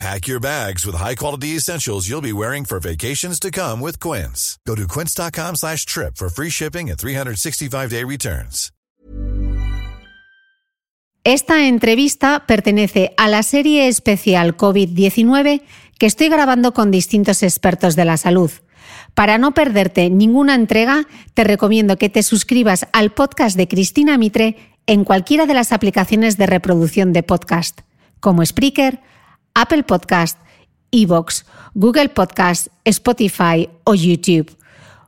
Pack 0.00 0.26
your 0.26 0.40
bags 0.40 0.84
with 0.84 0.96
high-quality 0.96 1.56
essentials 1.56 2.08
you'll 2.08 2.20
be 2.20 2.32
wearing 2.32 2.64
for 2.64 2.80
vacations 2.80 3.38
to 3.40 3.50
come 3.50 3.80
with 3.80 3.98
Quince. 4.00 4.58
Go 4.66 4.74
to 4.74 4.86
quince.com 4.86 5.56
slash 5.56 5.86
trip 5.86 6.16
for 6.16 6.28
free 6.28 6.50
shipping 6.50 6.90
and 6.90 6.98
365-day 6.98 8.04
returns. 8.04 8.70
Esta 11.26 11.68
entrevista 11.68 12.44
pertenece 12.46 13.14
a 13.16 13.28
la 13.28 13.42
serie 13.42 13.88
especial 13.88 14.58
COVID-19 14.58 15.62
que 15.98 16.04
estoy 16.04 16.28
grabando 16.28 16.74
con 16.74 16.90
distintos 16.90 17.42
expertos 17.42 17.96
de 17.96 18.04
la 18.04 18.18
salud. 18.18 18.50
Para 19.14 19.38
no 19.38 19.54
perderte 19.54 20.10
ninguna 20.10 20.54
entrega, 20.54 21.06
te 21.32 21.44
recomiendo 21.44 21.96
que 21.96 22.10
te 22.10 22.22
suscribas 22.22 22.88
al 22.92 23.12
podcast 23.12 23.56
de 23.56 23.68
Cristina 23.68 24.18
Mitre 24.18 24.56
en 24.86 25.04
cualquiera 25.04 25.46
de 25.46 25.54
las 25.54 25.72
aplicaciones 25.72 26.36
de 26.36 26.44
reproducción 26.44 27.14
de 27.14 27.22
podcast, 27.22 27.80
como 28.20 28.44
Spreaker, 28.44 29.00
Apple 29.54 29.84
Podcast, 29.84 30.38
Evox, 30.90 31.46
Google 31.74 32.08
Podcast, 32.08 32.68
Spotify 32.84 33.70
o 33.84 33.94
YouTube. 33.94 34.50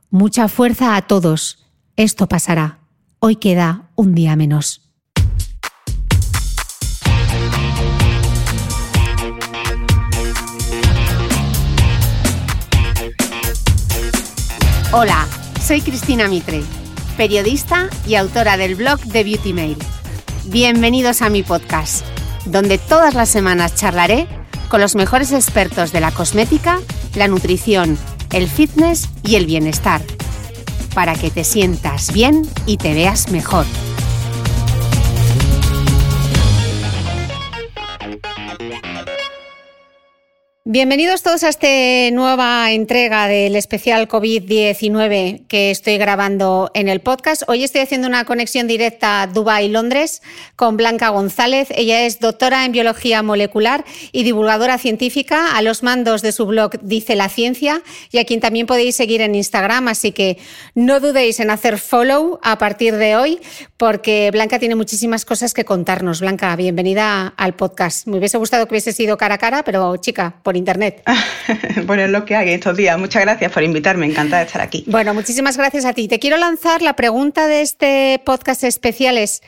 Mucha 0.09 0.47
fuerza 0.47 0.95
a 0.95 1.01
todos. 1.01 1.65
Esto 1.97 2.27
pasará. 2.27 2.79
Hoy 3.19 3.35
queda 3.35 3.89
un 3.95 4.15
día 4.15 4.37
menos. 4.37 4.83
Hola, 14.93 15.27
soy 15.61 15.81
Cristina 15.81 16.29
Mitre, 16.29 16.63
periodista 17.17 17.89
y 18.07 18.15
autora 18.15 18.55
del 18.55 18.75
blog 18.75 18.99
de 19.01 19.25
Beauty 19.25 19.51
Mail. 19.51 19.77
Bienvenidos 20.45 21.21
a 21.21 21.29
mi 21.29 21.43
podcast, 21.43 22.05
donde 22.47 22.77
todas 22.77 23.13
las 23.13 23.29
semanas 23.29 23.75
charlaré 23.75 24.27
con 24.69 24.81
los 24.81 24.95
mejores 24.95 25.31
expertos 25.31 25.91
de 25.91 26.01
la 26.01 26.11
cosmética, 26.11 26.79
la 27.15 27.27
nutrición, 27.27 27.97
el 28.31 28.47
fitness 28.47 29.09
y 29.23 29.35
el 29.35 29.45
bienestar, 29.45 30.01
para 30.93 31.15
que 31.15 31.29
te 31.29 31.43
sientas 31.43 32.11
bien 32.11 32.47
y 32.65 32.77
te 32.77 32.93
veas 32.93 33.29
mejor. 33.31 33.65
Bienvenidos 40.69 41.23
todos 41.23 41.45
a 41.45 41.47
esta 41.47 41.69
nueva 42.11 42.73
entrega 42.73 43.29
del 43.29 43.55
especial 43.55 44.09
COVID-19 44.09 45.47
que 45.47 45.71
estoy 45.71 45.97
grabando 45.97 46.71
en 46.73 46.89
el 46.89 46.99
podcast. 46.99 47.43
Hoy 47.47 47.63
estoy 47.63 47.79
haciendo 47.79 48.05
una 48.05 48.25
conexión 48.25 48.67
directa 48.67 49.29
Dubái-Londres 49.33 50.21
con 50.57 50.75
Blanca 50.75 51.07
González. 51.07 51.69
Ella 51.73 52.05
es 52.05 52.19
doctora 52.19 52.65
en 52.65 52.73
biología 52.73 53.23
molecular 53.23 53.85
y 54.11 54.23
divulgadora 54.23 54.77
científica 54.77 55.55
a 55.55 55.61
los 55.61 55.83
mandos 55.83 56.21
de 56.21 56.33
su 56.33 56.45
blog 56.45 56.71
Dice 56.81 57.15
la 57.15 57.29
Ciencia 57.29 57.81
y 58.11 58.17
a 58.17 58.25
quien 58.25 58.41
también 58.41 58.67
podéis 58.67 58.97
seguir 58.97 59.21
en 59.21 59.35
Instagram. 59.35 59.87
Así 59.87 60.11
que 60.11 60.37
no 60.75 60.99
dudéis 60.99 61.39
en 61.39 61.49
hacer 61.49 61.77
follow 61.77 62.39
a 62.43 62.57
partir 62.57 62.97
de 62.97 63.15
hoy 63.15 63.39
porque 63.77 64.31
Blanca 64.33 64.59
tiene 64.59 64.75
muchísimas 64.75 65.23
cosas 65.23 65.53
que 65.53 65.63
contarnos. 65.63 66.19
Blanca, 66.19 66.53
bienvenida 66.57 67.33
al 67.37 67.55
podcast. 67.55 68.05
Me 68.05 68.17
hubiese 68.17 68.37
gustado 68.37 68.67
que 68.67 68.73
hubiese 68.73 68.91
sido 68.91 69.15
cara 69.15 69.35
a 69.35 69.37
cara, 69.37 69.63
pero 69.63 69.95
chica, 69.95 70.35
por 70.43 70.56
internet. 70.57 71.03
bueno, 71.85 72.03
es 72.03 72.09
lo 72.09 72.25
que 72.25 72.35
hay 72.35 72.51
estos 72.51 72.75
días. 72.75 72.97
Muchas 72.99 73.21
gracias 73.23 73.51
por 73.51 73.63
invitarme, 73.63 74.05
encantada 74.05 74.41
de 74.41 74.47
estar 74.47 74.61
aquí. 74.61 74.83
Bueno, 74.87 75.13
muchísimas 75.13 75.57
gracias 75.57 75.85
a 75.85 75.93
ti. 75.93 76.07
Te 76.07 76.19
quiero 76.19 76.37
lanzar 76.37 76.81
la 76.81 76.95
pregunta 76.95 77.47
de 77.47 77.61
este 77.61 78.21
podcast 78.25 78.63
especial 78.63 79.17
es, 79.17 79.41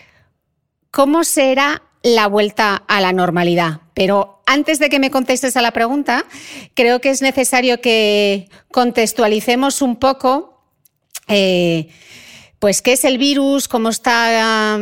¿cómo 0.92 1.24
será 1.24 1.81
la 2.03 2.28
vuelta 2.28 2.84
a 2.88 3.02
la 3.02 3.12
normalidad? 3.12 3.81
Pero 3.94 4.42
antes 4.46 4.80
de 4.80 4.90
que 4.90 5.00
me 5.00 5.12
contestes 5.12 5.58
a 5.58 5.62
la 5.62 5.72
pregunta, 5.72 6.25
creo 6.74 7.02
que 7.02 7.09
es 7.09 7.22
necesario 7.22 7.81
que 7.81 8.50
contextualicemos 8.72 9.81
un 9.81 9.98
poco 9.98 10.64
eh, 11.28 11.90
pues 12.59 12.81
qué 12.81 12.94
es 12.94 13.06
el 13.06 13.18
virus, 13.18 13.68
cómo 13.68 13.90
está, 13.90 14.78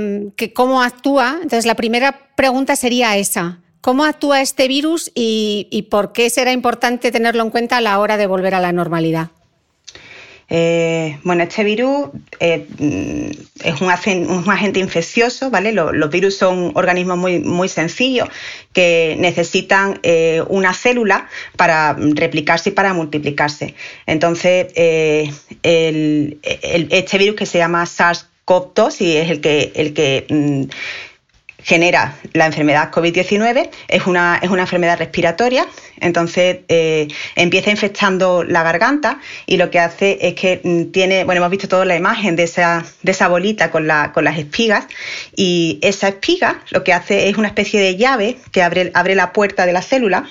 cómo 0.56 0.82
actúa. 0.82 1.34
Entonces, 1.36 1.66
la 1.66 1.76
primera 1.76 2.34
pregunta 2.36 2.76
sería 2.76 3.16
esa. 3.18 3.60
¿Cómo 3.88 4.04
actúa 4.04 4.42
este 4.42 4.68
virus 4.68 5.14
y, 5.16 5.88
por 5.90 6.12
qué 6.12 6.30
será 6.30 6.52
importante 6.52 7.10
tenerlo 7.10 7.42
en 7.42 7.50
cuenta 7.52 7.78
a 7.78 7.82
la 7.82 8.00
hora 8.00 8.18
de 8.18 8.28
volver 8.28 8.54
a 8.54 8.60
la 8.60 8.74
normalidad? 8.74 9.30
Eh, 10.50 11.18
bueno, 11.24 11.44
este 11.44 11.64
virus 11.64 12.10
eh, 12.42 12.68
es 13.64 13.80
un, 13.80 13.90
agente 13.90 14.82
infeccioso, 14.82 15.50
¿vale? 15.50 15.72
Los, 15.72 16.10
virus 16.10 16.36
son 16.36 16.74
organismos 16.76 17.18
muy, 17.18 17.40
muy 17.40 17.70
sencillos 17.70 18.28
que 18.74 19.16
necesitan 19.20 20.02
eh, 20.04 20.44
una 20.50 20.74
célula 20.74 21.30
para 21.56 21.96
replicarse 21.98 22.72
y 22.72 22.74
para 22.74 22.94
multiplicarse. 22.94 23.74
Entonces, 24.06 24.68
este 25.64 27.18
virus 27.18 27.38
que 27.38 27.46
se 27.46 27.58
llama 27.58 27.86
SARS-CoV-2 27.86 29.00
y 29.00 29.16
es 29.16 29.30
el 29.32 29.40
que, 29.40 29.72
el 29.76 29.94
que 29.94 30.26
mm, 30.28 30.64
genera 31.64 32.16
la 32.34 32.46
enfermedad 32.46 32.92
COVID-19, 32.92 33.70
es 33.88 34.06
una, 34.06 34.40
es 34.42 34.50
una 34.50 34.62
enfermedad 34.64 34.98
respiratoria, 34.98 35.66
entonces 36.00 36.60
eh, 36.68 37.08
empieza 37.36 37.72
infectando 37.72 38.44
la 38.44 38.64
garganta 38.64 39.20
y 39.46 39.58
lo 39.58 39.70
que 39.72 39.80
hace 39.80 40.20
es 40.22 40.36
que 40.36 40.62
mm, 40.64 40.92
tiene, 40.92 41.24
bueno, 41.24 41.40
hemos 41.40 41.52
visto 41.52 41.68
toda 41.68 41.86
la 41.86 41.96
imagen 41.96 42.36
de 42.36 42.44
esa, 42.44 42.86
de 43.02 43.12
esa 43.12 43.28
bolita 43.28 43.72
con, 43.72 43.88
la, 43.88 44.12
con 44.14 44.24
las 44.24 44.38
espigas 44.38 44.88
y 45.36 45.80
esa 45.82 46.10
espiga 46.10 46.62
lo 46.70 46.84
que 46.84 46.94
hace 46.94 47.30
es 47.30 47.38
una 47.38 47.48
especie 47.48 47.82
de 47.82 47.96
llave 47.96 48.38
que 48.52 48.62
abre, 48.62 48.92
abre 48.94 49.16
la 49.16 49.34
puerta 49.34 49.66
de 49.66 49.74
la 49.74 49.82
célula 49.82 50.30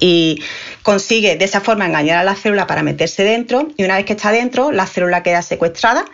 y 0.00 0.42
consigue 0.82 1.36
de 1.36 1.44
esa 1.44 1.60
forma 1.60 1.86
engañar 1.86 2.18
a 2.18 2.24
la 2.24 2.34
célula 2.34 2.66
para 2.66 2.82
meterse 2.82 3.22
dentro 3.22 3.68
y 3.76 3.84
una 3.84 3.96
vez 3.96 4.06
que 4.06 4.14
está 4.14 4.32
dentro 4.32 4.72
la 4.72 4.86
célula 4.86 5.22
queda 5.22 5.42
secuestrada 5.42 6.04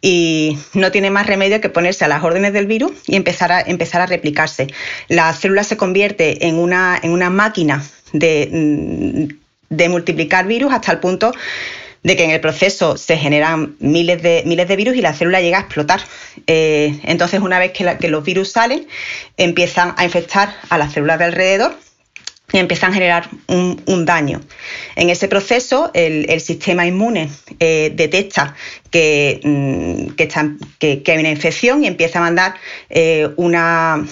y 0.00 0.58
no 0.74 0.90
tiene 0.90 1.10
más 1.10 1.26
remedio 1.26 1.60
que 1.60 1.68
ponerse 1.68 2.04
a 2.04 2.08
las 2.08 2.22
órdenes 2.22 2.52
del 2.52 2.66
virus 2.66 2.92
y 3.06 3.16
empezar 3.16 3.52
a, 3.52 3.60
empezar 3.60 4.00
a 4.00 4.06
replicarse. 4.06 4.68
La 5.08 5.32
célula 5.32 5.64
se 5.64 5.76
convierte 5.76 6.46
en 6.46 6.56
una, 6.56 6.98
en 7.02 7.12
una 7.12 7.30
máquina 7.30 7.84
de, 8.12 8.48
mm, 8.50 9.74
de 9.74 9.88
multiplicar 9.88 10.46
virus 10.46 10.72
hasta 10.72 10.92
el 10.92 10.98
punto 10.98 11.32
de 12.02 12.16
que 12.16 12.24
en 12.24 12.30
el 12.30 12.40
proceso 12.40 12.96
se 12.96 13.16
generan 13.16 13.76
miles 13.78 14.22
de, 14.22 14.42
miles 14.46 14.66
de 14.68 14.76
virus 14.76 14.96
y 14.96 15.02
la 15.02 15.12
célula 15.12 15.40
llega 15.40 15.58
a 15.58 15.60
explotar. 15.62 16.00
Eh, 16.46 16.98
entonces, 17.04 17.40
una 17.40 17.58
vez 17.58 17.72
que, 17.72 17.96
que 18.00 18.08
los 18.08 18.24
virus 18.24 18.52
salen, 18.52 18.86
empiezan 19.36 19.94
a 19.98 20.04
infectar 20.04 20.54
a 20.70 20.78
las 20.78 20.94
células 20.94 21.18
de 21.18 21.26
alrededor 21.26 21.76
empiezan 22.58 22.90
a 22.90 22.94
generar 22.94 23.28
un, 23.46 24.04
daño. 24.04 24.40
En 24.96 25.10
ese 25.10 25.28
proceso, 25.28 25.90
el, 25.94 26.40
sistema 26.40 26.86
inmune 26.86 27.30
eh, 27.58 27.92
detecta 27.94 28.54
que, 28.90 29.40
mm, 29.42 30.14
que, 30.14 31.02
hay 31.06 31.18
una 31.18 31.30
infección 31.30 31.84
y 31.84 31.86
empieza 31.86 32.18
a 32.18 32.22
mandar 32.22 32.54
eh, 32.88 33.28
una, 33.36 34.04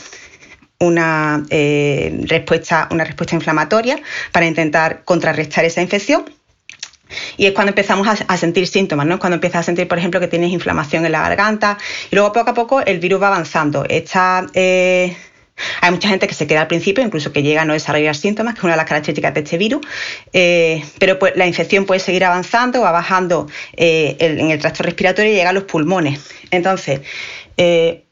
una, 0.78 1.44
eh, 1.50 2.20
respuesta, 2.24 2.88
una 2.90 3.04
respuesta 3.04 3.34
inflamatoria 3.34 3.98
para 4.32 4.46
intentar 4.46 5.04
contrarrestar 5.04 5.64
esa 5.64 5.82
infección. 5.82 6.24
Y 7.38 7.46
es 7.46 7.52
cuando 7.52 7.70
empezamos 7.70 8.06
a, 8.06 8.36
sentir 8.36 8.66
síntomas, 8.66 9.06
¿no? 9.06 9.18
Cuando 9.18 9.36
empiezas 9.36 9.60
a 9.60 9.62
sentir, 9.62 9.88
por 9.88 9.98
ejemplo, 9.98 10.20
que 10.20 10.28
tienes 10.28 10.52
inflamación 10.52 11.06
en 11.06 11.12
la 11.12 11.22
garganta 11.22 11.78
y 12.10 12.14
luego 12.14 12.32
poco 12.32 12.50
a 12.50 12.54
poco 12.54 12.80
el 12.82 12.98
virus 12.98 13.22
va 13.22 13.28
avanzando. 13.28 13.86
Esta, 13.88 14.46
hay 15.80 15.90
mucha 15.90 16.08
gente 16.08 16.26
que 16.26 16.34
se 16.34 16.46
queda 16.46 16.62
al 16.62 16.66
principio, 16.66 17.04
incluso 17.04 17.32
que 17.32 17.42
llega 17.42 17.62
a 17.62 17.64
no 17.64 17.72
desarrollar 17.72 18.16
síntomas, 18.16 18.54
que 18.54 18.60
es 18.60 18.64
una 18.64 18.74
de 18.74 18.78
las 18.78 18.86
características 18.86 19.34
de 19.34 19.40
este 19.40 19.58
virus, 19.58 19.86
eh, 20.32 20.84
pero 20.98 21.18
pues, 21.18 21.36
la 21.36 21.46
infección 21.46 21.86
puede 21.86 22.00
seguir 22.00 22.24
avanzando, 22.24 22.80
va 22.80 22.92
bajando 22.92 23.48
eh, 23.76 24.16
en 24.18 24.50
el 24.50 24.58
tracto 24.58 24.82
respiratorio 24.82 25.32
y 25.32 25.34
llega 25.34 25.50
a 25.50 25.52
los 25.52 25.64
pulmones. 25.64 26.20
Entonces, 26.50 27.00
eh, 27.56 28.04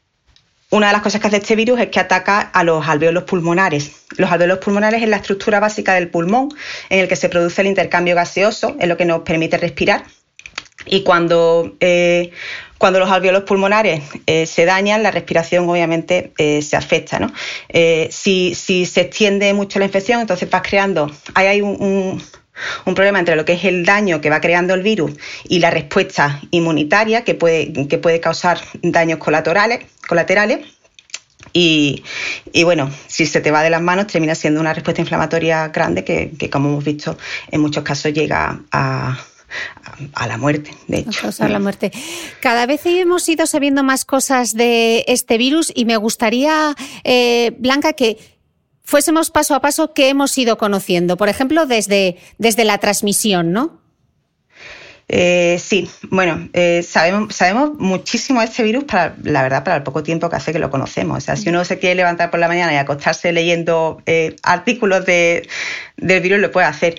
una 0.69 0.87
de 0.87 0.93
las 0.93 1.01
cosas 1.01 1.21
que 1.21 1.27
hace 1.27 1.37
este 1.37 1.55
virus 1.55 1.79
es 1.79 1.87
que 1.87 1.99
ataca 1.99 2.41
a 2.41 2.63
los 2.63 2.87
alveolos 2.87 3.23
pulmonares. 3.23 3.91
Los 4.17 4.29
alveolos 4.29 4.59
pulmonares 4.59 5.01
es 5.01 5.07
la 5.07 5.17
estructura 5.17 5.59
básica 5.61 5.93
del 5.93 6.09
pulmón 6.09 6.49
en 6.89 6.99
el 6.99 7.07
que 7.07 7.15
se 7.15 7.29
produce 7.29 7.61
el 7.61 7.67
intercambio 7.67 8.15
gaseoso, 8.15 8.75
es 8.79 8.87
lo 8.87 8.97
que 8.97 9.05
nos 9.05 9.21
permite 9.21 9.57
respirar. 9.57 10.03
Y 10.85 11.03
cuando 11.03 11.75
cuando 12.77 12.99
los 12.99 13.09
alveolos 13.09 13.43
pulmonares 13.43 14.03
eh, 14.25 14.45
se 14.45 14.65
dañan, 14.65 15.03
la 15.03 15.11
respiración 15.11 15.67
obviamente 15.69 16.33
eh, 16.37 16.61
se 16.61 16.75
afecta. 16.75 17.19
Eh, 17.69 18.09
si, 18.11 18.53
se 18.55 19.01
extiende 19.01 19.53
mucho 19.53 19.79
la 19.79 19.85
infección, 19.85 20.21
entonces 20.21 20.49
vas 20.49 20.61
creando, 20.61 21.11
hay 21.33 21.61
un, 21.61 22.21
problema 22.85 23.19
entre 23.19 23.35
lo 23.35 23.45
que 23.45 23.53
es 23.53 23.63
el 23.65 23.85
daño 23.85 24.19
que 24.19 24.29
va 24.29 24.41
creando 24.41 24.73
el 24.73 24.81
virus 24.81 25.13
y 25.47 25.59
la 25.59 25.69
respuesta 25.69 26.41
inmunitaria 26.51 27.23
que 27.23 27.35
puede, 27.35 27.87
que 27.87 27.97
puede 27.97 28.19
causar 28.19 28.59
daños 28.81 29.19
colaterales. 29.19 29.85
Y, 31.53 32.03
bueno, 32.63 32.91
si 33.07 33.25
se 33.25 33.41
te 33.41 33.49
va 33.51 33.63
de 33.63 33.69
las 33.69 33.81
manos, 33.81 34.07
termina 34.07 34.35
siendo 34.35 34.59
una 34.59 34.73
respuesta 34.73 35.01
inflamatoria 35.01 35.69
grande 35.69 36.03
que, 36.03 36.49
como 36.51 36.69
hemos 36.69 36.83
visto, 36.83 37.17
en 37.49 37.61
muchos 37.61 37.83
casos 37.83 38.13
llega 38.13 38.59
a, 38.71 39.17
la 40.27 40.37
muerte, 40.37 40.71
de 40.87 40.99
hecho. 40.99 41.29
A 41.39 41.47
la 41.47 41.59
muerte. 41.59 41.91
Cada 42.41 42.65
vez 42.65 42.85
hemos 42.85 43.27
ido 43.29 43.45
sabiendo 43.47 43.83
más 43.83 44.05
cosas 44.05 44.53
de 44.53 45.05
este 45.07 45.37
virus 45.37 45.71
y 45.73 45.85
me 45.85 45.97
gustaría, 45.97 46.75
eh, 47.03 47.55
Blanca, 47.57 47.93
que 47.93 48.17
fuésemos 48.83 49.31
paso 49.31 49.55
a 49.55 49.61
paso 49.61 49.93
qué 49.93 50.09
hemos 50.09 50.37
ido 50.37 50.57
conociendo. 50.57 51.17
Por 51.17 51.29
ejemplo, 51.29 51.65
desde, 51.65 52.17
desde 52.37 52.65
la 52.65 52.77
transmisión, 52.77 53.51
¿no? 53.51 53.81
Eh, 55.09 55.57
sí, 55.63 55.89
bueno, 56.09 56.49
eh, 56.51 56.83
sabemos, 56.83 57.33
sabemos 57.33 57.71
muchísimo 57.77 58.41
de 58.41 58.47
este 58.47 58.63
virus, 58.63 58.83
para, 58.83 59.15
la 59.23 59.41
verdad, 59.41 59.63
para 59.63 59.77
el 59.77 59.83
poco 59.83 60.03
tiempo 60.03 60.29
que 60.29 60.35
hace 60.35 60.51
que 60.51 60.59
lo 60.59 60.69
conocemos. 60.69 61.17
O 61.17 61.21
sea, 61.21 61.35
si 61.37 61.49
uno 61.49 61.63
se 61.63 61.79
quiere 61.79 61.95
levantar 61.95 62.29
por 62.29 62.41
la 62.41 62.49
mañana 62.49 62.73
y 62.73 62.75
acostarse 62.75 63.31
leyendo 63.31 64.01
eh, 64.05 64.35
artículos 64.43 65.05
de, 65.05 65.47
del 65.97 66.21
virus, 66.21 66.39
lo 66.39 66.51
puede 66.51 66.67
hacer. 66.67 66.95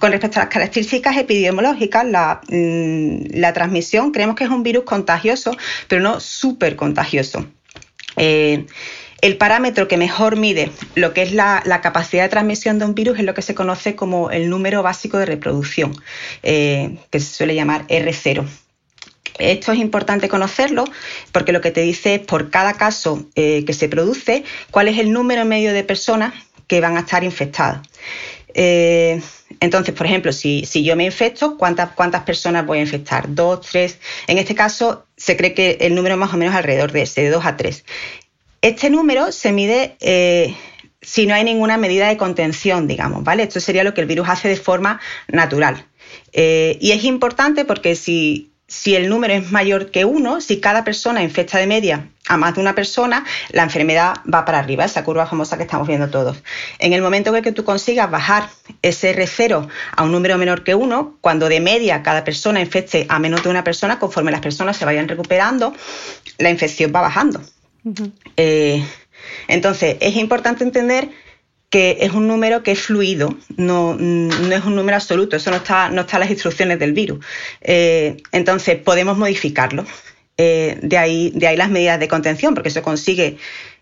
con 0.00 0.10
respecto 0.10 0.40
a 0.40 0.44
las 0.44 0.52
características 0.52 1.16
epidemiológicas, 1.16 2.04
la, 2.06 2.40
mm, 2.48 3.38
la, 3.38 3.52
transmisión, 3.52 4.10
creemos 4.10 4.36
que 4.36 4.44
es 4.44 4.50
un 4.50 4.62
virus 4.62 4.84
contagioso, 4.84 5.56
pero 5.88 6.02
no 6.02 6.20
súper 6.20 6.76
contagioso. 6.76 7.46
El 9.24 9.38
parámetro 9.38 9.88
que 9.88 9.96
mejor 9.96 10.36
mide 10.36 10.70
lo 10.96 11.14
que 11.14 11.22
es 11.22 11.32
la, 11.32 11.62
capacidad 11.82 12.24
de 12.24 12.28
transmisión 12.28 12.78
de 12.78 12.84
un 12.84 12.94
virus 12.94 13.18
es 13.18 13.24
lo 13.24 13.32
que 13.32 13.40
se 13.40 13.54
conoce 13.54 13.96
como 13.96 14.30
el 14.30 14.50
número 14.50 14.82
básico 14.82 15.16
de 15.16 15.24
reproducción, 15.24 15.96
eh, 16.42 16.98
que 17.08 17.20
se 17.20 17.34
suele 17.34 17.54
llamar 17.54 17.86
R0. 17.86 18.44
Esto 19.38 19.72
es 19.72 19.78
importante 19.78 20.28
conocerlo 20.28 20.84
porque 21.32 21.52
lo 21.52 21.62
que 21.62 21.70
te 21.70 21.80
dice 21.80 22.16
es 22.16 22.20
por 22.20 22.50
cada 22.50 22.74
caso 22.74 23.24
eh, 23.34 23.64
que 23.64 23.72
se 23.72 23.88
produce 23.88 24.44
cuál 24.70 24.88
es 24.88 24.98
el 24.98 25.10
número 25.10 25.46
medio 25.46 25.72
de 25.72 25.84
personas 25.84 26.34
que 26.66 26.80
van 26.80 26.96
a 26.96 27.00
estar 27.00 27.24
infectadas. 27.24 27.80
Eh, 28.54 29.20
entonces, 29.60 29.94
por 29.94 30.06
ejemplo, 30.06 30.32
si, 30.32 30.64
yo 30.84 30.96
me 30.96 31.04
infecto, 31.04 31.56
¿cuántas, 31.56 31.90
¿cuántas 31.92 32.22
personas 32.22 32.66
voy 32.66 32.78
a 32.78 32.82
infectar? 32.82 33.34
¿Dos, 33.34 33.66
tres? 33.66 33.98
En 34.26 34.38
este 34.38 34.54
caso, 34.54 35.06
se 35.16 35.36
cree 35.36 35.54
que 35.54 35.78
el 35.80 35.94
número 35.94 36.16
más 36.16 36.32
o 36.32 36.36
menos 36.36 36.54
alrededor 36.54 36.92
de 36.92 37.02
ese, 37.02 37.22
de 37.22 37.30
dos 37.30 37.44
a 37.44 37.56
tres. 37.56 37.84
Este 38.62 38.90
número 38.90 39.32
se 39.32 39.52
mide 39.52 39.96
eh, 40.00 40.54
si 41.02 41.26
no 41.26 41.34
hay 41.34 41.44
ninguna 41.44 41.76
medida 41.76 42.08
de 42.08 42.16
contención, 42.16 42.88
digamos, 42.88 43.24
¿vale? 43.24 43.42
Esto 43.42 43.60
sería 43.60 43.84
lo 43.84 43.94
que 43.94 44.00
el 44.00 44.06
virus 44.06 44.28
hace 44.28 44.48
de 44.48 44.56
forma 44.56 45.00
natural. 45.28 45.86
Eh, 46.32 46.78
y 46.80 46.92
es 46.92 47.04
importante 47.04 47.64
porque 47.64 47.94
si, 47.94 48.53
si 48.74 48.96
el 48.96 49.08
número 49.08 49.32
es 49.34 49.52
mayor 49.52 49.92
que 49.92 50.04
uno, 50.04 50.40
si 50.40 50.60
cada 50.60 50.82
persona 50.82 51.22
infecta 51.22 51.58
de 51.58 51.66
media 51.68 52.08
a 52.26 52.36
más 52.36 52.54
de 52.54 52.60
una 52.60 52.74
persona, 52.74 53.24
la 53.50 53.62
enfermedad 53.62 54.16
va 54.32 54.44
para 54.44 54.58
arriba, 54.58 54.84
esa 54.84 55.04
curva 55.04 55.26
famosa 55.26 55.56
que 55.56 55.62
estamos 55.62 55.86
viendo 55.86 56.10
todos. 56.10 56.42
En 56.80 56.92
el 56.92 57.00
momento 57.00 57.34
en 57.34 57.42
que 57.44 57.52
tú 57.52 57.64
consigas 57.64 58.10
bajar 58.10 58.48
ese 58.82 59.14
R0 59.14 59.68
a 59.96 60.02
un 60.02 60.10
número 60.10 60.36
menor 60.38 60.64
que 60.64 60.74
uno, 60.74 61.16
cuando 61.20 61.48
de 61.48 61.60
media 61.60 62.02
cada 62.02 62.24
persona 62.24 62.60
infecte 62.60 63.06
a 63.08 63.20
menos 63.20 63.44
de 63.44 63.48
una 63.48 63.62
persona, 63.62 64.00
conforme 64.00 64.32
las 64.32 64.40
personas 64.40 64.76
se 64.76 64.84
vayan 64.84 65.06
recuperando, 65.06 65.72
la 66.38 66.50
infección 66.50 66.92
va 66.94 67.00
bajando. 67.00 67.40
Eh, 68.36 68.84
entonces, 69.46 69.96
es 70.00 70.16
importante 70.16 70.64
entender 70.64 71.10
que 71.74 71.98
es 72.02 72.12
un 72.12 72.28
número 72.28 72.62
que 72.62 72.70
es 72.70 72.82
fluido, 72.82 73.36
no, 73.56 73.94
es 73.94 74.64
un 74.64 74.76
número 74.76 74.94
absoluto, 74.94 75.34
eso 75.34 75.50
no 75.50 75.56
está, 75.56 75.88
no 75.88 76.06
en 76.08 76.20
las 76.20 76.30
instrucciones 76.30 76.78
del 76.78 76.92
virus. 76.92 77.18
Eh, 77.62 78.16
entonces, 78.30 78.76
podemos 78.76 79.18
modificarlo. 79.18 79.84
Eh, 80.36 80.78
de, 80.82 80.98
ahí, 80.98 81.32
de 81.34 81.48
ahí 81.48 81.56
las 81.56 81.70
medidas 81.70 81.98
de 81.98 82.06
contención, 82.06 82.54
porque 82.54 82.68
eso 82.68 82.80
consigue, 82.80 83.38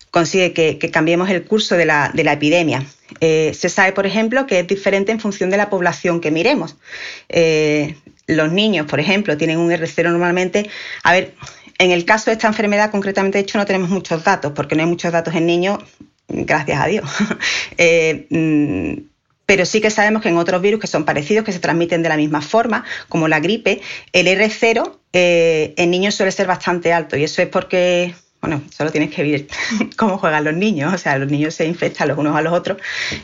consigue 0.09 0.53
que, 0.53 0.89
cambiemos 0.89 1.29
el 1.29 1.43
curso 1.43 1.77
de 1.77 1.85
la, 1.85 2.11
epidemia. 2.15 2.83
se 3.21 3.69
sabe, 3.69 3.91
por 3.91 4.07
ejemplo, 4.07 4.47
que 4.47 4.61
es 4.61 4.67
diferente 4.67 5.11
en 5.11 5.19
función 5.19 5.51
de 5.51 5.57
la 5.57 5.69
población 5.69 6.19
que 6.19 6.31
miremos. 6.31 6.77
los 8.25 8.51
niños, 8.51 8.87
por 8.87 9.01
ejemplo, 9.01 9.37
tienen 9.37 9.59
un 9.59 9.69
R0 9.69 10.09
normalmente. 10.09 10.67
A 11.03 11.11
ver, 11.11 11.35
en 11.77 11.91
el 11.91 12.05
caso 12.05 12.31
de 12.31 12.37
esta 12.37 12.47
enfermedad, 12.47 12.89
concretamente, 12.89 13.37
de 13.37 13.43
hecho, 13.43 13.59
no 13.59 13.67
tenemos 13.67 13.89
muchos 13.91 14.23
datos, 14.23 14.51
porque 14.55 14.75
no 14.75 14.81
hay 14.81 14.89
muchos 14.89 15.11
datos 15.11 15.35
en 15.35 15.45
niños, 15.45 15.77
gracias 16.27 16.79
a 16.79 16.87
Dios. 16.87 17.09
Eh, 17.77 18.27
mm, 18.29 19.09
pero 19.45 19.65
sí 19.65 19.81
que 19.81 19.89
sabemos 19.89 20.21
que 20.21 20.29
en 20.29 20.37
otros 20.37 20.61
virus 20.61 20.79
que 20.79 20.87
son 20.87 21.05
parecidos, 21.05 21.43
que 21.43 21.51
se 21.51 21.59
transmiten 21.59 22.01
de 22.01 22.09
la 22.09 22.17
misma 22.17 22.41
forma, 22.41 22.85
como 23.09 23.27
la 23.27 23.39
gripe, 23.39 23.81
el 24.13 24.27
R0 24.27 24.99
eh, 25.11 25.73
en 25.75 25.91
niños 25.91 26.15
suele 26.15 26.31
ser 26.31 26.47
bastante 26.47 26.93
alto. 26.93 27.17
Y 27.17 27.23
eso 27.23 27.41
es 27.41 27.49
porque 27.49 28.15
bueno, 28.43 28.61
solo 28.75 28.91
tienes 28.91 29.09
que 29.15 29.23
ver 29.23 29.47
cómo 29.95 30.17
juegan 30.17 30.43
los 30.43 30.53
niños, 30.53 30.93
o 30.93 30.97
sea, 30.97 31.17
los 31.17 31.31
niños 31.31 31.55
se 31.55 31.65
infectan 31.65 32.09
los 32.09 32.17
unos 32.17 32.35
a 32.35 32.41
los 32.41 32.51
otros, 32.51 32.77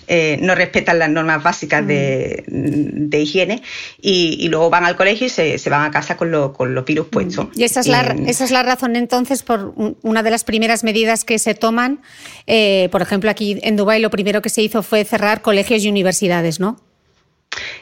eh, 0.08 0.40
no 0.42 0.56
respetan 0.56 0.98
las 0.98 1.10
normas 1.10 1.44
básicas 1.44 1.86
de, 1.86 2.46
mm. 2.48 3.14
higiene 3.14 3.62
y, 4.02 4.48
luego 4.48 4.70
van 4.70 4.86
al 4.86 4.96
colegio 4.96 5.28
y 5.28 5.30
se, 5.30 5.70
van 5.70 5.84
a 5.84 5.92
casa 5.92 6.16
con, 6.16 6.32
los 6.32 6.86
virus 6.86 7.08
mm. 7.08 7.10
puestos. 7.10 7.48
Y 7.54 7.66
esa 7.66 7.82
es, 7.82 7.88
la, 7.88 8.16
esa 8.28 8.46
es 8.46 8.52
la 8.52 8.64
razón 8.64 8.96
entonces 8.96 9.44
por 9.44 9.74
una 10.02 10.24
de 10.24 10.32
las 10.32 10.46
primeras 10.46 10.86
medidas 10.86 11.26
que 11.26 11.38
se 11.38 11.54
toman, 11.54 12.00
eh, 12.48 12.88
por 12.90 13.02
ejemplo, 13.02 13.30
aquí 13.30 13.60
en 13.62 13.76
Dubái 13.76 14.00
lo 14.00 14.12
primero 14.12 14.42
que 14.42 14.48
se 14.48 14.62
hizo 14.62 14.84
fue 14.84 15.04
cerrar 15.04 15.42
colegios 15.42 15.84
y 15.84 15.90
universidades, 15.90 16.62
¿no? 16.62 16.80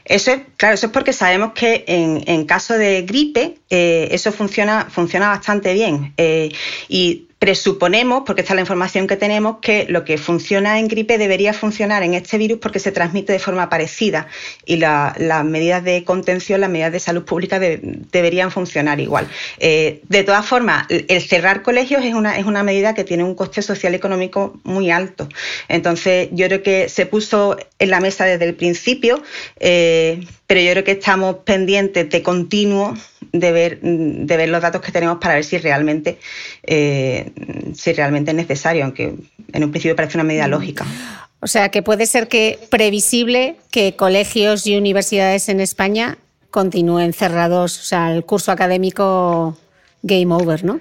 Eso 0.06 0.32
es, 0.32 0.42
claro, 0.56 0.76
eso 0.76 0.88
es 0.88 0.92
porque 0.92 1.14
sabemos 1.14 1.52
que 1.54 1.84
en, 1.88 2.46
caso 2.46 2.78
de 2.78 3.02
gripe 3.04 3.58
eh, 3.70 4.08
eso 4.12 4.32
funciona, 4.32 4.88
funciona 4.90 5.28
bastante 5.30 5.74
bien. 5.74 6.14
y 6.88 7.28
Presuponemos, 7.40 8.24
porque 8.26 8.42
esta 8.42 8.54
es 8.54 8.56
la 8.56 8.62
información 8.62 9.06
que 9.06 9.16
tenemos, 9.16 9.58
que 9.62 9.86
lo 9.90 10.04
que 10.06 10.18
funciona 10.18 10.80
en 10.80 10.88
gripe 10.88 11.20
debería 11.20 11.54
funcionar 11.54 12.02
en 12.02 12.16
este 12.16 12.40
virus 12.40 12.58
porque 12.60 12.80
se 12.80 12.92
transmite 12.92 13.32
de 13.32 13.40
forma 13.40 13.70
parecida 13.70 14.28
y 14.66 14.78
las 14.78 15.46
medidas 15.46 15.84
de 15.84 16.04
contención, 16.04 16.62
las 16.62 16.70
medidas 16.72 16.92
de 16.92 17.00
salud 17.00 17.26
pública 17.26 17.60
deberían 17.60 18.50
funcionar 18.50 19.00
igual. 19.00 19.28
Eh, 19.60 20.02
de 20.10 20.24
todas 20.24 20.48
formas, 20.48 20.88
el 20.90 21.22
cerrar 21.22 21.62
colegios 21.62 22.04
es 22.04 22.16
una, 22.16 22.38
es 22.40 22.46
una 22.46 22.64
medida 22.64 22.96
que 22.96 23.04
tiene 23.04 23.24
un 23.24 23.36
coste 23.36 23.62
social 23.62 23.94
y 23.94 23.98
económico 23.98 24.60
muy 24.64 24.90
alto. 24.90 25.30
Entonces, 25.68 26.30
yo 26.32 26.48
creo 26.48 26.64
que 26.64 26.90
se 26.90 27.06
puso 27.06 27.58
en 27.78 27.90
la 27.92 28.00
mesa 28.00 28.26
desde 28.26 28.46
el 28.46 28.56
principio, 28.56 29.22
eh, 29.60 30.26
pero 30.48 30.62
yo 30.62 30.72
creo 30.72 30.84
que 30.84 30.92
estamos 30.94 31.38
pendientes 31.46 32.10
de 32.10 32.24
continuo 32.24 32.96
de 33.32 33.52
ver, 33.52 33.80
de 33.82 34.38
ver 34.38 34.50
los 34.50 34.62
datos 34.62 34.82
que 34.82 34.92
tenemos 34.92 35.18
para 35.20 35.36
ver 35.36 35.44
si 35.44 35.58
realmente, 35.58 36.20
eh, 36.64 37.32
si 37.74 37.94
realmente 37.94 38.32
es 38.32 38.38
necesario, 38.38 38.84
aunque 38.84 39.14
en 39.54 39.64
un 39.64 39.72
principio 39.72 39.96
parece 39.96 40.18
una 40.18 40.24
medida 40.24 40.48
mm. 40.48 40.52
lógica. 40.52 40.86
O 41.40 41.48
sea, 41.48 41.70
que 41.70 41.84
puede 41.84 42.06
ser 42.06 42.28
que 42.28 42.60
previsible 42.70 43.56
que 43.72 43.96
colegios 43.96 44.66
y 44.66 44.76
universidades 44.76 45.50
en 45.50 45.60
España 45.60 46.18
continúen 46.50 47.14
cerrados, 47.14 47.80
o 47.80 47.84
sea, 47.84 48.14
el 48.14 48.24
curso 48.26 48.52
académico 48.52 49.58
game 50.02 50.34
over, 50.34 50.64
¿no? 50.64 50.80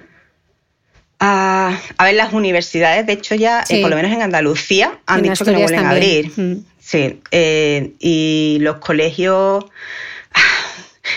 a 1.19 2.03
ver, 2.03 2.15
las 2.15 2.33
universidades, 2.33 3.05
de 3.07 3.13
hecho, 3.13 3.35
ya, 3.35 3.63
eh, 3.69 3.81
por 3.81 3.89
lo 3.89 3.95
menos 3.95 4.11
en 4.11 4.21
Andalucía, 4.21 4.99
han 5.07 5.23
dicho 5.23 5.43
que 5.43 5.51
no 5.51 5.59
vuelven 5.59 5.85
a 5.85 5.89
abrir. 5.91 6.31
Mm. 6.35 6.63
Sí, 6.79 7.19
eh, 7.31 7.93
y 7.99 8.59
los 8.61 8.77
colegios 8.77 9.65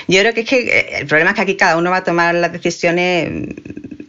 yo 0.08 0.20
creo 0.20 0.34
que 0.34 0.40
es 0.40 0.48
que 0.48 0.60
eh, 0.60 0.98
el 1.00 1.06
problema 1.06 1.30
es 1.30 1.36
que 1.36 1.42
aquí 1.42 1.56
cada 1.56 1.76
uno 1.76 1.90
va 1.90 1.98
a 1.98 2.04
tomar 2.04 2.34
las 2.34 2.52
decisiones 2.52 3.54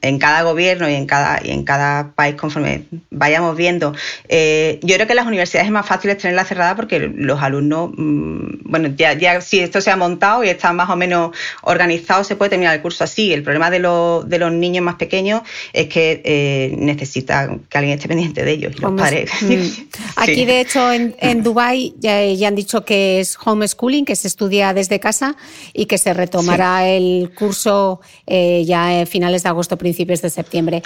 en 0.01 0.17
cada 0.17 0.41
gobierno 0.41 0.89
y 0.89 0.95
en 0.95 1.05
cada, 1.05 1.39
y 1.43 1.51
en 1.51 1.63
cada 1.63 2.13
país 2.13 2.35
conforme 2.35 2.85
vayamos 3.11 3.55
viendo. 3.55 3.93
Eh, 4.27 4.79
yo 4.81 4.95
creo 4.95 5.07
que 5.07 5.13
las 5.13 5.27
universidades 5.27 5.67
es 5.67 5.71
más 5.71 5.85
fácil 5.85 6.15
tenerla 6.17 6.43
cerrada 6.43 6.75
porque 6.75 6.99
los 6.99 7.41
alumnos, 7.41 7.91
mm, 7.95 8.63
bueno, 8.63 8.89
ya, 8.95 9.13
ya 9.13 9.41
si 9.41 9.59
esto 9.59 9.79
se 9.79 9.91
ha 9.91 9.95
montado 9.95 10.43
y 10.43 10.49
está 10.49 10.73
más 10.73 10.89
o 10.89 10.95
menos 10.95 11.35
organizado, 11.61 12.23
se 12.23 12.35
puede 12.35 12.49
terminar 12.49 12.75
el 12.75 12.81
curso 12.81 13.03
así. 13.03 13.31
El 13.31 13.43
problema 13.43 13.69
de, 13.69 13.79
los, 13.79 14.27
de 14.27 14.39
los 14.39 14.51
niños 14.51 14.83
más 14.83 14.95
pequeños 14.95 15.41
es 15.71 15.87
que 15.87 16.21
eh, 16.25 16.75
necesita 16.77 17.57
que 17.69 17.77
alguien 17.77 17.97
esté 17.97 18.07
pendiente 18.07 18.43
de 18.43 18.51
ellos, 18.51 18.79
los 18.79 18.93
padres. 18.93 19.29
Mm. 19.41 19.61
Aquí, 20.15 20.45
de 20.45 20.61
hecho, 20.61 20.91
en, 20.91 21.15
en 21.19 21.43
Dubái 21.43 21.93
ya, 21.99 22.25
ya, 22.25 22.47
han 22.47 22.55
dicho 22.55 22.83
que 22.85 23.19
es 23.19 23.37
homeschooling, 23.43 24.05
que 24.05 24.15
se 24.15 24.27
estudia 24.27 24.73
desde 24.73 24.99
casa 24.99 25.35
y 25.73 25.85
que 25.85 25.99
se 25.99 26.13
retomará 26.13 26.87
el 26.87 27.31
curso 27.35 28.01
eh, 28.25 28.63
ya 28.65 29.01
a 29.01 29.05
finales 29.05 29.43
de 29.43 29.49
agosto, 29.49 29.77
principios 29.77 29.90
de 30.21 30.29
septiembre. 30.29 30.83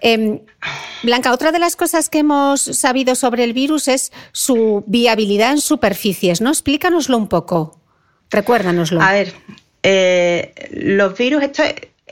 Em, 0.00 0.40
Blanca, 1.02 1.32
otra 1.32 1.52
de 1.52 1.58
las 1.58 1.76
cosas 1.76 2.08
que 2.08 2.20
hemos 2.20 2.60
sabido 2.60 3.14
sobre 3.14 3.44
el 3.44 3.52
virus 3.52 3.88
es 3.88 4.12
su 4.32 4.84
viabilidad 4.86 5.52
en 5.52 5.60
superficies, 5.60 6.40
¿no? 6.40 6.50
Explícanoslo 6.50 7.16
un 7.16 7.28
poco. 7.28 7.80
Recuérdanoslo. 8.30 9.02
A 9.02 9.12
ver, 9.12 9.34
eh, 9.82 10.54
los 10.72 11.16
virus, 11.16 11.42
esto 11.42 11.62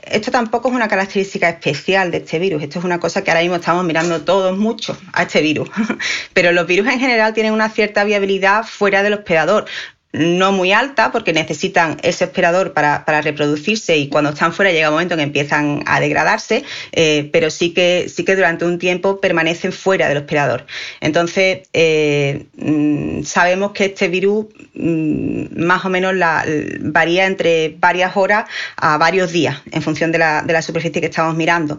esto 0.05 0.31
tampoco 0.31 0.69
es 0.69 0.75
una 0.75 0.87
característica 0.87 1.49
especial 1.49 2.11
de 2.11 2.17
este 2.17 2.39
virus, 2.39 2.61
esto 2.61 2.79
es 2.79 2.85
una 2.85 2.99
cosa 2.99 3.23
que 3.23 3.31
ahora 3.31 3.41
mismo 3.41 3.55
estamos 3.55 3.85
mirando 3.85 4.21
todos 4.21 4.57
mucho 4.57 4.97
a 5.13 5.23
este 5.23 5.41
virus, 5.41 5.69
pero 6.33 6.51
los 6.51 6.67
virus 6.67 6.87
en 6.87 6.99
general 6.99 7.33
tienen 7.33 7.53
una 7.53 7.69
cierta 7.69 8.03
viabilidad 8.03 8.65
fuera 8.65 9.03
del 9.03 9.13
hospedador. 9.13 9.65
No 10.13 10.51
muy 10.51 10.71
alta 10.71 11.11
porque 11.11 11.33
necesitan 11.33 11.97
ese 12.03 12.25
esperador 12.25 12.73
para, 12.73 13.03
reproducirse 13.21 13.97
y 13.97 14.09
cuando 14.09 14.29
están 14.29 14.53
fuera 14.53 14.71
llega 14.71 14.89
un 14.89 14.93
momento 14.93 15.15
en 15.15 15.19
que 15.19 15.23
empiezan 15.23 15.83
a 15.87 15.99
degradarse, 15.99 16.63
eh, 16.91 17.29
pero 17.33 17.49
sí 17.49 17.73
que, 17.73 18.09
sí 18.13 18.23
que 18.23 18.35
durante 18.35 18.63
un 18.63 18.77
tiempo 18.77 19.19
permanecen 19.19 19.73
fuera 19.73 20.07
del 20.07 20.17
esperador. 20.17 20.65
Entonces, 21.01 21.67
eh, 21.73 22.45
mm, 22.55 23.23
sabemos 23.23 23.71
que 23.71 23.85
este 23.85 24.07
virus 24.07 24.45
más 24.75 25.85
o 25.85 25.89
menos 25.89 26.15
la, 26.15 26.45
varía 26.79 27.27
entre 27.27 27.75
varias 27.79 28.17
horas 28.17 28.49
a 28.75 28.97
varios 28.97 29.31
días 29.31 29.61
en 29.71 29.81
función 29.81 30.11
de 30.11 30.17
la, 30.17 30.61
superficie 30.61 31.01
que 31.01 31.07
estamos 31.07 31.35
mirando. 31.35 31.77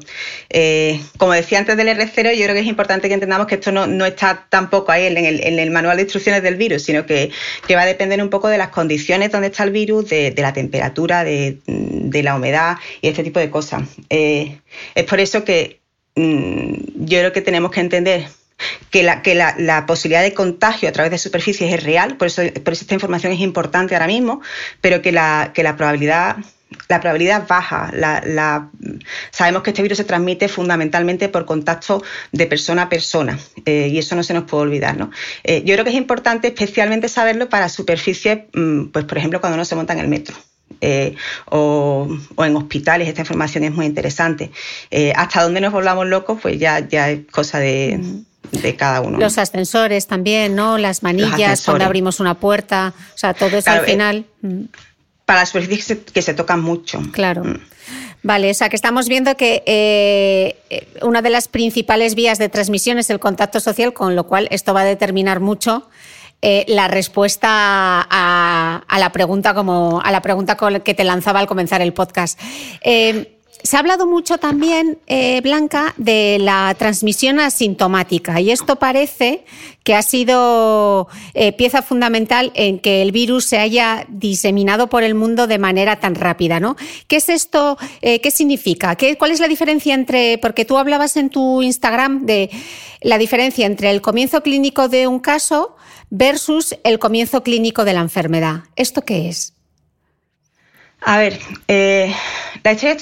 Eh, 0.51 1.01
como 1.17 1.33
decía 1.33 1.59
antes 1.59 1.77
del 1.77 1.89
R0, 1.89 2.35
yo 2.35 2.45
creo 2.45 2.55
que 2.55 2.61
es 2.61 2.67
importante 2.67 3.09
que 3.09 3.15
entendamos 3.15 3.47
que 3.47 3.57
esto 3.57 3.73
no, 3.73 4.05
está 4.05 4.47
tampoco 4.49 4.93
ahí 4.93 5.07
en 5.07 5.59
el, 5.59 5.71
manual 5.71 5.97
de 5.97 6.03
instrucciones 6.03 6.43
del 6.43 6.57
virus, 6.57 6.83
sino 6.83 7.07
que, 7.07 7.31
va 7.75 7.83
a 7.83 7.87
depender 7.87 8.23
un 8.23 8.31
poco 8.31 8.49
de 8.49 8.59
las 8.59 8.69
condiciones 8.69 9.33
donde 9.33 9.49
está 9.49 9.65
el 9.65 9.71
virus, 9.71 10.09
de, 10.09 10.35
la 10.37 10.53
temperatura, 10.53 11.25
de, 11.25 11.59
la 12.23 12.37
humedad 12.37 12.77
y 13.01 13.09
este 13.09 13.25
tipo 13.25 13.41
de 13.41 13.51
cosas. 13.51 13.83
Eh, 14.11 14.59
es 14.95 15.05
por 15.05 15.19
eso 15.19 15.45
que 15.45 15.81
mm, 16.15 16.75
yo 17.07 17.19
creo 17.19 17.33
que 17.33 17.41
tenemos 17.41 17.71
que 17.73 17.81
entender 17.81 18.27
que, 18.91 19.03
la, 19.03 19.23
que 19.23 19.35
la, 19.35 19.87
posibilidad 19.87 20.23
de 20.23 20.35
contagio 20.35 20.89
a 20.89 20.93
través 20.93 21.11
de 21.11 21.19
superficies 21.19 21.73
es 21.73 21.83
real, 21.83 22.17
por 22.17 22.29
eso, 22.29 22.43
por 22.65 22.73
eso 22.73 22.83
esta 22.83 22.95
información 22.95 23.33
es 23.33 23.41
importante 23.41 23.95
ahora 23.95 24.07
mismo, 24.07 24.41
pero 24.81 25.03
que 25.03 25.13
la, 25.13 25.53
que 25.55 25.63
la 25.63 25.77
probabilidad 25.77 26.37
la 26.89 27.01
probabilidad 27.01 27.47
baja. 27.47 27.91
La, 27.95 28.69
sabemos 29.31 29.63
que 29.63 29.71
este 29.71 29.83
virus 29.83 29.99
se 29.99 30.05
transmite 30.05 30.49
fundamentalmente 30.49 31.29
por 31.29 31.45
contacto 31.45 32.03
de 32.33 32.47
persona 32.47 32.83
a 32.83 32.89
persona 32.89 33.39
eh, 33.65 33.89
y 33.91 33.99
eso 33.99 34.17
no 34.17 34.23
se 34.23 34.35
nos 34.35 34.45
puede 34.45 34.65
olvidar. 34.65 34.97
¿no? 34.97 35.11
Eh, 35.43 35.63
yo 35.65 35.75
creo 35.75 35.85
que 35.85 35.91
es 35.91 35.97
importante 35.97 36.49
especialmente 36.49 37.09
saberlo 37.09 37.49
para 37.49 37.69
superficies, 37.69 38.41
mm, 38.53 38.87
pues 38.87 39.05
por 39.05 39.19
ejemplo, 39.19 39.41
cuando 39.41 39.55
uno 39.55 39.65
se 39.65 39.77
monta 39.77 39.93
en 39.93 40.01
el 40.01 40.09
metro. 40.09 40.37
Eh, 40.81 41.15
o, 41.51 42.09
en 42.39 42.57
hospitales, 42.57 43.09
esta 43.09 43.21
información 43.21 43.65
es 43.65 43.73
muy 43.73 43.87
interesante. 43.87 44.51
hasta 45.15 45.43
dónde 45.43 45.61
nos 45.61 45.73
volvamos 45.73 46.07
locos, 46.07 46.39
pues 46.43 46.59
ya, 46.59 46.81
ya 46.81 47.11
es 47.11 47.21
cosa 47.31 47.59
de, 47.59 48.01
de 48.53 48.77
cada 48.77 49.01
uno. 49.01 49.19
Los 49.19 49.39
ascensores 49.39 50.07
también, 50.07 50.55
¿no? 50.55 50.79
Las 50.79 51.03
manillas, 51.03 51.63
cuando 51.65 51.85
abrimos 51.85 52.21
una 52.21 52.35
puerta, 52.35 52.95
o 53.15 53.19
sea, 53.19 53.35
todo 53.35 53.57
eso 53.57 53.71
al 53.71 53.81
final. 53.81 54.27
Mm 54.43 54.65
para 55.25 55.41
las 55.41 55.51
superficies 55.51 55.99
que 56.13 56.23
se, 56.23 56.35
tocan 56.35 56.61
mucho. 56.61 57.01
Claro. 57.13 57.45
Mm. 57.45 57.61
Vale, 58.23 58.51
o 58.51 58.55
sea 58.55 58.71
que 58.71 58.77
estamos 58.77 59.09
viendo 59.09 59.37
que 59.37 59.63
eh, 59.67 60.57
una 61.03 61.21
de 61.21 61.29
las 61.29 61.49
principales 61.49 62.15
vías 62.15 62.39
de 62.39 62.49
transmisión 62.49 62.99
es 62.99 63.11
el 63.11 63.21
contacto 63.21 63.61
social, 63.61 63.93
con 63.93 64.17
lo 64.17 64.27
cual 64.27 64.49
esto 64.51 64.73
va 64.73 64.81
a 64.81 64.85
determinar 64.85 65.41
mucho 65.41 65.89
eh, 66.41 66.65
la 66.69 66.89
respuesta 66.89 67.49
a, 67.51 68.99
la 68.99 69.13
pregunta 69.13 69.55
como 69.55 70.01
a 70.03 70.11
la 70.11 70.23
pregunta 70.23 70.57
que 70.83 70.95
te 70.95 71.05
lanzaba 71.05 71.41
al 71.41 71.47
comenzar 71.47 71.83
el 71.83 71.93
podcast. 71.93 72.41
Eh, 72.81 73.34
se 73.65 73.77
ha 73.77 73.81
hablado 73.81 74.07
mucho 74.07 74.37
también, 74.37 74.99
eh, 75.07 75.41
Blanca, 75.41 75.95
de 75.97 76.37
la 76.39 76.75
transmisión 76.79 77.41
asintomática 77.41 78.39
y 78.39 78.51
esto 78.51 78.77
parece 78.77 79.47
que 79.83 79.95
ha 79.95 80.03
sido 80.03 81.09
eh, 81.33 81.53
pieza 81.55 81.81
fundamental 81.81 82.53
en 82.55 82.79
que 82.79 83.01
el 83.01 83.11
virus 83.11 83.47
se 83.47 83.59
haya 83.59 84.05
diseminado 84.11 84.91
por 84.91 85.03
el 85.03 85.15
mundo 85.15 85.47
de 85.47 85.57
manera 85.57 85.99
tan 85.99 86.15
rápida, 86.15 86.61
¿no? 86.61 86.77
¿Qué 87.09 87.17
es 87.17 87.31
esto? 87.31 87.79
Eh, 88.03 88.21
¿Qué 88.21 88.31
significa? 88.31 88.97
¿Qué, 88.97 89.17
¿Cuál 89.17 89.31
es 89.31 89.41
la 89.41 89.49
diferencia 89.49 89.95
entre, 89.95 90.37
porque 90.37 90.67
tú 90.67 90.77
hablabas 90.77 91.17
en 91.17 91.31
tu 91.31 91.63
Instagram 91.63 92.27
de 92.27 92.51
la 93.01 93.17
diferencia 93.17 93.65
entre 93.65 93.91
el 93.91 94.03
comienzo 94.03 94.43
clínico 94.43 94.89
de 94.89 95.07
un 95.07 95.21
caso 95.21 95.75
versus 96.11 96.77
el 96.85 96.99
comienzo 96.99 97.43
clínico 97.43 97.87
de 97.87 97.95
la 97.95 98.01
enfermedad? 98.01 98.65
¿Esto 98.77 99.07
qué 99.07 99.31
es? 99.31 99.55
A 101.07 101.19
ver, 101.19 101.39
eh, 101.69 102.15
la 102.63 102.73
historia 102.73 102.97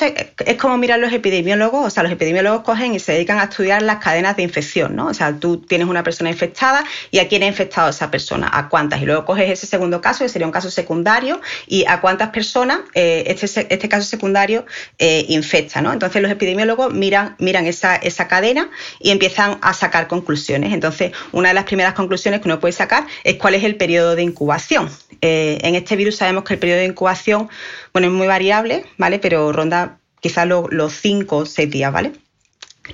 es 0.44 0.56
como 0.56 0.76
mirar 0.76 0.99
los 0.99 1.12
epidemiólogos, 1.12 1.87
o 1.87 1.90
sea, 1.90 2.02
los 2.02 2.11
epidemiólogos 2.11 2.62
cogen 2.62 2.94
y 2.94 2.99
se 2.99 3.12
dedican 3.12 3.38
a 3.38 3.44
estudiar 3.44 3.80
las 3.80 4.02
cadenas 4.02 4.37
de 4.37 4.42
infección, 4.42 4.97
¿no? 4.97 5.06
O 5.06 5.14
sea, 5.14 5.38
tú 5.38 5.59
tienes 5.59 5.87
una 5.87 6.02
persona 6.02 6.28
infectada 6.28 6.82
y 7.12 7.21
a 7.21 7.28
quién 7.28 7.44
ha 7.44 7.47
infectado 7.47 7.88
esa 7.88 8.11
persona, 8.11 8.50
a 8.52 8.68
cuántas, 8.68 9.00
y 9.00 9.04
luego 9.04 9.25
coges 9.25 9.49
ese 9.49 9.68
segundo 9.68 10.00
caso, 10.00 10.25
que 10.25 10.28
sería 10.28 10.47
un 10.47 10.52
caso 10.52 10.68
secundario, 10.68 11.40
y 11.68 11.85
a 11.87 12.00
cuántas 12.00 12.30
personas 12.30 12.80
eh, 12.94 13.23
este, 13.28 13.73
este, 13.73 13.88
caso 13.88 14.09
secundario 14.09 14.66
eh, 14.99 15.25
infecta, 15.28 15.80
¿no? 15.80 15.92
Entonces 15.92 16.21
los 16.23 16.32
epidemiólogos 16.32 16.92
miran, 16.92 17.37
miran 17.38 17.66
esa, 17.66 17.94
esa 17.94 18.26
cadena 18.26 18.68
y 18.99 19.11
empiezan 19.11 19.59
a 19.62 19.75
sacar 19.75 20.09
conclusiones. 20.09 20.73
Entonces, 20.73 21.12
una 21.30 21.50
de 21.50 21.54
las 21.54 21.64
primeras 21.64 21.94
conclusiones 21.94 22.40
que 22.40 22.49
uno 22.49 22.59
puede 22.59 22.73
sacar 22.73 23.06
es 23.23 23.37
cuál 23.37 23.54
es 23.54 23.62
el 23.62 23.76
periodo 23.76 24.16
de 24.16 24.23
incubación. 24.25 24.90
en 25.21 25.75
este 25.76 25.94
virus 25.94 26.16
sabemos 26.16 26.42
que 26.42 26.54
el 26.54 26.59
periodo 26.59 26.80
de 26.80 26.87
incubación 26.87 27.49
bueno, 27.92 28.08
es 28.08 28.14
muy 28.14 28.26
variable, 28.26 28.84
¿vale? 28.99 29.18
Pero 29.18 29.52
ronda 29.52 29.99
quizás 30.20 30.46
los 30.46 30.92
5 30.94 31.37
o 31.37 31.46
6 31.46 31.70
días, 31.70 31.92
¿vale? 31.92 32.12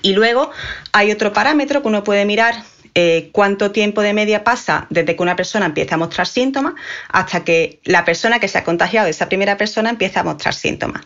Y 0.02 0.12
luego 0.12 0.50
hay 0.92 1.12
otro 1.12 1.32
parámetro 1.32 1.82
que 1.82 1.88
uno 1.88 2.04
puede 2.04 2.24
mirar 2.24 2.54
eh, 2.94 3.30
cuánto 3.32 3.70
tiempo 3.70 4.02
de 4.02 4.12
media 4.12 4.44
pasa 4.44 4.86
desde 4.90 5.14
que 5.14 5.22
una 5.22 5.36
persona 5.36 5.66
empieza 5.66 5.94
a 5.94 5.98
mostrar 5.98 6.26
síntomas 6.26 6.74
hasta 7.08 7.44
que 7.44 7.80
la 7.84 8.04
persona 8.04 8.40
que 8.40 8.48
se 8.48 8.58
ha 8.58 8.64
contagiado 8.64 9.04
de 9.04 9.12
esa 9.12 9.28
primera 9.28 9.56
persona 9.56 9.90
empieza 9.90 10.20
a 10.20 10.24
mostrar 10.24 10.54
síntomas. 10.54 11.02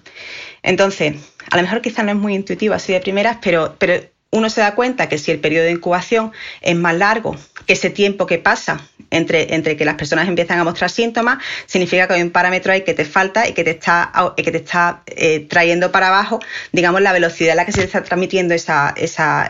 Entonces, 0.62 1.16
a 1.50 1.56
lo 1.56 1.62
mejor 1.62 1.82
quizás 1.82 2.04
no 2.04 2.12
es 2.12 2.16
muy 2.16 2.34
intuitivo 2.34 2.74
así 2.74 2.92
de 2.92 3.00
primeras, 3.00 3.38
pero, 3.42 3.76
pero 3.78 4.00
uno 4.30 4.48
se 4.48 4.62
da 4.62 4.74
cuenta 4.74 5.08
que 5.08 5.18
si 5.18 5.30
el 5.30 5.40
periodo 5.40 5.66
de 5.66 5.72
incubación 5.72 6.32
es 6.62 6.76
más 6.76 6.96
largo 6.96 7.36
que 7.66 7.72
ese 7.74 7.90
tiempo 7.90 8.26
que 8.26 8.38
pasa 8.38 8.80
entre, 9.10 9.54
entre 9.54 9.76
que 9.76 9.84
las 9.84 9.96
personas 9.96 10.28
empiezan 10.28 10.58
a 10.58 10.64
mostrar 10.64 10.90
síntomas, 10.90 11.38
significa 11.66 12.06
que 12.08 12.14
hay 12.14 12.22
un 12.22 12.30
parámetro 12.30 12.72
ahí 12.72 12.82
que 12.82 12.94
te 12.94 13.04
falta 13.04 13.48
y 13.48 13.52
que 13.52 13.64
te 13.64 13.70
está, 13.70 14.12
que 14.36 14.50
te 14.50 14.56
está 14.58 15.02
eh, 15.06 15.40
trayendo 15.48 15.92
para 15.92 16.08
abajo, 16.08 16.40
digamos, 16.72 17.02
la 17.02 17.12
velocidad 17.12 17.52
a 17.52 17.56
la 17.56 17.66
que 17.66 17.72
se 17.72 17.84
está 17.84 18.02
transmitiendo 18.02 18.54
esa, 18.54 18.94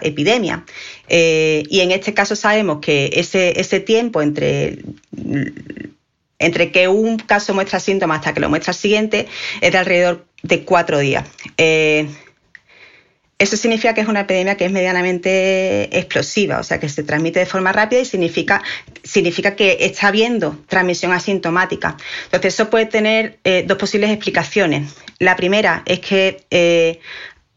epidemia. 0.02 0.64
Eh, 1.08 1.62
y 1.68 1.80
en 1.80 1.92
este 1.92 2.14
caso 2.14 2.36
sabemos 2.36 2.78
que 2.80 3.10
ese, 3.14 3.60
ese 3.60 3.80
tiempo 3.80 4.22
entre 4.22 4.78
entre 6.42 6.72
que 6.72 6.88
un 6.88 7.18
caso 7.18 7.54
muestra 7.54 7.78
síntomas 7.78 8.18
hasta 8.18 8.34
que 8.34 8.40
lo 8.40 8.50
muestra 8.50 8.72
el 8.72 8.76
siguiente 8.76 9.28
es 9.60 9.70
de 9.70 9.78
alrededor 9.78 10.26
de 10.42 10.64
cuatro 10.64 10.98
días. 10.98 11.24
Eh, 11.56 12.08
eso 13.42 13.56
significa 13.56 13.92
que 13.92 14.02
es 14.02 14.08
una 14.08 14.20
epidemia 14.20 14.56
que 14.56 14.66
es 14.66 14.72
medianamente 14.72 15.98
explosiva, 15.98 16.60
o 16.60 16.62
sea, 16.62 16.78
que 16.78 16.88
se 16.88 17.02
transmite 17.02 17.40
de 17.40 17.46
forma 17.46 17.72
rápida 17.72 18.00
y 18.00 18.04
significa, 18.04 18.62
significa 19.02 19.56
que 19.56 19.78
está 19.80 20.08
habiendo 20.08 20.56
transmisión 20.68 21.12
asintomática. 21.12 21.96
Entonces, 22.26 22.54
eso 22.54 22.70
puede 22.70 22.86
tener 22.86 23.40
eh, 23.42 23.64
dos 23.66 23.78
posibles 23.78 24.10
explicaciones. 24.10 24.94
La 25.18 25.34
primera 25.34 25.82
es 25.86 25.98
que 25.98 26.44
eh, 26.50 27.00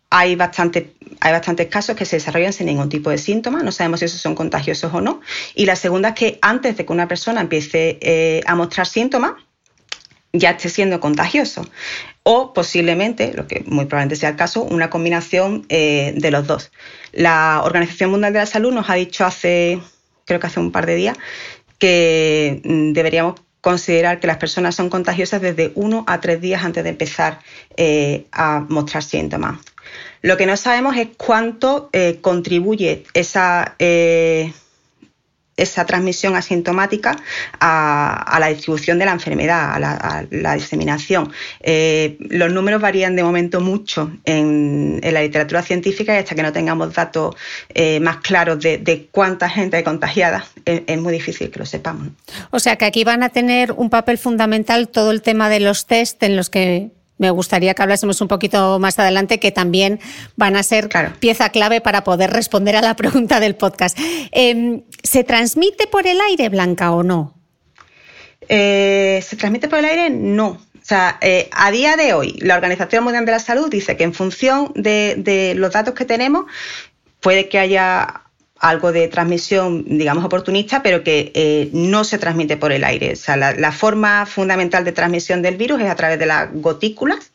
hay, 0.10 0.36
bastante, 0.36 0.96
hay 1.20 1.32
bastantes 1.32 1.68
casos 1.68 1.96
que 1.96 2.06
se 2.06 2.16
desarrollan 2.16 2.52
sin 2.52 2.66
ningún 2.66 2.90
tipo 2.90 3.12
de 3.12 3.20
síntomas, 3.20 3.64
no 3.64 3.72
sabemos 3.72 4.00
si 4.00 4.06
esos 4.06 4.20
son 4.20 4.34
contagiosos 4.34 4.92
o 4.92 5.02
no. 5.02 5.22
Y 5.54 5.68
la 5.68 5.76
segunda 5.76 6.10
es 6.10 6.16
que 6.16 6.40
antes 6.42 6.78
de 6.78 6.86
que 6.86 6.94
una 6.94 7.08
persona 7.08 7.42
empiece 7.42 8.00
eh, 8.02 8.42
a 8.48 8.56
mostrar 8.56 8.88
síntomas, 8.88 9.34
ya 10.34 10.52
esté 10.52 10.70
siendo 10.70 11.00
contagioso. 11.00 11.66
O 12.28 12.54
posiblemente, 12.54 13.34
lo 13.36 13.46
que 13.46 13.64
muy 13.68 13.86
probablemente 13.86 14.16
sea 14.16 14.30
el 14.30 14.36
caso, 14.36 14.64
una 14.64 14.90
combinación 14.90 15.64
eh, 15.70 16.12
de 16.18 16.32
los 16.32 16.48
dos. 16.48 16.72
La 17.12 17.62
Organización 17.64 18.10
Mundial 18.10 18.34
de 18.34 18.40
la 18.40 18.46
Salud 18.48 18.74
nos 18.74 18.90
ha 18.90 18.96
dicho 18.96 19.26
hace, 19.26 19.80
creo 20.26 20.40
que 20.40 20.48
hace 20.48 20.60
un 20.60 20.72
par 20.72 20.88
de 20.88 20.96
días, 20.96 21.18
que 21.78 22.62
mm, 22.64 22.94
deberíamos 22.94 23.40
considerar 23.62 24.20
que 24.20 24.26
las 24.26 24.38
personas 24.38 24.74
son 24.74 24.90
contagiosas 24.90 25.40
desde 25.40 25.72
uno 25.76 26.04
a 26.08 26.20
tres 26.20 26.42
días 26.42 26.66
antes 26.66 26.84
de 26.84 26.90
empezar 26.90 27.42
eh, 27.78 28.26
a 28.32 28.66
mostrar 28.70 29.04
síntomas. 29.04 29.60
Lo 30.24 30.36
que 30.36 30.48
no 30.48 30.58
sabemos 30.58 30.98
es 30.98 31.10
cuánto 31.18 31.92
eh, 31.94 32.18
contribuye 32.22 33.04
esa 33.14 33.76
esa 35.58 35.86
transmisión 35.86 36.36
asintomática 36.36 37.16
a, 37.60 38.38
la 38.40 38.48
distribución 38.48 39.00
de 39.00 39.06
la 39.06 39.12
enfermedad, 39.12 39.74
a 39.76 40.26
la, 40.30 40.56
diseminación. 40.56 41.32
Eh, 41.62 42.18
los 42.20 42.52
números 42.52 42.82
varían 42.82 43.16
de 43.16 43.24
momento 43.24 43.62
mucho 43.62 44.12
en, 44.26 45.00
la 45.02 45.22
literatura 45.22 45.62
científica 45.62 46.14
y 46.14 46.18
hasta 46.18 46.36
que 46.36 46.44
no 46.44 46.52
tengamos 46.52 46.94
datos 46.94 47.36
eh, 47.74 48.00
más 48.00 48.18
claros 48.18 48.60
de, 48.60 49.08
cuánta 49.12 49.50
gente 49.50 49.78
hay 49.78 49.84
contagiada, 49.84 50.46
es, 50.66 50.82
es, 50.88 51.00
muy 51.00 51.14
difícil 51.14 51.50
que 51.50 51.60
lo 51.60 51.66
sepamos. 51.66 52.10
O 52.52 52.60
sea 52.60 52.76
que 52.76 52.86
aquí 52.86 53.04
van 53.04 53.24
a 53.24 53.30
tener 53.30 53.72
un 53.72 53.90
papel 53.90 54.18
fundamental 54.18 54.90
todo 54.90 55.12
el 55.12 55.22
tema 55.22 55.50
de 55.50 55.60
los 55.60 55.86
test 55.86 56.22
en 56.24 56.36
los 56.36 56.50
que 56.50 56.90
me 57.18 57.30
gustaría 57.30 57.74
que 57.74 57.82
hablásemos 57.82 58.20
un 58.22 58.28
poquito 58.28 58.80
más 58.80 59.00
adelante, 59.00 59.40
que 59.40 59.52
también 59.52 60.00
van 60.36 60.56
a 60.56 60.64
ser 60.64 60.90
pieza 61.20 61.50
clave 61.50 61.82
para 61.82 62.04
poder 62.04 62.32
responder 62.32 62.76
a 62.76 62.82
la 62.82 62.96
pregunta 62.98 63.40
del 63.40 63.56
podcast. 63.56 63.98
Em, 64.32 64.84
¿Se 65.04 65.24
transmite 65.24 65.88
por 65.88 66.08
el 66.08 66.20
aire, 66.22 66.50
Blanca, 66.50 66.92
o 66.92 67.04
no? 67.04 67.36
Eh, 68.48 69.24
¿Se 69.26 69.36
transmite 69.36 69.68
por 69.68 69.80
el 69.80 69.86
aire? 69.86 70.10
No. 70.10 70.48
O 70.86 70.88
sea, 70.88 71.18
eh, 71.22 71.50
a 71.52 71.72
día 71.72 71.96
de 71.96 72.14
hoy, 72.14 72.38
la 72.42 72.54
Organización 72.56 73.04
Mundial 73.04 73.26
de 73.26 73.32
la 73.32 73.40
Salud 73.40 73.72
dice 73.72 73.98
que 73.98 74.04
en 74.04 74.14
función 74.14 74.72
de, 74.76 75.54
los 75.58 75.72
datos 75.72 75.96
que 75.96 76.06
tenemos, 76.06 76.46
puede 77.22 77.50
que 77.50 77.58
haya 77.58 78.25
algo 78.60 78.92
de 78.92 79.08
transmisión, 79.08 79.84
digamos, 79.86 80.24
oportunista, 80.24 80.82
pero 80.82 81.04
que 81.04 81.32
eh, 81.36 81.70
no 81.74 82.04
se 82.04 82.18
transmite 82.18 82.58
por 82.58 82.72
el 82.72 82.84
aire. 82.84 83.14
O 83.14 83.16
sea, 83.16 83.36
la, 83.36 83.72
forma 83.72 84.26
fundamental 84.26 84.86
de 84.86 84.92
transmisión 84.92 85.42
del 85.42 85.58
virus 85.58 85.82
es 85.82 85.90
a 85.90 85.96
través 85.96 86.18
de 86.18 86.26
las 86.26 86.54
gotículas, 86.54 87.32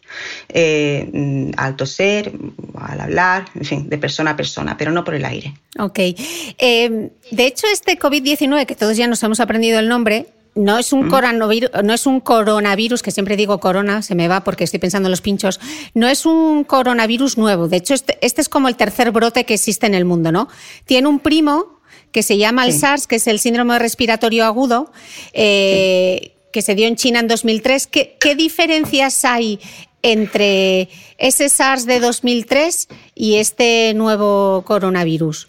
eh, 0.48 1.52
al 1.56 1.76
toser, 1.76 2.32
al 2.74 3.00
hablar, 3.00 3.44
en 3.54 3.64
fin, 3.64 3.88
de 3.88 3.98
persona 3.98 4.32
a 4.32 4.36
persona, 4.36 4.76
pero 4.76 4.92
no 4.92 5.04
por 5.04 5.14
el 5.14 5.24
aire. 5.24 5.54
Ok. 5.78 5.98
Eh, 5.98 7.10
de 7.30 7.46
hecho, 7.46 7.66
este 7.70 7.98
COVID-19, 7.98 8.66
que 8.66 8.74
todos 8.74 8.96
ya 8.96 9.06
nos 9.06 9.22
hemos 9.22 9.40
aprendido 9.40 9.78
el 9.78 9.88
nombre, 9.88 10.26
no 10.54 10.78
es 10.78 10.92
un 10.92 11.08
coronavirus, 11.08 11.70
no 11.84 11.94
es 11.94 12.06
un 12.06 12.20
coronavirus, 12.20 13.02
que 13.02 13.10
siempre 13.10 13.36
digo 13.36 13.60
corona, 13.60 14.02
se 14.02 14.14
me 14.14 14.28
va 14.28 14.42
porque 14.42 14.64
estoy 14.64 14.80
pensando 14.80 15.08
en 15.08 15.10
los 15.10 15.20
pinchos, 15.20 15.60
no 15.94 16.08
es 16.08 16.26
un 16.26 16.64
coronavirus 16.64 17.38
nuevo. 17.38 17.68
De 17.68 17.76
hecho, 17.76 17.94
este, 17.94 18.18
este 18.20 18.40
es 18.40 18.48
como 18.48 18.68
el 18.68 18.76
tercer 18.76 19.10
brote 19.10 19.44
que 19.44 19.54
existe 19.54 19.86
en 19.86 19.94
el 19.94 20.04
mundo, 20.04 20.32
¿no? 20.32 20.48
Tiene 20.84 21.08
un 21.08 21.20
primo 21.20 21.80
que 22.12 22.22
se 22.22 22.36
llama 22.36 22.66
el 22.66 22.72
SARS, 22.72 23.06
que 23.06 23.16
es 23.16 23.26
el 23.26 23.38
síndrome 23.38 23.78
respiratorio 23.78 24.44
agudo, 24.44 24.90
eh, 25.32 26.32
que 26.52 26.62
se 26.62 26.74
dio 26.74 26.88
en 26.88 26.96
China 26.96 27.20
en 27.20 27.28
2003. 27.28 27.86
¿Qué, 27.86 28.16
¿Qué, 28.18 28.34
diferencias 28.34 29.24
hay 29.24 29.60
entre 30.02 30.88
ese 31.18 31.48
SARS 31.48 31.86
de 31.86 32.00
2003 32.00 32.88
y 33.14 33.36
este 33.36 33.94
nuevo 33.94 34.64
coronavirus? 34.66 35.46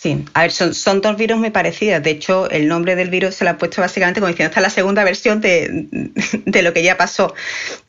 Sí, 0.00 0.24
a 0.32 0.42
ver, 0.42 0.52
son, 0.52 1.00
dos 1.00 1.16
virus 1.16 1.38
muy 1.38 1.50
parecidos. 1.50 2.00
De 2.04 2.10
hecho, 2.10 2.48
el 2.50 2.68
nombre 2.68 2.94
del 2.94 3.10
virus 3.10 3.34
se 3.34 3.42
lo 3.42 3.50
ha 3.50 3.58
puesto 3.58 3.80
básicamente 3.80 4.20
como 4.20 4.28
diciendo, 4.28 4.50
esta 4.50 4.60
es 4.60 4.62
la 4.62 4.70
segunda 4.70 5.02
versión 5.02 5.40
de, 5.40 5.88
lo 6.62 6.72
que 6.72 6.84
ya 6.84 6.96
pasó. 6.96 7.34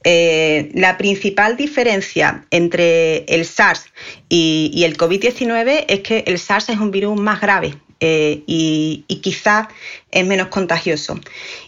Eh, 0.04 0.72
la 0.74 0.98
principal 0.98 1.56
diferencia 1.56 2.46
entre 2.50 3.26
el 3.26 3.46
SARS 3.46 3.86
y, 4.28 4.72
y 4.74 4.86
el 4.86 4.98
COVID-19 4.98 5.86
es 5.88 6.00
que 6.00 6.24
el 6.26 6.40
SARS 6.40 6.70
es 6.70 6.80
un 6.80 6.90
virus 6.90 7.20
más 7.20 7.42
grave, 7.42 7.76
eh, 8.02 8.44
y, 8.48 9.04
quizás 9.22 9.68
es 10.10 10.26
menos 10.26 10.48
contagioso. 10.48 11.20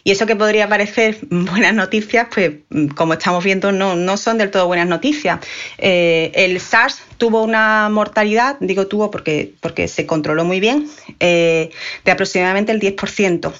Y 0.05 0.11
eso 0.11 0.25
que 0.25 0.37
podría 0.37 0.69
parecer 0.69 1.17
buenas 1.29 1.73
noticias, 1.73 2.27
pues 2.33 2.51
como 2.95 3.13
estamos 3.13 3.43
viendo 3.43 3.73
no, 3.73 3.95
no 3.95 4.15
son 4.15 4.37
del 4.37 4.49
todo 4.49 4.67
buenas 4.67 4.87
noticias. 4.87 5.39
Eh, 5.77 6.31
el 6.33 6.59
SARS 6.61 7.01
tuvo 7.21 7.43
una 7.43 7.87
mortalidad, 7.89 8.57
digo 8.61 8.87
tuvo 8.87 9.11
porque, 9.11 9.53
porque 9.59 9.87
se 9.87 10.07
controló 10.07 10.43
muy 10.43 10.59
bien, 10.59 10.89
eh, 11.19 11.69
de 12.03 12.11
aproximadamente 12.11 12.71
el 12.71 12.79
10%. 12.79 13.53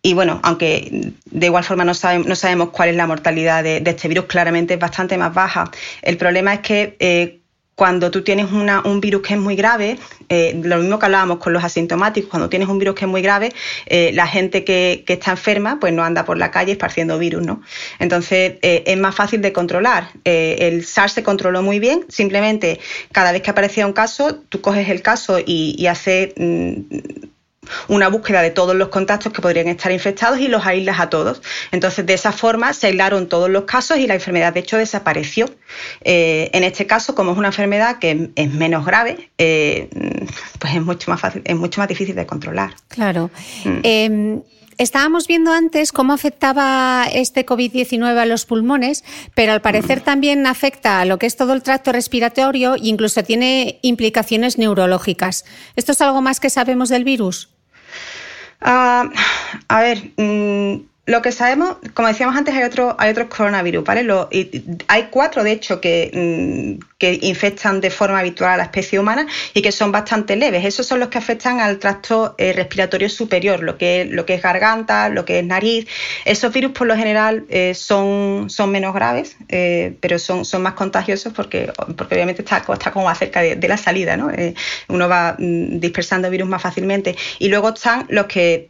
y 0.00 0.14
bueno, 0.14 0.38
aunque 0.44 1.12
de 1.24 1.46
igual 1.46 1.64
forma 1.64 1.84
no, 1.84 1.94
no 2.26 2.36
sabemos 2.36 2.68
cuál 2.68 2.90
es 2.90 2.94
la 2.94 3.08
mortalidad 3.08 3.64
de, 3.64 3.80
de, 3.80 3.90
este 3.90 4.06
virus, 4.06 4.26
claramente 4.26 4.74
es 4.74 4.78
bastante 4.78 5.18
más 5.18 5.34
baja. 5.34 5.68
El 6.02 6.16
problema 6.16 6.54
es 6.54 6.60
que 6.60 7.40
cuando 7.74 8.10
tú 8.10 8.22
tienes 8.22 8.52
un 8.52 9.00
virus 9.00 9.22
que 9.22 9.34
es 9.34 9.40
muy 9.40 9.56
grave, 9.56 9.98
eh, 10.28 10.60
lo 10.62 10.78
mismo 10.78 10.98
que 10.98 11.06
hablábamos 11.06 11.38
con 11.38 11.52
los 11.52 11.64
asintomáticos, 11.64 12.30
cuando 12.30 12.48
tienes 12.48 12.68
un 12.68 12.78
virus 12.78 12.94
que 12.94 13.04
es 13.04 13.10
muy 13.10 13.20
grave, 13.20 13.52
eh, 13.86 14.12
la 14.14 14.26
gente 14.26 14.64
que, 14.64 15.04
está 15.06 15.32
enferma 15.32 15.78
pues 15.80 15.92
no 15.92 16.04
anda 16.04 16.24
por 16.24 16.38
la 16.38 16.50
calle 16.50 16.72
esparciendo 16.72 17.18
virus, 17.18 17.44
¿no? 17.44 17.62
Entonces 17.98 18.54
eh, 18.62 18.84
es 18.86 18.98
más 18.98 19.14
fácil 19.14 19.40
de 19.42 19.52
controlar. 19.52 20.10
el 20.24 20.84
SARS 20.84 21.14
se 21.14 21.22
controló 21.22 21.62
muy 21.62 21.78
bien, 21.80 22.04
simplemente 22.08 22.78
cada 23.12 23.32
vez 23.32 23.42
que 23.42 23.50
aparecía 23.50 23.86
un 23.86 23.92
caso, 23.92 24.36
tú 24.48 24.60
coges 24.60 24.88
el 24.88 25.02
caso 25.02 25.38
y, 25.44 25.86
haces 25.86 26.32
mm, 26.36 26.74
una 27.88 28.08
búsqueda 28.08 28.42
de 28.42 28.50
todos 28.50 28.74
los 28.74 28.88
contactos 28.88 29.32
que 29.32 29.40
podrían 29.40 29.68
estar 29.68 29.92
infectados 29.92 30.38
y 30.40 30.48
los 30.48 30.66
aíslas 30.66 31.00
a 31.00 31.10
todos. 31.10 31.42
Entonces, 31.72 32.06
de 32.06 32.14
esa 32.14 32.32
forma 32.32 32.72
se 32.72 32.88
aislaron 32.88 33.28
todos 33.28 33.50
los 33.50 33.64
casos 33.64 33.98
y 33.98 34.06
la 34.06 34.14
enfermedad, 34.14 34.52
de 34.52 34.60
hecho, 34.60 34.76
desapareció. 34.76 35.46
Eh, 36.02 36.50
en 36.52 36.64
este 36.64 36.86
caso, 36.86 37.14
como 37.14 37.32
es 37.32 37.38
una 37.38 37.48
enfermedad 37.48 37.98
que 37.98 38.30
es 38.34 38.50
menos 38.52 38.84
grave, 38.84 39.30
eh, 39.38 39.88
pues 40.58 40.74
es 40.74 40.82
mucho 40.82 41.10
más 41.10 41.20
fácil, 41.20 41.42
es 41.44 41.56
mucho 41.56 41.80
más 41.80 41.88
difícil 41.88 42.14
de 42.14 42.26
controlar. 42.26 42.74
Claro. 42.88 43.30
Mm. 43.64 43.78
Em, 43.82 44.42
estábamos 44.78 45.26
viendo 45.26 45.52
antes 45.52 45.92
cómo 45.92 46.12
afectaba 46.12 47.06
este 47.12 47.46
COVID-19 47.46 48.16
a 48.16 48.26
los 48.26 48.46
pulmones, 48.46 49.04
pero 49.34 49.52
al 49.52 49.60
parecer 49.60 50.00
mm. 50.00 50.04
también 50.04 50.46
afecta 50.46 51.00
a 51.00 51.04
lo 51.04 51.18
que 51.18 51.26
es 51.26 51.36
todo 51.36 51.52
el 51.52 51.62
tracto 51.62 51.92
respiratorio 51.92 52.74
e 52.74 52.80
incluso 52.82 53.22
tiene 53.22 53.78
implicaciones 53.82 54.58
neurológicas. 54.58 55.44
¿Esto 55.76 55.92
es 55.92 56.00
algo 56.00 56.22
más 56.22 56.40
que 56.40 56.50
sabemos 56.50 56.88
del 56.88 57.04
virus? 57.04 57.53
Ah, 58.64 59.10
a 59.68 59.80
ver, 59.82 60.12
mm, 60.16 60.86
lo 61.06 61.20
que 61.20 61.32
sabemos, 61.32 61.76
como 61.92 62.08
decíamos 62.08 62.34
antes, 62.34 62.54
hay, 62.54 62.62
otro, 62.62 62.96
hay 62.98 63.10
otros 63.10 63.28
coronavirus, 63.28 63.84
¿vale? 63.84 64.06
hay 64.88 65.08
cuatro, 65.10 65.44
de 65.44 65.52
hecho, 65.52 65.78
que, 65.78 66.10
mm, 66.14 66.82
que, 66.98 67.18
infectan 67.20 67.82
de 67.82 67.90
forma 67.90 68.20
habitual 68.20 68.52
a 68.52 68.56
la 68.56 68.62
especie 68.62 68.98
humana 68.98 69.26
y 69.52 69.60
que 69.60 69.70
son 69.70 69.92
bastante 69.92 70.34
leves. 70.34 70.64
Esos 70.64 70.86
son 70.86 71.00
los 71.00 71.10
que 71.10 71.18
afectan 71.18 71.60
al 71.60 71.78
tracto 71.78 72.34
eh, 72.38 72.54
respiratorio 72.54 73.10
superior, 73.10 73.62
lo 73.62 73.76
que, 73.76 74.06
lo 74.06 74.24
que 74.24 74.34
es 74.34 74.42
garganta, 74.42 75.10
lo 75.10 75.26
que 75.26 75.40
es 75.40 75.44
nariz. 75.44 75.86
Esos 76.24 76.54
virus, 76.54 76.72
por 76.72 76.86
lo 76.86 76.96
general, 76.96 77.44
eh, 77.50 77.74
son, 77.74 78.48
son 78.48 78.70
menos 78.70 78.94
graves, 78.94 79.36
eh, 79.50 79.98
pero 80.00 80.18
son, 80.18 80.46
son 80.46 80.62
más 80.62 80.72
contagiosos 80.72 81.34
porque, 81.34 81.70
porque 81.98 82.14
obviamente 82.14 82.40
está, 82.40 82.64
está 82.72 82.90
como 82.90 83.04
más 83.04 83.18
cerca 83.18 83.42
de, 83.42 83.68
la 83.68 83.76
salida, 83.76 84.16
¿no? 84.16 84.30
uno 84.88 85.08
va 85.08 85.36
mm, 85.38 85.80
dispersando 85.80 86.30
virus 86.30 86.48
más 86.48 86.62
fácilmente. 86.62 87.14
Y 87.38 87.48
luego 87.48 87.74
están 87.74 88.06
los 88.08 88.26
que 88.26 88.66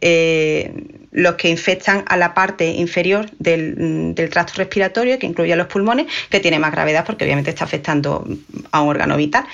los 1.15 1.35
que 1.35 1.47
infectan 1.47 2.03
a 2.07 2.17
la 2.17 2.24
parte 2.33 2.65
inferior 2.67 3.25
mm, 3.39 4.11
del, 4.13 4.29
tracto 4.29 4.53
respiratorio, 4.57 5.19
que 5.19 5.27
incluye 5.27 5.55
los 5.55 5.67
pulmones, 5.67 6.07
que 6.29 6.39
tiene 6.39 6.59
más 6.59 6.71
gravedad 6.71 7.05
porque 7.05 7.25
obviamente 7.25 7.49
está 7.49 7.65
afectando 7.65 8.27
a 8.71 8.81
un 8.81 8.89
órgano 8.89 9.17
vital. 9.17 9.45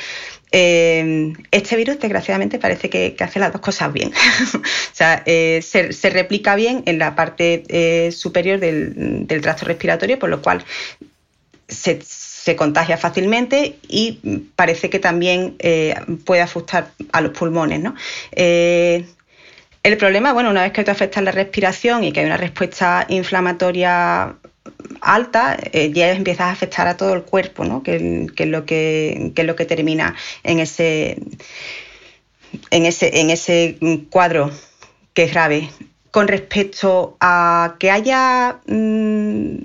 Eh, 0.53 1.33
este 1.51 1.77
virus, 1.77 1.99
desgraciadamente, 1.99 2.59
parece 2.59 2.89
que, 2.89 3.15
hace 3.19 3.39
las 3.39 3.53
dos 3.53 3.61
cosas 3.61 3.93
bien. 3.93 4.11
o 4.53 4.61
sea, 4.93 5.23
eh, 5.25 5.61
se, 5.61 6.09
replica 6.09 6.55
bien 6.55 6.83
en 6.85 6.99
la 6.99 7.15
parte 7.15 7.63
eh, 7.69 8.11
superior 8.11 8.59
del, 8.59 9.25
tracto 9.41 9.65
respiratorio, 9.65 10.19
por 10.19 10.29
lo 10.29 10.41
cual 10.41 10.63
se, 11.67 11.99
contagia 12.57 12.97
fácilmente 12.97 13.77
y 13.87 14.19
parece 14.55 14.89
que 14.89 14.99
también 14.99 15.55
puede 16.25 16.41
afectar 16.41 16.91
a 17.13 17.21
los 17.21 17.31
pulmones. 17.31 17.79
¿no? 17.81 17.95
El 19.83 19.97
problema, 19.97 20.33
bueno, 20.33 20.51
una 20.51 20.61
vez 20.61 20.73
que 20.73 20.83
te 20.83 20.91
afecta 20.91 21.21
la 21.21 21.31
respiración 21.31 22.03
y 22.03 22.11
que 22.11 22.19
hay 22.19 22.27
una 22.27 22.37
respuesta 22.37 23.05
inflamatoria 23.09 24.35
alta, 25.01 25.57
eh, 25.71 25.91
ya 25.91 26.11
empiezas 26.11 26.47
a 26.47 26.51
afectar 26.51 26.87
a 26.87 26.97
todo 26.97 27.13
el 27.13 27.23
cuerpo, 27.23 27.65
¿no? 27.65 27.81
que, 27.81 27.95
es 28.35 28.47
lo 28.47 28.65
que, 28.65 29.33
lo 29.35 29.55
que 29.55 29.65
termina 29.65 30.15
en 30.43 30.59
ese, 30.59 31.17
en, 32.69 32.85
ese, 32.85 33.19
en 33.19 33.31
ese 33.31 33.77
cuadro 34.09 34.51
que 35.13 35.23
es 35.23 35.31
grave. 35.31 35.69
Con 36.11 36.27
respecto 36.27 37.17
a 37.19 37.75
que 37.79 37.89
haya 37.89 38.59
mm, 38.67 39.55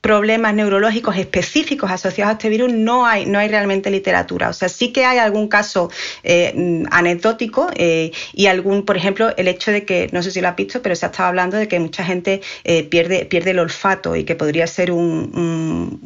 problemas 0.00 0.54
neurológicos 0.54 1.16
específicos 1.16 1.90
asociados 1.90 2.30
a 2.30 2.32
este 2.32 2.48
virus 2.48 2.72
no 2.72 3.06
hay, 3.06 3.26
no 3.26 3.38
hay 3.38 3.48
realmente 3.48 3.90
literatura. 3.90 4.48
O 4.48 4.52
sea, 4.52 4.68
sí 4.68 4.92
que 4.92 5.04
hay 5.04 5.18
algún 5.18 5.48
caso 5.48 5.90
eh, 6.22 6.52
mm, 6.54 6.86
anecdótico 6.90 7.68
eh, 7.74 8.10
y 8.32 8.46
algún, 8.46 8.84
por 8.84 8.96
ejemplo, 8.96 9.34
el 9.36 9.48
hecho 9.48 9.70
de 9.70 9.84
que, 9.84 10.08
no 10.12 10.22
sé 10.22 10.30
si 10.30 10.40
lo 10.40 10.48
has 10.48 10.56
visto, 10.56 10.80
pero 10.80 10.96
se 10.96 11.06
ha 11.06 11.10
estado 11.10 11.28
hablando 11.28 11.56
de 11.56 11.68
que 11.68 11.78
mucha 11.78 12.04
gente 12.04 12.40
eh, 12.64 12.84
pierde, 12.84 13.26
pierde 13.26 13.50
el 13.50 13.58
olfato 13.58 14.16
y 14.16 14.24
que 14.24 14.34
podría 14.34 14.66
ser 14.66 14.90
un, 14.90 16.00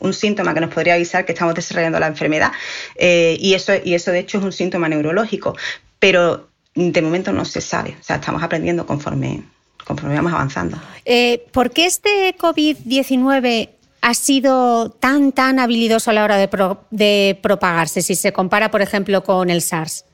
un, 0.00 0.12
síntoma 0.12 0.54
que 0.54 0.60
nos 0.60 0.72
podría 0.72 0.94
avisar 0.94 1.24
que 1.24 1.32
estamos 1.32 1.54
desarrollando 1.54 1.98
la 1.98 2.06
enfermedad. 2.06 2.52
y, 2.98 3.54
eso, 3.54 3.72
y 3.82 3.94
eso, 3.94 4.12
de 4.12 4.20
hecho, 4.20 4.38
es 4.38 4.44
un 4.44 4.52
síntoma 4.52 4.88
neurológico. 4.88 5.56
Pero 5.98 6.48
de 6.74 7.02
momento 7.02 7.32
no 7.32 7.44
se 7.44 7.60
sabe. 7.60 7.96
O 8.00 8.02
sea, 8.02 8.16
estamos 8.16 8.42
aprendiendo 8.42 8.86
conforme, 8.86 9.42
conforme 9.84 10.14
vamos 10.14 10.32
avanzando. 10.32 10.78
Eh, 11.04 11.46
¿Por 11.52 11.70
qué 11.70 11.86
este 11.86 12.34
COVID-19 12.38 13.68
ha 14.00 14.14
sido 14.14 14.90
tan, 14.90 15.32
tan 15.32 15.58
habilidoso 15.58 16.10
a 16.10 16.14
la 16.14 16.24
hora 16.24 16.36
de, 16.36 17.38
propagarse, 17.40 18.02
si 18.02 18.14
se 18.14 18.32
compara, 18.32 18.70
por 18.70 18.82
ejemplo, 18.82 19.22
con 19.24 19.50
el 19.50 19.62
SARS? 19.62 20.04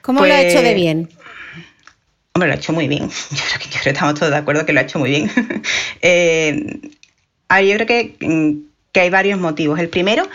¿Cómo 0.00 0.24
lo 0.26 0.32
ha 0.32 0.40
hecho 0.40 0.58
de 0.58 0.64
pues, 0.64 0.74
bien? 0.74 1.08
Hombre, 2.34 2.48
lo 2.48 2.54
ha 2.54 2.56
hecho 2.56 2.72
muy 2.72 2.88
bien. 2.88 3.08
Yo 3.30 3.42
creo 3.58 3.82
que, 3.82 3.90
estamos 3.90 4.14
todos 4.14 4.32
de 4.32 4.38
acuerdo 4.38 4.64
que 4.66 4.72
lo 4.72 4.80
ha 4.80 4.82
hecho 4.82 4.98
muy 4.98 5.10
bien. 5.10 5.30
eh, 6.02 6.80
yo 7.50 7.74
creo 7.74 7.86
que, 7.86 8.16
que 8.92 9.00
hay 9.00 9.10
varios 9.10 9.38
motivos. 9.38 9.78
El 9.78 9.90
primero 9.90 10.26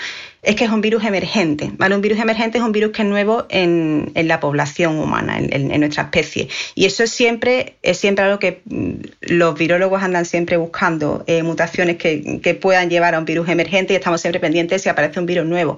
es 0.41 0.55
que 0.55 0.65
es 0.65 0.71
un 0.71 0.81
virus 0.81 1.03
emergente. 1.03 1.71
¿vale? 1.77 1.95
Un 1.95 2.01
virus 2.01 2.19
emergente 2.19 2.57
es 2.57 2.63
un 2.63 2.71
virus 2.71 2.91
que 2.91 3.01
es 3.01 3.07
nuevo 3.07 3.45
en, 3.49 4.11
la 4.15 4.39
población 4.39 4.97
humana, 4.97 5.37
en, 5.39 5.79
nuestra 5.79 6.03
especie. 6.03 6.47
Y 6.75 6.85
eso 6.85 7.03
es 7.03 7.11
siempre, 7.11 7.75
es 7.81 7.97
siempre 7.97 8.25
algo 8.25 8.39
que 8.39 8.61
mm, 8.65 8.91
los 9.21 9.57
virólogos 9.57 10.01
andan 10.03 10.25
siempre 10.25 10.57
buscando, 10.57 11.23
eh, 11.27 11.43
mutaciones 11.43 11.97
que, 11.97 12.57
puedan 12.61 12.89
llevar 12.89 13.13
a 13.13 13.19
un 13.19 13.25
virus 13.25 13.49
emergente 13.49 13.93
y 13.93 13.97
estamos 13.97 14.21
siempre 14.21 14.39
pendientes 14.39 14.81
si 14.81 14.89
aparece 14.89 15.19
un 15.19 15.25
virus 15.25 15.45
nuevo. 15.45 15.77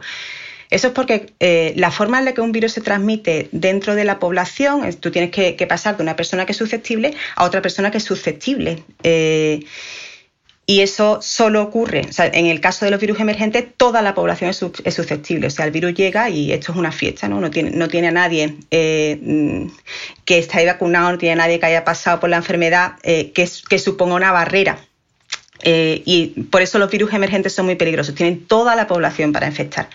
Eso 0.69 0.87
es 0.87 0.93
porque 0.93 1.33
eh, 1.39 1.73
la 1.75 1.89
forma 1.89 2.19
en 2.19 2.25
la 2.25 2.33
que 2.33 2.41
un 2.41 2.51
virus 2.51 2.73
se 2.73 2.81
transmite 2.81 3.49
dentro 3.51 3.95
de 3.95 4.03
la 4.05 4.19
población, 4.19 4.87
tú 4.99 5.09
tienes 5.09 5.31
que, 5.31 5.65
pasar 5.67 5.97
de 5.97 6.03
una 6.03 6.15
persona 6.15 6.45
que 6.45 6.51
es 6.51 6.57
susceptible 6.57 7.15
a 7.35 7.43
otra 7.43 7.61
persona 7.61 7.89
que 7.89 7.97
es 7.97 8.03
susceptible. 8.03 8.83
Eh, 9.01 9.61
y 10.69 10.81
eso 10.81 11.17
solo 11.23 11.63
ocurre, 11.63 12.01
o 12.07 12.13
sea, 12.13 12.27
en 12.27 12.45
el 12.45 12.61
caso 12.61 12.85
de 12.85 12.91
los 12.91 13.01
virus 13.01 13.19
emergentes, 13.19 13.65
toda 13.75 14.03
la 14.03 14.13
población 14.13 14.51
es, 14.51 14.57
susceptible. 14.93 15.47
O 15.47 15.49
sea, 15.49 15.65
el 15.65 15.71
virus 15.71 15.95
llega 15.95 16.29
y 16.29 16.51
esto 16.51 16.73
es 16.73 16.77
una 16.77 16.91
fiesta, 16.91 17.27
¿no? 17.27 17.41
No 17.41 17.49
tiene, 17.49 17.71
no 17.71 17.87
tiene 17.87 18.09
a 18.09 18.11
nadie 18.11 18.55
eh, 18.69 19.17
mm, 19.19 19.65
que 20.25 20.37
esté 20.37 20.63
vacunado, 20.67 21.13
no 21.13 21.17
tiene 21.17 21.33
a 21.33 21.35
nadie 21.37 21.59
que 21.59 21.65
haya 21.65 21.83
pasado 21.83 22.19
por 22.19 22.29
la 22.29 22.37
enfermedad 22.37 22.97
eh, 23.01 23.31
que, 23.31 23.47
suponga 23.47 24.13
una 24.13 24.31
barrera 24.31 24.77
eh, 25.63 26.03
y 26.05 26.43
por 26.51 26.61
eso 26.61 26.77
los 26.77 26.91
virus 26.91 27.13
emergentes 27.13 27.51
son 27.51 27.65
muy 27.65 27.73
peligrosos, 27.73 28.13
tienen 28.13 28.45
toda 28.45 28.75
la 28.75 28.85
población 28.85 29.31
para 29.31 29.47
infectar. 29.47 29.89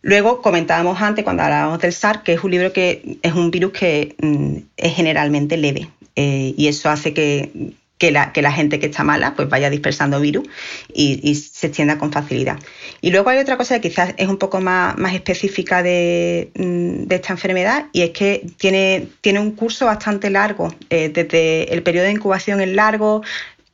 Luego 0.00 0.42
comentábamos 0.42 1.00
antes, 1.00 1.22
cuando 1.22 1.44
hablábamos 1.44 1.78
del 1.78 1.92
SARS, 1.92 2.22
que 2.24 2.32
es 2.32 2.42
un 2.42 2.50
libro 2.50 2.72
que 2.72 3.18
es 3.22 3.34
un 3.34 3.52
virus 3.52 3.70
que 3.70 4.16
mm, 4.20 4.56
es 4.78 4.96
generalmente 4.96 5.56
leve 5.56 5.90
y 6.16 6.66
eso 6.66 6.90
hace 6.90 7.14
que 7.14 7.72
que 8.02 8.42
la, 8.42 8.52
gente 8.52 8.80
que 8.80 8.86
está 8.86 9.04
mala 9.04 9.34
pues 9.36 9.48
vaya 9.48 9.70
dispersando 9.70 10.18
virus 10.18 10.48
y, 10.92 11.36
se 11.36 11.68
extienda 11.68 11.98
con 11.98 12.10
facilidad. 12.10 12.58
Y 13.00 13.12
luego 13.12 13.30
hay 13.30 13.38
otra 13.38 13.56
cosa 13.56 13.80
que 13.80 13.88
quizás 13.88 14.12
es 14.16 14.26
un 14.26 14.38
poco 14.38 14.60
más, 14.60 14.96
específica 15.14 15.84
de, 15.84 16.50
mm, 16.56 17.12
esta 17.12 17.32
enfermedad 17.32 17.86
y 17.92 18.02
es 18.02 18.10
que 18.10 18.44
tiene, 18.56 19.06
tiene 19.20 19.38
un 19.38 19.52
curso 19.52 19.86
bastante 19.86 20.30
largo. 20.30 20.74
Eh, 20.90 21.10
desde 21.10 21.72
el 21.72 21.84
periodo 21.84 22.06
de 22.06 22.12
incubación 22.12 22.60
es 22.60 22.70
largo, 22.70 23.22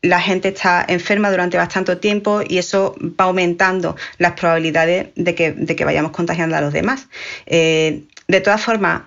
la 0.02 0.20
gente 0.20 0.48
está 0.48 0.84
enferma 0.86 1.30
durante 1.30 1.56
bastante 1.56 1.96
tiempo 1.96 2.42
y 2.46 2.58
eso 2.58 2.94
va 3.00 3.24
aumentando 3.24 3.96
las 4.18 4.32
probabilidades 4.32 5.08
de 5.16 5.34
que, 5.34 5.84
vayamos 5.86 6.12
contagiando 6.12 6.54
a 6.54 6.60
los 6.60 6.74
demás. 6.74 7.08
Eh, 7.46 8.02
de 8.26 8.40
todas 8.42 8.60
formas, 8.62 9.04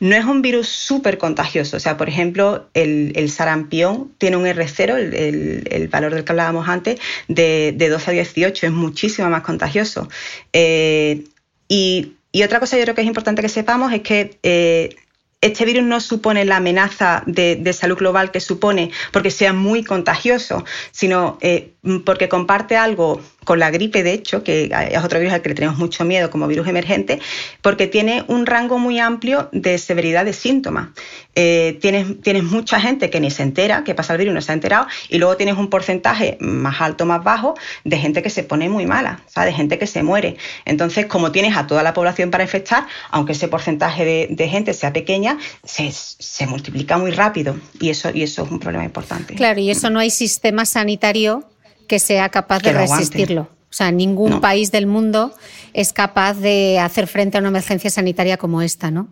no 0.00 0.16
es 0.16 0.24
un 0.24 0.42
virus 0.42 0.68
súper 0.68 1.18
contagioso. 1.18 1.76
O 1.76 1.80
sea, 1.80 1.96
por 1.96 2.08
ejemplo, 2.08 2.68
el, 2.74 3.30
sarampión 3.30 4.12
tiene 4.18 4.36
un 4.36 4.44
R0, 4.44 4.96
el, 4.96 5.88
valor 5.88 6.14
del 6.14 6.24
que 6.24 6.32
hablábamos 6.32 6.68
antes, 6.68 7.00
de, 7.28 7.74
12 7.76 8.10
a 8.10 8.14
18. 8.14 8.66
Es 8.66 8.72
muchísimo 8.72 9.28
más 9.30 9.42
contagioso. 9.42 10.08
Eh, 10.52 11.24
y, 11.68 12.14
otra 12.44 12.58
cosa 12.60 12.76
yo 12.76 12.82
creo 12.82 12.94
que 12.94 13.02
es 13.02 13.06
importante 13.06 13.42
que 13.42 13.48
sepamos 13.48 13.92
es 13.92 14.02
que 14.02 14.38
eh, 14.42 14.96
este 15.44 15.66
virus 15.66 15.84
no 15.84 16.00
supone 16.00 16.44
la 16.46 16.56
amenaza 16.56 17.22
de, 17.26 17.72
salud 17.74 17.98
global 17.98 18.30
que 18.30 18.40
supone 18.40 18.90
porque 19.12 19.30
sea 19.30 19.52
muy 19.52 19.84
contagioso, 19.84 20.64
sino 20.90 21.38
eh, 21.42 21.72
porque 22.06 22.30
comparte 22.30 22.76
algo 22.76 23.20
con 23.44 23.58
la 23.58 23.70
gripe, 23.70 24.02
de 24.02 24.12
hecho, 24.12 24.42
que 24.42 24.70
es 24.90 25.04
otro 25.04 25.18
virus 25.18 25.32
al 25.32 25.42
que 25.42 25.50
le 25.50 25.54
tenemos 25.54 25.78
mucho 25.78 26.04
miedo 26.04 26.30
como 26.30 26.46
virus 26.46 26.68
emergente, 26.68 27.20
porque 27.62 27.86
tiene 27.86 28.24
un 28.28 28.46
rango 28.46 28.78
muy 28.78 28.98
amplio 28.98 29.48
de 29.52 29.78
severidad 29.78 30.24
de 30.24 30.32
síntomas. 30.32 30.88
Eh, 31.34 31.78
tienes, 31.80 32.44
mucha 32.44 32.80
gente 32.80 33.10
que 33.10 33.20
ni 33.20 33.30
se 33.30 33.42
entera 33.42 33.84
que 33.84 33.94
pasa 33.94 34.12
el 34.12 34.18
virus, 34.18 34.34
no 34.34 34.40
se 34.40 34.52
ha 34.52 34.54
enterado, 34.54 34.86
y 35.08 35.18
luego 35.18 35.36
tienes 35.36 35.56
un 35.56 35.68
porcentaje 35.68 36.36
más 36.40 36.80
alto, 36.80 37.06
más 37.06 37.22
bajo, 37.24 37.54
de 37.84 37.98
gente 37.98 38.22
que 38.22 38.30
se 38.30 38.42
pone 38.42 38.68
muy 38.68 38.86
mala, 38.86 39.20
de 39.34 39.52
gente 39.52 39.78
que 39.78 39.86
se 39.86 40.02
muere. 40.02 40.36
Entonces, 40.64 41.06
como 41.06 41.32
tienes 41.32 41.56
a 41.56 41.66
toda 41.66 41.82
la 41.82 41.94
población 41.94 42.30
para 42.30 42.44
infectar, 42.44 42.86
aunque 43.10 43.32
ese 43.32 43.48
porcentaje 43.48 44.04
de, 44.28 44.48
gente 44.48 44.74
sea 44.74 44.92
pequeña, 44.92 45.38
se, 45.64 46.46
multiplica 46.46 46.98
muy 46.98 47.10
rápido, 47.10 47.56
y 47.80 47.94
y 48.14 48.22
eso 48.22 48.44
es 48.44 48.50
un 48.50 48.58
problema 48.58 48.84
importante. 48.84 49.34
Claro, 49.34 49.60
y 49.60 49.70
eso 49.70 49.90
no 49.90 49.98
hay 49.98 50.10
sistema 50.10 50.64
sanitario 50.64 51.44
que 51.86 51.98
sea 51.98 52.28
capaz 52.28 52.60
de 52.62 52.72
resistirlo. 52.72 53.42
O 53.42 53.76
sea, 53.76 53.90
ningún 53.90 54.40
país 54.40 54.70
del 54.70 54.86
mundo 54.86 55.34
es 55.72 55.92
capaz 55.92 56.34
de 56.34 56.78
hacer 56.78 57.08
frente 57.08 57.38
a 57.38 57.40
una 57.40 57.48
emergencia 57.48 57.90
sanitaria 57.90 58.36
como 58.36 58.62
esta, 58.62 58.90
¿no? 58.90 59.08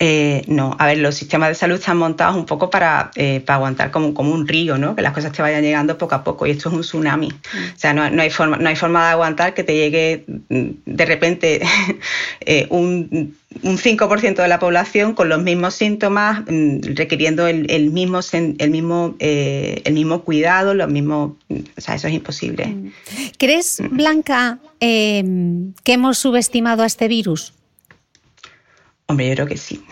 Eh, 0.00 0.44
no, 0.46 0.76
a 0.78 0.86
ver, 0.86 0.98
los 0.98 1.16
sistemas 1.16 1.48
de 1.48 1.56
salud 1.56 1.74
están 1.74 1.96
montados 1.96 2.36
un 2.36 2.46
poco 2.46 2.70
para, 2.70 3.10
eh, 3.16 3.42
para 3.44 3.56
aguantar 3.56 3.90
como, 3.90 4.14
como, 4.14 4.32
un 4.32 4.46
río, 4.46 4.78
¿no? 4.78 4.94
Que 4.94 5.02
las 5.02 5.12
cosas 5.12 5.32
te 5.32 5.42
vayan 5.42 5.60
llegando 5.62 5.98
poco 5.98 6.14
a 6.14 6.22
poco 6.22 6.46
y 6.46 6.52
esto 6.52 6.68
es 6.68 6.74
un 6.76 6.82
tsunami. 6.82 7.26
Mm. 7.26 7.74
O 7.74 7.78
sea, 7.78 7.92
no, 7.94 8.22
hay 8.22 8.30
forma, 8.30 8.58
no 8.58 8.68
hay 8.68 8.76
forma 8.76 9.06
de 9.06 9.10
aguantar 9.10 9.54
que 9.54 9.64
te 9.64 9.74
llegue 9.74 10.24
mm, 10.28 10.68
de 10.86 11.04
repente 11.04 11.62
eh, 12.42 12.68
un, 12.70 13.34
un 13.64 13.76
5% 13.76 14.36
de 14.36 14.46
la 14.46 14.60
población 14.60 15.14
con 15.14 15.28
los 15.28 15.42
mismos 15.42 15.74
síntomas, 15.74 16.42
mm, 16.46 16.94
requiriendo 16.94 17.48
el, 17.48 17.90
mismo, 17.90 18.20
el, 18.32 18.70
mismo, 18.70 19.16
el 19.18 19.92
mismo 19.92 20.22
cuidado, 20.22 20.74
los 20.74 20.88
mismos... 20.88 21.32
O 21.76 21.80
sea, 21.80 21.96
eso 21.96 22.06
es 22.06 22.14
imposible. 22.14 22.92
¿Crees, 23.36 23.82
Blanca, 23.90 24.60
que 24.78 25.72
hemos 25.86 26.18
subestimado 26.18 26.84
a 26.84 26.86
este 26.86 27.08
virus? 27.08 27.57
Hombre, 29.10 29.26
yo 29.26 29.34
creo 29.36 29.46
que 29.46 29.56
sí. 29.56 29.82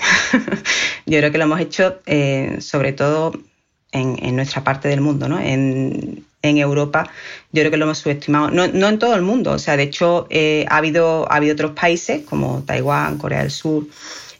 yo 1.07 1.18
creo 1.18 1.33
que 1.33 1.38
lo 1.38 1.44
hemos 1.44 1.59
hecho 1.59 2.00
eh, 2.05 2.59
sobre 2.61 2.92
todo 2.92 3.33
en, 3.90 4.37
nuestra 4.37 4.62
parte 4.62 4.88
del 4.88 5.00
mundo, 5.00 5.26
¿no? 5.26 5.40
En, 5.40 6.24
Europa, 6.42 7.11
yo 7.50 7.62
creo 7.62 7.72
que 7.72 7.76
lo 7.76 7.87
hemos 7.87 7.98
subestimado. 7.98 8.52
No, 8.52 8.62
en 8.64 8.98
todo 9.00 9.16
el 9.16 9.22
mundo, 9.22 9.50
o 9.50 9.59
sea, 9.59 9.76
de 9.76 9.83
hecho, 9.83 10.29
eh, 10.31 10.64
ha, 10.68 10.76
habido, 10.76 11.26
ha 11.29 11.37
habido 11.37 11.55
otros 11.55 11.72
países 11.72 12.22
como 12.22 12.62
Taiwán, 12.64 13.18
Corea 13.18 13.40
del 13.40 13.50
Sur, 13.50 13.85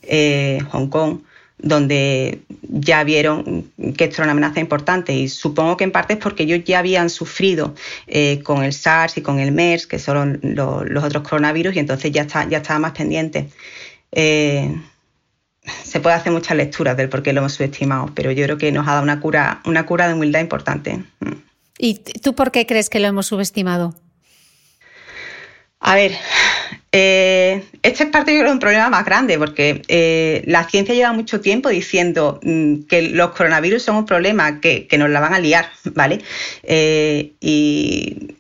eh, 0.02 0.60
Hong 0.70 0.86
Kong, 0.86 1.18
donde 1.58 2.42
ya 2.60 3.02
vieron 3.02 3.72
que 3.96 4.04
esto 4.04 4.22
era 4.22 4.24
una 4.24 4.32
amenaza 4.32 4.60
importante 4.60 5.14
y 5.14 5.28
supongo 5.28 5.76
que 5.76 5.82
en 5.82 5.90
parte 5.90 6.12
es 6.12 6.20
porque 6.20 6.44
ellos 6.44 6.62
ya 6.64 6.78
habían 6.78 7.10
sufrido 7.10 7.74
con 8.44 8.62
el 8.62 8.72
SARS 8.72 9.16
y 9.16 9.22
con 9.22 9.40
el 9.40 9.50
MERS, 9.50 9.88
que 9.88 9.98
son 9.98 10.38
los, 10.42 11.02
otros 11.02 11.28
coronavirus, 11.28 11.74
y 11.74 11.80
entonces 11.80 12.12
ya, 12.12 12.22
está, 12.22 12.48
ya 12.48 12.58
estaba 12.58 12.78
más 12.78 12.92
pendiente. 12.92 13.48
Eh, 14.12 14.74
se 15.82 16.00
puede 16.00 16.16
hacer 16.16 16.32
muchas 16.32 16.56
lecturas 16.56 16.96
del 16.96 17.08
por 17.08 17.22
qué 17.22 17.32
lo 17.32 17.40
hemos 17.40 17.54
subestimado, 17.54 18.10
pero 18.14 18.30
yo 18.30 18.44
creo 18.44 18.58
que 18.58 18.72
nos 18.72 18.86
ha 18.86 18.92
dado 18.92 19.02
una 19.02 19.20
cura, 19.20 19.60
una 19.64 19.86
cura 19.86 20.08
de 20.08 20.14
humildad 20.14 20.40
importante. 20.40 20.98
Mm. 21.20 21.32
¿Y 21.78 21.94
tú 22.22 22.34
por 22.34 22.52
qué 22.52 22.66
crees 22.66 22.88
que 22.88 23.00
lo 23.00 23.08
hemos 23.08 23.26
subestimado? 23.26 23.94
A 25.78 25.94
ver, 25.94 26.12
eh, 26.90 27.64
este 27.82 28.04
es 28.04 28.10
parte 28.10 28.32
de 28.32 28.50
un 28.50 28.58
problema 28.58 28.88
más 28.88 29.04
grande, 29.04 29.38
porque 29.38 29.82
eh, 29.88 30.42
la 30.46 30.64
ciencia 30.64 30.94
lleva 30.94 31.12
mucho 31.12 31.40
tiempo 31.40 31.68
diciendo 31.68 32.40
mm, 32.42 32.84
que 32.84 33.02
los 33.02 33.32
coronavirus 33.32 33.82
son 33.82 33.96
un 33.96 34.06
problema, 34.06 34.60
que, 34.60 34.86
que 34.86 34.98
nos 34.98 35.10
la 35.10 35.20
van 35.20 35.34
a 35.34 35.38
liar, 35.38 35.68
¿vale? 35.94 36.20
y 36.64 38.36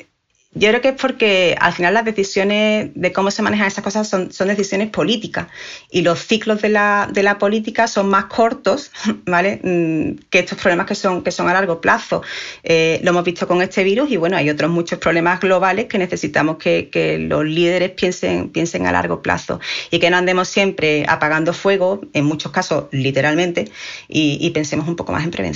yo 0.56 0.70
creo 0.70 0.80
que 0.80 0.88
es 0.88 0.94
porque 1.00 1.54
al 1.60 1.72
final 1.74 1.92
las 1.92 2.04
decisiones 2.04 2.90
de 2.94 3.12
cómo 3.12 3.30
se 3.30 3.42
manejan 3.42 3.66
esas 3.66 3.84
cosas 3.84 4.08
son, 4.08 4.48
decisiones 4.48 4.88
políticas 4.88 5.48
y 5.90 6.00
los 6.00 6.18
ciclos 6.20 6.62
de 6.62 6.70
la, 6.70 7.36
política 7.38 7.86
son 7.86 8.08
más 8.08 8.24
cortos 8.24 8.90
¿vale? 9.26 9.60
Mm, 9.62 10.24
que 10.30 10.38
estos 10.38 10.58
problemas 10.58 10.86
que 10.86 10.94
son, 10.94 11.22
que 11.22 11.30
son 11.30 11.48
a 11.48 11.52
largo 11.52 11.80
plazo. 11.80 12.22
Eh, 12.62 13.00
lo 13.02 13.10
hemos 13.10 13.24
visto 13.24 13.46
con 13.46 13.60
este 13.60 13.84
virus 13.84 14.10
y 14.10 14.16
bueno, 14.16 14.36
hay 14.38 14.48
otros 14.48 14.70
muchos 14.70 14.98
problemas 14.98 15.40
globales 15.40 15.86
que 15.86 15.98
necesitamos 15.98 16.56
que, 16.56 16.88
los 17.28 17.44
líderes 17.44 17.90
piensen, 17.90 18.48
piensen 18.48 18.86
a 18.86 18.92
largo 18.92 19.20
plazo 19.20 19.60
y 19.90 19.98
que 19.98 20.10
no 20.10 20.16
andemos 20.16 20.48
siempre 20.48 21.04
apagando 21.08 21.52
fuego, 21.52 22.00
en 22.14 22.24
muchos 22.24 22.52
casos 22.52 22.86
literalmente, 22.90 23.70
y 24.08 24.50
pensemos 24.50 24.88
un 24.88 24.96
poco 24.96 25.12
más 25.12 25.24
en 25.24 25.30
prevención. 25.30 25.55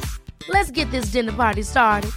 Let's 0.47 0.71
get 0.71 0.89
this 0.91 1.11
dinner 1.11 1.35
party 1.35 1.63
started. 1.63 2.09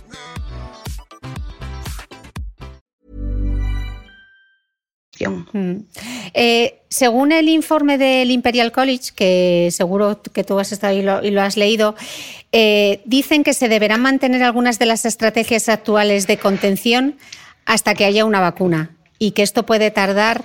Mm. 5.53 5.87
Eh, 6.35 6.81
según 6.89 7.33
el 7.33 7.49
informe 7.49 7.99
del 7.99 8.31
Imperial 8.31 8.73
College, 8.73 9.13
que 9.15 9.69
seguro 9.71 10.21
que 10.23 10.45
tú 10.45 10.59
has 10.59 10.73
estado 10.73 10.95
y 11.23 11.31
lo, 11.31 11.43
has 11.43 11.57
leído, 11.57 11.95
eh, 12.53 13.03
dicen 13.05 13.45
que 13.45 13.55
se 13.55 13.69
deberán 13.69 14.03
mantener 14.03 14.43
algunas 14.43 14.79
de 14.79 14.87
las 14.87 15.05
estrategias 15.05 15.69
actuales 15.69 16.27
de 16.27 16.39
contención 16.39 17.17
hasta 17.65 17.95
que 17.95 18.05
haya 18.05 18.25
una 18.25 18.41
vacuna 18.41 18.97
y 19.19 19.33
que 19.33 19.43
esto 19.43 19.65
puede 19.65 19.91
tardar 19.91 20.45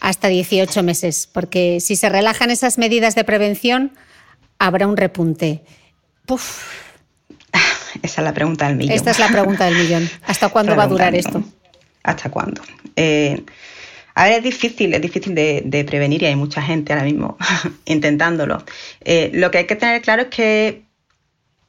hasta 0.00 0.28
18 0.28 0.82
meses, 0.82 1.28
porque 1.32 1.80
si 1.80 1.96
se 1.96 2.08
relajan 2.08 2.50
esas 2.50 2.78
medidas 2.78 3.14
de 3.14 3.24
prevención, 3.24 3.92
habrá 4.58 4.86
un 4.86 4.96
repunte. 4.96 5.62
Esa 8.02 8.20
es 8.20 8.24
la 8.24 8.34
pregunta 8.34 8.68
del 8.68 8.76
millón. 8.76 8.94
Esta 8.94 9.10
es 9.10 9.18
la 9.18 9.28
pregunta 9.28 9.64
del 9.66 9.76
millón. 9.76 10.08
¿Hasta 10.26 10.48
cuándo 10.48 10.76
va 10.76 10.84
a 10.84 10.88
durar 10.88 11.14
esto? 11.14 11.42
¿Hasta 12.02 12.30
cuándo? 12.30 12.62
Eh, 12.94 13.42
a 14.14 14.24
ver, 14.24 14.32
es 14.38 14.42
difícil, 14.44 14.94
es 14.94 15.02
difícil 15.02 15.34
de, 15.34 15.84
prevenir 15.86 16.22
y 16.22 16.26
hay 16.26 16.36
mucha 16.36 16.62
gente 16.62 16.92
ahora 16.92 17.04
mismo 17.04 17.36
intentándolo. 17.84 18.64
Eh, 19.04 19.30
lo 19.34 19.50
que 19.50 19.58
hay 19.58 19.66
que 19.66 19.76
tener 19.76 20.00
claro 20.02 20.22
es 20.22 20.28
que 20.28 20.82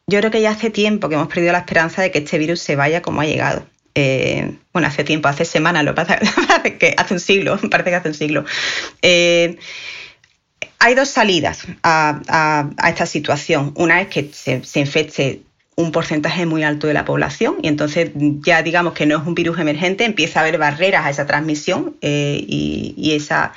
yo 0.07 0.19
creo 0.19 0.31
que 0.31 0.41
ya 0.41 0.51
hace 0.51 0.69
tiempo 0.69 1.09
que 1.09 1.15
hemos 1.15 1.27
perdido 1.27 1.51
la 1.51 1.59
esperanza 1.59 2.01
de 2.01 2.11
que 2.11 2.19
este 2.19 2.37
virus 2.37 2.61
se 2.61 2.77
vaya 2.77 3.01
como 3.01 3.19
ha 3.19 3.25
llegado. 3.25 3.67
Eh, 3.93 4.53
bueno, 4.71 4.87
hace 4.87 5.03
tiempo, 5.03 5.27
hace 5.27 5.43
semanas, 5.43 5.83
lo 5.83 5.95
pasa 5.95 6.19
que 6.79 6.93
hace 6.95 7.13
un 7.15 7.19
siglo, 7.19 7.59
parece 7.69 7.89
que 7.89 7.95
hace 7.95 8.07
un 8.09 8.13
siglo. 8.13 8.45
Eh, 9.01 9.57
hay 10.79 10.95
dos 10.95 11.09
salidas 11.09 11.65
a, 11.83 12.69
esta 12.87 13.05
situación. 13.05 13.73
Una 13.75 13.99
es 13.99 14.07
que 14.07 14.29
se, 14.31 14.61
infecte 14.79 15.41
un 15.77 15.91
porcentaje 15.91 16.47
muy 16.47 16.63
alto 16.63 16.87
de 16.87 16.93
la 16.95 17.05
población 17.05 17.57
y 17.61 17.67
entonces 17.67 18.09
ya 18.15 18.63
digamos 18.63 18.93
que 18.93 19.05
no 19.05 19.15
es 19.19 19.27
un 19.27 19.35
virus 19.35 19.59
emergente, 19.59 20.05
empieza 20.05 20.39
a 20.39 20.41
haber 20.41 20.57
barreras 20.57 21.05
a 21.05 21.11
esa 21.11 21.27
transmisión 21.27 21.95
eh, 22.01 22.43
y, 22.47 23.11
esa 23.13 23.53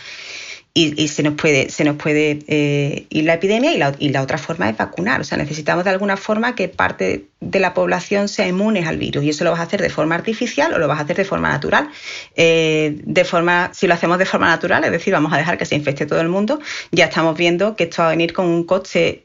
y, 0.74 1.08
se 1.08 1.22
nos 1.22 1.34
puede, 1.34 1.70
se 1.70 1.82
nos 1.82 1.96
puede 1.96 2.40
eh, 2.46 3.06
ir 3.08 3.24
la 3.24 3.34
epidemia 3.34 3.72
y 3.72 3.78
la, 3.78 3.96
y 3.98 4.10
la, 4.10 4.20
otra 4.20 4.36
forma 4.36 4.68
es 4.68 4.76
vacunar. 4.76 5.22
O 5.22 5.24
sea, 5.24 5.38
necesitamos 5.38 5.84
de 5.84 5.90
alguna 5.90 6.18
forma 6.18 6.54
que 6.54 6.68
parte 6.68 7.24
de 7.40 7.58
la 7.58 7.72
población 7.72 8.28
sea 8.28 8.46
inmune 8.46 8.86
al 8.86 8.98
virus 8.98 9.24
y 9.24 9.30
eso 9.30 9.44
lo 9.44 9.52
vas 9.52 9.60
a 9.60 9.62
hacer 9.62 9.80
de 9.80 9.88
forma 9.88 10.14
artificial 10.14 10.74
o 10.74 10.78
lo 10.78 10.88
vas 10.88 10.98
a 10.98 11.04
hacer 11.04 11.16
de 11.16 11.24
forma 11.24 11.48
natural. 11.48 11.88
Eh, 12.36 13.00
de 13.02 13.24
forma, 13.24 13.70
si 13.72 13.86
lo 13.86 13.94
hacemos 13.94 14.18
de 14.18 14.26
forma 14.26 14.46
natural, 14.46 14.84
es 14.84 14.92
decir, 14.92 15.14
vamos 15.14 15.32
a 15.32 15.38
dejar 15.38 15.56
que 15.56 15.64
se 15.64 15.74
infecte 15.74 16.04
todo 16.04 16.20
el 16.20 16.28
mundo, 16.28 16.60
ya 16.92 17.06
estamos 17.06 17.34
viendo 17.38 17.76
que 17.76 17.84
esto 17.84 18.02
va 18.02 18.08
a 18.08 18.10
venir 18.10 18.34
con 18.34 18.44
un 18.44 18.64
coste 18.64 19.24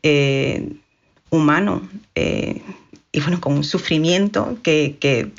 humano 1.29 1.81
y 3.15 3.21
bueno, 3.21 3.39
con 3.39 3.53
un 3.53 3.63
sufrimiento 3.63 4.57
que, 4.63 4.97
que 4.99 5.31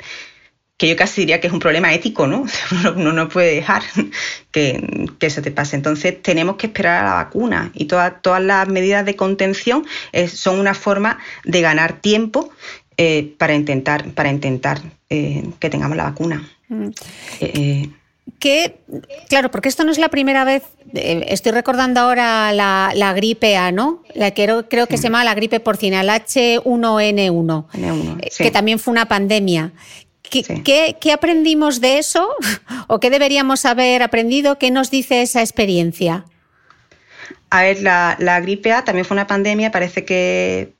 que 0.77 0.87
yo 0.87 0.95
casi 0.95 1.21
diría 1.21 1.41
que 1.41 1.47
es 1.47 1.53
un 1.53 1.59
problema 1.59 1.93
ético, 1.93 2.27
¿no? 2.27 2.45
Uno 2.95 3.11
no 3.11 3.27
puede 3.29 3.55
dejar 3.55 3.81
que, 4.51 5.07
eso 5.19 5.41
te 5.41 5.51
pase. 5.51 5.75
Entonces 5.75 6.21
tenemos 6.21 6.55
que 6.55 6.67
esperar 6.67 7.03
a 7.03 7.09
la 7.09 7.13
vacuna 7.15 7.71
y 7.73 7.85
todas, 7.85 8.21
todas 8.21 8.43
las 8.43 8.67
medidas 8.67 9.05
de 9.05 9.15
contención 9.15 9.85
son 10.27 10.59
una 10.59 10.73
forma 10.73 11.19
de 11.43 11.61
ganar 11.61 11.99
tiempo 11.99 12.51
eh, 12.97 13.33
para 13.37 13.55
intentar, 13.55 14.11
para 14.11 14.29
intentar 14.29 14.81
eh, 15.09 15.49
que 15.59 15.69
tengamos 15.69 15.97
la 15.97 16.03
vacuna. 16.03 16.47
Mm. 16.69 16.89
Eh, 17.41 17.89
que, 18.39 18.79
claro, 19.29 19.51
porque 19.51 19.69
esto 19.69 19.83
no 19.83 19.91
es 19.91 19.97
la 19.97 20.09
primera 20.09 20.43
vez, 20.43 20.63
estoy 20.93 21.51
recordando 21.51 21.99
ahora 21.99 22.53
la, 22.53 23.13
gripe 23.15 23.57
A, 23.57 23.71
¿no? 23.71 24.03
La 24.13 24.31
que 24.31 24.43
creo, 24.43 24.69
creo 24.69 24.87
que 24.87 24.97
se 24.97 25.03
llama 25.03 25.23
la 25.23 25.33
gripe 25.33 25.59
porcina, 25.59 26.01
el 26.01 26.09
H1N1, 26.09 28.37
que 28.37 28.51
también 28.51 28.79
fue 28.79 28.91
una 28.91 29.07
pandemia. 29.07 29.71
¿Qué, 30.29 31.13
aprendimos 31.13 31.81
de 31.81 31.99
eso? 31.99 32.29
¿O 32.87 32.99
qué 32.99 33.09
deberíamos 33.09 33.65
haber 33.65 34.03
aprendido? 34.03 34.57
¿Qué 34.57 34.71
nos 34.71 34.91
dice 34.91 35.21
esa 35.21 35.41
experiencia? 35.41 36.25
A 37.49 37.63
ver, 37.63 37.81
la, 37.81 38.39
gripe 38.41 38.73
A 38.73 38.83
también 38.83 39.05
fue 39.05 39.15
una 39.15 39.27
pandemia, 39.27 39.71
parece 39.71 40.05
que 40.05 40.73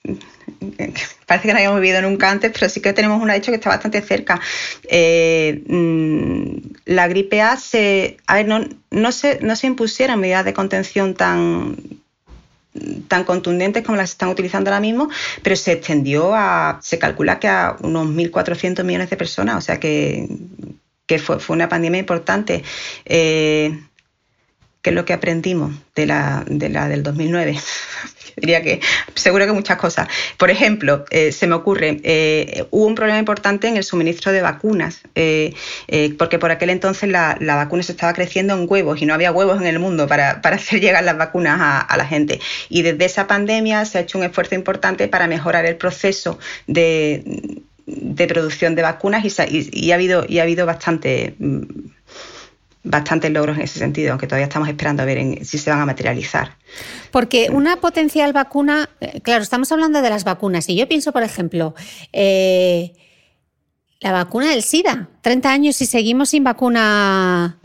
parece 1.26 1.48
que 1.48 1.54
no 1.54 1.58
habíamos 1.58 1.82
vivido 1.82 2.02
nunca 2.02 2.32
antes, 2.32 2.52
pero 2.52 2.70
sí 2.70 2.82
que 2.82 2.94
tenemos 2.94 3.22
un 3.22 3.30
hecho 3.30 3.52
que 3.52 3.56
está 3.56 3.70
bastante 3.70 4.02
cerca. 4.02 4.40
Eh, 4.90 5.64
mm, 5.68 6.56
la 6.86 7.08
gripe 7.08 7.42
A 7.42 7.58
a 8.28 8.36
ver, 8.36 8.48
no, 8.48 8.66
no, 8.92 9.12
se, 9.12 9.40
no 9.42 9.56
se 9.56 9.68
impusieron 9.68 10.20
medidas 10.20 10.46
de 10.46 10.54
contención 10.54 11.14
tan, 11.16 11.78
tan 13.08 13.24
contundentes 13.24 13.84
como 13.84 13.98
las 13.98 14.12
están 14.12 14.30
utilizando 14.30 14.70
ahora 14.70 14.80
mismo, 14.80 15.10
pero 15.44 15.56
se 15.56 15.74
extendió 15.74 16.34
a, 16.36 16.80
se 16.82 17.00
calcula 17.00 17.40
que 17.40 17.48
a 17.48 17.76
unos 17.82 18.08
1.400 18.08 18.84
millones 18.84 19.10
de 19.10 19.18
personas, 19.18 19.58
o 19.58 19.62
sea 19.62 19.80
que, 19.80 20.28
fue, 21.20 21.38
una 21.50 21.70
pandemia 21.70 22.00
importante. 22.00 22.64
Eh, 23.06 23.80
¿Qué 24.82 24.92
es 24.92 24.96
lo 24.96 25.06
que 25.06 25.14
aprendimos 25.14 25.74
de 25.96 26.06
la, 26.06 26.46
de 26.48 26.70
la 26.70 26.88
del 26.88 27.04
2009? 27.04 27.60
diría 28.38 28.62
que 28.62 28.80
seguro 29.16 29.46
que 29.46 29.52
muchas 29.52 29.78
cosas. 29.78 30.08
Por 30.38 30.50
ejemplo, 30.50 31.06
eh, 31.10 31.32
se 31.32 31.48
me 31.48 31.56
ocurre, 31.56 32.00
eh, 32.04 32.66
hubo 32.72 32.86
un 32.86 32.96
problema 32.96 33.20
importante 33.20 33.68
en 33.68 33.78
el 33.78 33.84
suministro 33.84 34.32
de 34.32 34.42
vacunas, 34.42 35.02
eh, 35.16 35.54
porque 36.18 36.40
por 36.40 36.52
aquel 36.52 36.70
entonces 36.70 37.10
la, 37.10 37.38
vacuna 37.40 37.84
se 37.84 37.92
estaba 37.92 38.14
creciendo 38.14 38.54
en 38.54 38.66
huevos 38.70 39.02
y 39.02 39.06
no 39.06 39.14
había 39.14 39.32
huevos 39.32 39.60
en 39.60 39.68
el 39.68 39.80
mundo 39.80 40.08
para, 40.08 40.40
hacer 40.44 40.80
llegar 40.80 41.04
las 41.04 41.18
vacunas 41.18 41.58
a, 41.60 41.98
la 41.98 42.06
gente. 42.06 42.40
Y 42.70 42.84
desde 42.84 43.06
esa 43.06 43.28
pandemia 43.28 43.84
se 43.86 43.98
ha 43.98 44.02
hecho 44.02 44.18
un 44.18 44.24
esfuerzo 44.24 44.56
importante 44.56 45.08
para 45.08 45.28
mejorar 45.28 45.66
el 45.66 45.76
proceso 45.76 46.38
de, 46.68 47.24
producción 48.28 48.76
de 48.76 48.84
vacunas 48.84 49.26
y, 49.50 49.92
ha 49.92 49.96
habido, 49.96 50.26
y 50.28 50.40
ha 50.40 50.44
habido 50.44 50.66
bastante 50.66 51.36
mm, 51.40 51.62
bastantes 52.90 53.32
logros 53.32 53.58
en 53.58 53.64
ese 53.64 53.80
sentido, 53.80 54.12
aunque 54.12 54.28
todavía 54.28 54.46
estamos 54.46 54.68
esperando 54.70 55.04
a 55.04 55.06
ver 55.06 55.46
si 55.46 55.58
se 55.58 55.70
van 55.70 55.82
a 55.82 55.86
materializar. 55.86 56.58
Porque 57.12 57.50
una 57.52 57.78
potencial 57.78 58.34
vacuna, 58.34 58.90
eh, 59.00 59.22
claro, 59.22 59.44
estamos 59.44 59.72
hablando 59.72 60.02
de 60.02 60.10
las 60.10 60.24
vacunas, 60.24 60.68
y 60.70 60.76
yo 60.76 60.88
pienso, 60.88 61.12
por 61.12 61.24
ejemplo, 61.24 61.76
eh, 62.14 62.94
la 64.00 64.12
vacuna 64.12 64.50
del 64.50 64.64
SIDA, 64.64 65.10
30 65.22 65.52
años 65.52 65.82
y 65.82 65.86
seguimos 65.86 66.30
sin 66.30 66.44
vacuna 66.44 67.58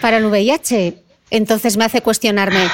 para 0.00 0.16
el 0.16 0.26
VIH. 0.26 0.98
Entonces 1.30 1.76
me 1.76 1.84
hace 1.84 2.02
cuestionarme, 2.02 2.68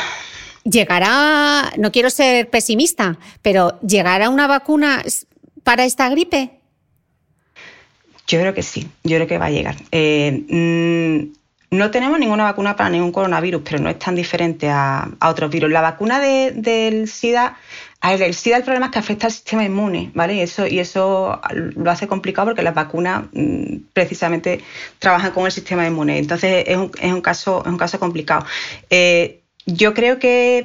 ¿llegará, 0.64 1.72
no 1.76 1.92
quiero 1.92 2.10
ser 2.10 2.48
pesimista, 2.48 3.18
pero 3.42 3.78
¿llegará 3.80 4.30
una 4.30 4.46
vacuna 4.46 5.04
para 5.62 5.84
esta 5.84 6.08
gripe? 6.08 6.57
Yo 8.28 8.38
creo 8.38 8.52
que 8.52 8.62
sí, 8.62 8.86
yo 9.04 9.16
creo 9.16 9.26
que 9.26 9.38
va 9.38 9.46
a 9.46 9.50
llegar. 9.50 9.76
Eh, 9.90 10.44
mm, 10.48 11.76
no 11.76 11.90
tenemos 11.90 12.18
ninguna 12.18 12.44
vacuna 12.44 12.76
para 12.76 12.90
ningún 12.90 13.10
coronavirus, 13.12 13.62
pero 13.64 13.78
no 13.78 13.88
es 13.90 13.98
tan 13.98 14.14
diferente 14.14 14.68
a, 14.70 15.08
otros 15.22 15.50
virus. 15.50 15.70
La 15.70 15.80
vacuna 15.80 16.20
del 16.20 17.08
SIDA, 17.08 17.56
el 18.02 18.34
SIDA 18.34 18.58
el 18.58 18.62
problema 18.64 18.86
es 18.86 18.92
que 18.92 18.98
afecta 18.98 19.26
al 19.26 19.32
sistema 19.32 19.64
inmune, 19.64 20.10
¿vale? 20.14 20.34
Y 20.34 20.40
eso, 20.40 20.66
y 20.66 20.78
eso 20.78 21.40
lo 21.50 21.90
hace 21.90 22.06
complicado 22.06 22.48
porque 22.48 22.62
las 22.62 22.74
vacunas 22.74 23.24
mm, 23.32 23.76
precisamente 23.92 24.62
trabajan 24.98 25.32
con 25.32 25.46
el 25.46 25.52
sistema 25.52 25.86
inmune. 25.86 26.18
Entonces 26.18 26.64
es 26.66 26.76
un, 26.76 27.20
caso, 27.20 27.62
es 27.64 27.70
un 27.70 27.78
caso 27.78 27.98
complicado. 27.98 28.44
Eh, 28.90 29.40
yo 29.66 29.92
creo 29.92 30.18
que 30.18 30.64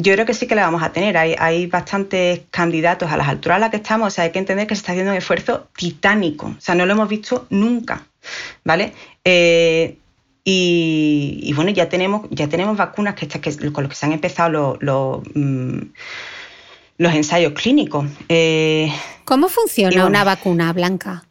yo 0.00 0.14
creo 0.14 0.26
que 0.26 0.34
sí 0.34 0.46
que 0.46 0.54
la 0.54 0.62
vamos 0.62 0.82
a 0.82 0.92
tener. 0.92 1.16
Hay, 1.16 1.66
bastantes 1.66 2.42
candidatos 2.50 3.10
a 3.10 3.16
las 3.16 3.28
alturas 3.28 3.56
a 3.56 3.60
las 3.60 3.70
que 3.70 3.76
estamos. 3.76 4.08
O 4.08 4.10
sea, 4.10 4.24
hay 4.24 4.32
que 4.32 4.38
entender 4.38 4.66
que 4.66 4.74
se 4.74 4.80
está 4.80 4.92
haciendo 4.92 5.12
un 5.12 5.18
esfuerzo 5.18 5.68
titánico. 5.76 6.46
O 6.46 6.60
sea, 6.60 6.74
no 6.74 6.86
lo 6.86 6.92
hemos 6.92 7.08
visto 7.08 7.46
nunca. 7.50 8.06
¿Vale? 8.64 8.92
Eh, 9.24 9.96
y, 10.44 11.52
bueno, 11.54 11.70
ya 11.70 11.88
tenemos, 11.88 12.26
ya 12.30 12.48
tenemos 12.48 12.76
vacunas 12.76 13.14
que, 13.14 13.28
que 13.28 13.72
con 13.72 13.84
las 13.84 13.90
que 13.90 13.96
se 13.96 14.06
han 14.06 14.12
empezado 14.12 14.78
los, 14.80 15.22
mm, 15.34 15.80
los, 16.98 17.14
ensayos 17.14 17.52
clínicos. 17.52 18.06
Eh, 18.28 18.92
¿Cómo 19.24 19.48
funciona 19.48 20.06
una 20.06 20.24
vacuna 20.24 20.72
blanca? 20.72 21.24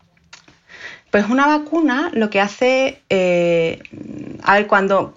Pues 1.11 1.27
una 1.29 1.47
vacuna 1.47 2.11
lo 2.13 2.29
que 2.29 2.39
hace, 2.39 3.01
eh, 3.09 3.81
a 4.43 4.55
ver, 4.55 4.67
cuando 4.67 5.13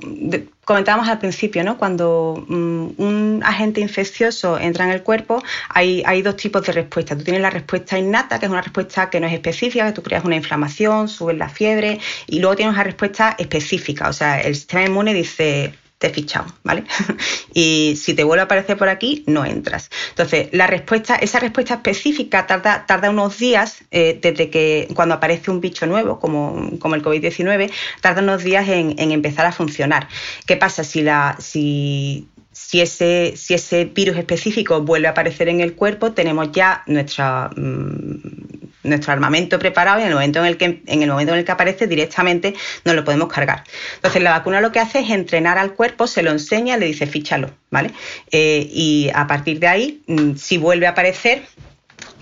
comentábamos 0.64 1.08
al 1.08 1.18
principio, 1.18 1.64
¿no? 1.64 1.76
Cuando 1.76 2.44
mm, 2.48 2.86
un 2.96 3.42
agente 3.44 3.80
infeccioso 3.80 4.58
entra 4.58 4.84
en 4.86 4.92
el 4.92 5.02
cuerpo, 5.02 5.42
hay, 5.68 6.02
hay, 6.06 6.22
dos 6.22 6.36
tipos 6.36 6.64
de 6.64 6.72
respuesta. 6.72 7.16
Tú 7.16 7.24
tienes 7.24 7.42
la 7.42 7.50
respuesta 7.50 7.98
innata, 7.98 8.38
que 8.38 8.46
es 8.46 8.52
una 8.52 8.62
respuesta 8.62 9.10
que 9.10 9.20
no 9.20 9.26
es 9.26 9.34
específica, 9.34 9.86
que 9.86 9.92
tú 9.92 10.02
creas 10.02 10.24
una 10.24 10.36
inflamación, 10.36 11.08
subes 11.08 11.36
la 11.36 11.48
fiebre, 11.48 12.00
y 12.26 12.40
luego 12.40 12.56
tienes 12.56 12.74
una 12.74 12.84
respuesta 12.84 13.36
específica. 13.38 14.08
O 14.08 14.12
sea, 14.12 14.40
el 14.40 14.54
sistema 14.54 14.84
inmune 14.84 15.12
dice, 15.12 15.74
te 16.02 16.08
he 16.08 16.10
fichado, 16.10 16.46
¿vale? 16.64 16.82
y 17.54 17.94
si 17.96 18.12
te 18.14 18.24
vuelve 18.24 18.40
a 18.40 18.44
aparecer 18.46 18.76
por 18.76 18.88
aquí, 18.88 19.22
no 19.28 19.44
entras. 19.44 19.88
Entonces, 20.10 20.48
la 20.50 20.66
respuesta, 20.66 21.14
esa 21.14 21.38
respuesta 21.38 21.74
específica 21.74 22.44
tarda, 22.48 23.08
unos 23.08 23.38
días 23.38 23.84
eh, 23.92 24.18
desde 24.20 24.50
que 24.50 24.88
cuando 24.94 25.14
aparece 25.14 25.52
un 25.52 25.60
bicho 25.60 25.86
nuevo, 25.86 26.18
como, 26.18 26.58
el 26.58 27.02
COVID-19, 27.04 27.70
tarda 28.00 28.20
unos 28.20 28.42
días 28.42 28.68
en, 28.68 28.98
empezar 28.98 29.46
a 29.46 29.52
funcionar. 29.52 30.08
¿Qué 30.44 30.56
pasa 30.56 30.82
si 30.82 32.80
ese 32.80 33.84
virus 33.94 34.16
específico 34.16 34.82
vuelve 34.82 35.06
a 35.06 35.12
aparecer 35.12 35.48
en 35.48 35.60
el 35.60 35.74
cuerpo, 35.74 36.10
tenemos 36.12 36.50
ya 36.50 36.82
nuestra, 36.86 37.48
mm, 37.54 38.71
nuestro 38.82 39.12
armamento 39.12 39.58
preparado 39.58 40.00
y 40.00 40.02
en 40.02 40.08
el 40.08 40.14
momento 40.14 40.40
en 40.40 40.46
el 40.46 40.56
que, 40.56 40.82
en 40.86 41.02
el 41.02 41.10
momento 41.10 41.32
en 41.32 41.40
el 41.40 41.44
que 41.44 41.52
aparece 41.52 41.86
directamente 41.86 42.54
nos 42.84 42.94
lo 42.94 43.04
podemos 43.04 43.32
cargar. 43.32 43.64
Entonces 43.96 44.22
la 44.22 44.30
vacuna 44.30 44.60
lo 44.60 44.72
que 44.72 44.80
hace 44.80 45.00
es 45.00 45.10
entrenar 45.10 45.58
al 45.58 45.74
cuerpo, 45.74 46.06
se 46.06 46.22
lo 46.22 46.30
enseña, 46.30 46.76
le 46.76 46.86
dice 46.86 47.06
fíchalo, 47.06 47.50
¿vale? 47.70 47.90
Eh, 48.30 48.68
y 48.70 49.10
a 49.14 49.26
partir 49.26 49.58
de 49.60 49.68
ahí, 49.68 50.02
mm, 50.06 50.36
si 50.36 50.58
vuelve 50.58 50.86
a 50.86 50.90
aparecer, 50.90 51.42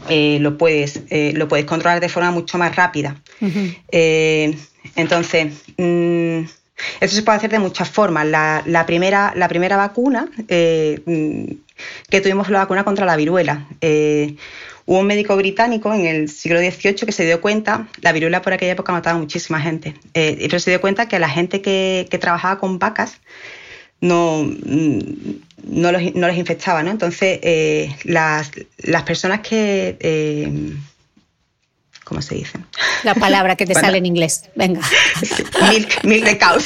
eh, 0.09 0.39
lo, 0.41 0.57
puedes, 0.57 1.01
eh, 1.11 1.33
lo 1.35 1.49
puedes 1.49 1.67
controlar 1.67 2.01
de 2.01 2.09
forma 2.09 2.31
mucho 2.31 2.59
más 2.59 2.75
rápida. 2.77 3.17
entonces, 4.97 5.53
mm, 5.77 6.41
eso 7.01 7.15
se 7.15 7.23
puede 7.23 7.37
hacer 7.37 7.51
de 7.51 7.59
muchas 7.59 7.89
formas. 7.91 8.27
La, 8.27 8.85
primera, 8.87 9.33
la 9.37 9.49
primera 9.49 9.77
vacuna, 9.77 10.27
mm, 10.27 11.45
que 12.09 12.21
tuvimos 12.21 12.49
la 12.49 12.61
vacuna 12.61 12.85
contra 12.85 13.05
la 13.05 13.17
viruela. 13.17 13.67
Hubo 14.91 14.99
un 14.99 15.07
médico 15.07 15.37
británico 15.37 15.95
en 15.95 16.05
el 16.05 16.29
siglo 16.29 16.59
XVIII 16.59 17.07
que 17.07 17.13
se 17.13 17.25
dio 17.25 17.41
cuenta, 17.41 17.87
la 18.01 18.11
viruela 18.11 18.43
por 18.43 18.53
aquella 18.53 18.73
época 18.73 18.91
mataba 18.91 19.17
a 19.17 19.21
muchísima 19.21 19.61
gente, 19.61 19.95
eh, 20.15 20.37
pero 20.41 20.59
se 20.59 20.71
dio 20.73 20.81
cuenta 20.81 21.07
que 21.07 21.21
la 21.21 21.29
gente 21.29 21.63
que, 21.63 22.09
trabajaba 22.21 22.59
con 22.59 22.81
vacas 22.81 23.21
no, 24.01 24.43
no, 24.43 25.93
los, 25.93 26.03
les 26.03 26.37
infectaba, 26.37 26.83
¿no? 26.83 26.91
Entonces, 26.91 27.39
eh, 27.41 27.95
las, 28.03 28.51
personas 29.07 29.43
que... 29.43 29.97
Eh, 30.01 30.73
¿Cómo 32.03 32.21
se 32.21 32.35
dice? 32.35 32.59
La 33.05 33.15
palabra 33.15 33.55
que 33.55 33.67
te 33.67 33.75
sale 33.81 33.99
en 33.99 34.07
inglés. 34.07 34.51
Venga. 34.57 34.81
Milk, 35.71 36.03
milk 36.03 36.25
de 36.25 36.37
caos. 36.37 36.65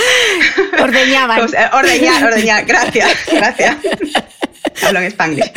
Ordeñaban. 0.82 1.42
Ordeñar, 1.72 2.24
ordeñar. 2.24 2.66
Gracias, 2.66 3.18
gracias. 3.30 3.76
Hablo 4.82 4.98
en 4.98 5.04
español. 5.04 5.48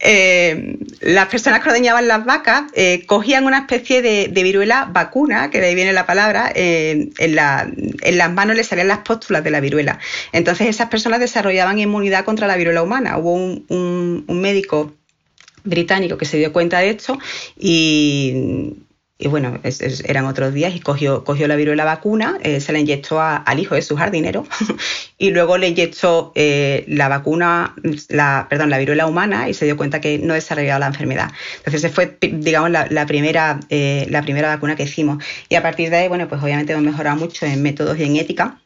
Eh, 0.00 0.78
las 1.00 1.28
personas 1.28 1.60
que 1.60 1.70
ordeñaban 1.70 2.06
las 2.08 2.24
vacas 2.24 2.64
eh, 2.74 3.04
cogían 3.06 3.44
una 3.44 3.58
especie 3.58 4.02
de, 4.02 4.42
viruela 4.42 4.88
vacuna, 4.92 5.50
que 5.50 5.60
de 5.60 5.68
ahí 5.68 5.74
viene 5.74 5.92
la 5.92 6.06
palabra, 6.06 6.52
eh, 6.54 7.10
en, 7.18 7.34
las 7.36 8.32
manos 8.32 8.56
les 8.56 8.66
salían 8.66 8.88
las 8.88 8.98
póstulas 8.98 9.44
de 9.44 9.50
la 9.50 9.60
viruela. 9.60 9.98
Entonces 10.32 10.68
esas 10.68 10.88
personas 10.88 11.20
desarrollaban 11.20 11.78
inmunidad 11.78 12.24
contra 12.24 12.46
la 12.46 12.56
viruela 12.56 12.82
humana. 12.82 13.18
Hubo 13.18 13.32
un 13.34 14.24
médico 14.28 14.92
británico 15.64 16.16
que 16.16 16.24
se 16.24 16.38
dio 16.38 16.52
cuenta 16.52 16.78
de 16.78 16.90
esto 16.90 17.18
y 17.58 18.74
y 19.20 19.26
bueno, 19.26 19.58
eran 20.04 20.26
otros 20.26 20.54
días 20.54 20.76
y 20.76 20.80
cogió, 20.80 21.24
cogió 21.24 21.48
la 21.48 21.56
viruela 21.56 21.84
vacuna, 21.84 22.38
eh, 22.44 22.60
se 22.60 22.72
la 22.72 22.78
inyectó 22.78 23.20
al 23.20 23.58
hijo 23.58 23.74
de 23.74 23.82
su 23.82 23.96
jardinero 23.96 24.46
y 25.18 25.30
luego 25.30 25.58
le 25.58 25.66
inyectó 25.68 26.30
eh, 26.36 26.84
la 26.86 27.08
vacuna, 27.08 27.74
la, 28.10 28.46
perdón, 28.48 28.70
la 28.70 28.78
viruela 28.78 29.08
humana 29.08 29.48
y 29.48 29.54
se 29.54 29.64
dio 29.64 29.76
cuenta 29.76 30.00
que 30.00 30.18
no 30.18 30.34
desarrollaba 30.34 30.78
la 30.78 30.86
enfermedad. 30.86 31.32
Entonces, 31.56 31.82
esa 31.82 31.92
fue, 31.92 32.16
digamos, 32.20 32.70
la, 32.70 33.06
primera, 33.06 33.58
eh, 33.70 34.06
la 34.08 34.22
primera 34.22 34.48
vacuna 34.48 34.76
que 34.76 34.84
hicimos. 34.84 35.22
Y 35.48 35.56
a 35.56 35.62
partir 35.62 35.90
de 35.90 35.96
ahí, 35.96 36.08
bueno, 36.08 36.28
pues 36.28 36.40
obviamente 36.40 36.72
hemos 36.72 36.84
mejorado 36.84 37.16
mucho 37.16 37.44
en 37.44 37.60
métodos 37.60 37.98
y 37.98 38.04
en 38.04 38.16
ética. 38.16 38.60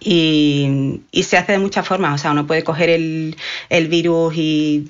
Y, 0.00 1.00
se 1.22 1.38
hace 1.38 1.52
de 1.52 1.58
muchas 1.58 1.86
formas, 1.86 2.14
o 2.14 2.18
sea, 2.18 2.32
uno 2.32 2.46
puede 2.46 2.62
coger 2.62 2.90
el, 2.90 3.36
el 3.70 3.88
virus 3.88 4.34
y 4.36 4.84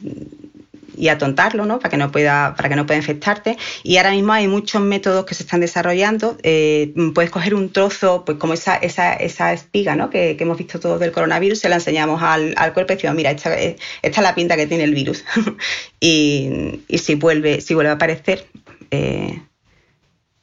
y 0.96 1.08
atontarlo, 1.08 1.66
¿no? 1.66 1.78
Para 1.78 1.90
que 1.90 1.96
no 1.96 2.10
pueda, 2.10 2.54
para 2.56 2.68
que 2.68 2.76
no 2.76 2.86
pueda 2.86 2.98
infectarte. 2.98 3.56
Y 3.82 3.96
ahora 3.96 4.10
mismo 4.10 4.32
hay 4.32 4.48
muchos 4.48 4.82
métodos 4.82 5.24
que 5.24 5.34
se 5.34 5.42
están 5.42 5.60
desarrollando. 5.60 6.36
Eh, 6.42 6.92
puedes 7.14 7.30
coger 7.30 7.54
un 7.54 7.72
trozo, 7.72 8.24
pues 8.24 8.38
como 8.38 8.54
esa, 8.54 8.76
esa, 8.76 9.14
esa 9.14 9.52
espiga, 9.52 9.96
¿no? 9.96 10.10
Que, 10.10 10.36
hemos 10.38 10.58
visto 10.58 10.80
todos 10.80 10.98
del 10.98 11.12
coronavirus, 11.12 11.60
se 11.60 11.68
la 11.68 11.76
enseñamos 11.76 12.20
al, 12.22 12.54
cuerpo 12.74 12.92
y 12.92 12.96
decimos, 12.96 13.14
mira, 13.14 13.30
esta, 13.30 13.56
esta, 13.56 13.76
es 14.02 14.18
la 14.18 14.34
pinta 14.34 14.56
que 14.56 14.66
tiene 14.66 14.84
el 14.84 14.94
virus. 14.94 15.24
y, 16.00 16.80
si 16.96 17.14
vuelve, 17.14 17.60
si 17.60 17.74
vuelve 17.74 17.90
a 17.90 17.94
aparecer, 17.94 18.46
eh, 18.90 19.40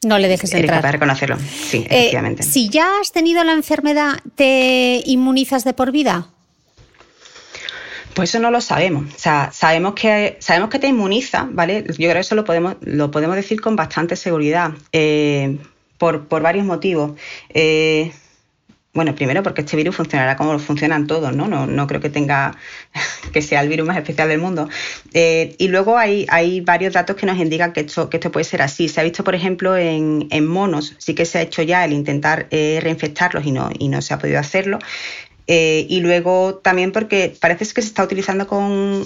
no 0.04 0.18
le 0.18 0.30
dejes 0.30 0.54
entrar. 0.54 0.78
capaz 0.78 0.88
de 0.88 0.92
reconocerlo. 0.94 1.38
Sí, 1.40 1.78
eh, 1.78 1.88
efectivamente. 1.90 2.44
si 2.44 2.70
ya 2.70 3.00
has 3.02 3.12
tenido 3.12 3.44
la 3.44 3.52
enfermedad, 3.52 4.20
¿te 4.36 5.02
inmunizas 5.06 5.66
de 5.66 5.74
por 5.74 5.92
vida? 5.92 6.30
Pues 8.20 8.32
eso 8.32 8.40
no 8.42 8.52
lo 8.52 8.60
sabemos. 8.60 9.06
O 9.16 9.18
sea, 9.18 9.50
sabemos 9.54 9.94
que, 9.94 10.36
sabemos 10.42 10.70
que 10.70 10.78
te 10.78 10.88
inmuniza, 10.88 11.48
¿vale? 11.50 11.86
Yo 11.88 11.96
creo 11.96 12.16
que 12.16 12.20
eso 12.20 12.36
lo 12.36 12.44
podemos, 12.44 12.76
lo 12.82 13.12
podemos 13.12 13.38
decir 13.38 13.62
con 13.62 13.78
bastante 13.78 14.18
seguridad, 14.18 14.74
eh, 14.92 15.58
por, 15.98 16.28
varios 16.28 16.66
motivos. 16.66 17.14
Eh, 17.48 18.12
bueno, 18.94 19.16
primero 19.16 19.42
porque 19.42 19.62
este 19.62 19.78
virus 19.78 19.96
funcionará 19.96 20.36
como 20.36 20.60
funcionan 20.60 21.08
todos, 21.08 21.34
¿no? 21.34 21.48
No, 21.48 21.88
creo 21.88 22.02
que 22.02 22.10
tenga 22.10 22.58
que 23.32 23.42
sea 23.42 23.62
el 23.62 23.70
virus 23.70 23.88
más 23.88 23.96
especial 23.96 24.28
del 24.28 24.40
mundo. 24.40 24.68
Eh, 25.14 25.56
y 25.58 25.70
luego 25.70 25.98
hay, 25.98 26.26
hay 26.28 26.60
varios 26.60 26.96
datos 26.96 27.16
que 27.16 27.26
nos 27.26 27.38
indican 27.38 27.72
que 27.72 27.80
esto, 27.80 28.10
que 28.10 28.18
esto 28.18 28.34
puede 28.34 28.44
ser 28.44 28.62
así. 28.62 28.90
Se 28.90 29.00
ha 29.00 29.04
visto, 29.06 29.24
por 29.24 29.34
ejemplo, 29.34 29.78
en, 29.78 30.28
monos, 30.46 30.94
sí 30.98 31.16
que 31.16 31.24
se 31.24 31.38
ha 31.38 31.42
hecho 31.42 31.62
ya 31.62 31.86
el 31.86 31.94
intentar 31.94 32.50
reinfectarlos 32.52 33.46
y 33.46 33.54
no, 33.54 33.70
y 33.80 33.88
no 33.88 34.02
se 34.02 34.14
ha 34.14 34.20
podido 34.20 34.40
hacerlo. 34.40 34.80
Eh, 35.52 35.88
y 35.90 36.00
luego 36.02 36.62
también 36.64 36.92
porque 36.92 37.36
parece 37.42 37.66
que 37.74 37.82
se 37.82 37.88
está 37.88 38.04
utilizando 38.04 38.46
con 38.46 39.04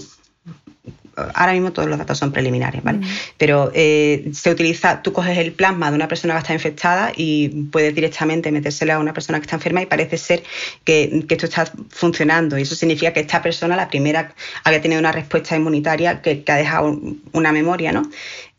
ahora 1.16 1.54
mismo 1.54 1.72
todos 1.72 1.88
los 1.88 1.98
datos 1.98 2.18
son 2.18 2.34
preliminares, 2.34 2.84
¿vale? 2.84 3.00
Mm. 3.00 3.04
Pero 3.38 3.72
eh, 3.74 4.30
se 4.34 4.52
utiliza, 4.52 5.02
tú 5.02 5.14
coges 5.14 5.38
el 5.38 5.54
plasma 5.54 5.90
de 5.90 5.96
una 5.96 6.10
persona 6.10 6.34
que 6.34 6.40
está 6.40 6.54
infectada 6.54 7.14
y 7.16 7.50
puedes 7.72 7.96
directamente 7.96 8.52
metérselo 8.52 8.94
a 8.94 9.00
una 9.00 9.14
persona 9.14 9.40
que 9.40 9.44
está 9.44 9.56
enferma 9.56 9.82
y 9.82 9.86
parece 9.86 10.18
ser 10.18 10.44
que, 10.84 11.26
esto 11.30 11.46
está 11.46 11.72
funcionando. 11.90 12.58
Y 12.58 12.64
eso 12.64 12.76
significa 12.76 13.14
que 13.14 13.22
esta 13.22 13.42
persona, 13.42 13.76
la 13.76 13.88
primera, 13.88 14.34
había 14.64 14.82
tenido 14.82 15.00
una 15.00 15.12
respuesta 15.12 15.56
inmunitaria 15.56 16.22
que, 16.22 16.44
ha 16.48 16.56
dejado 16.56 17.00
una 17.32 17.52
memoria, 17.52 17.92
¿no? 17.92 18.04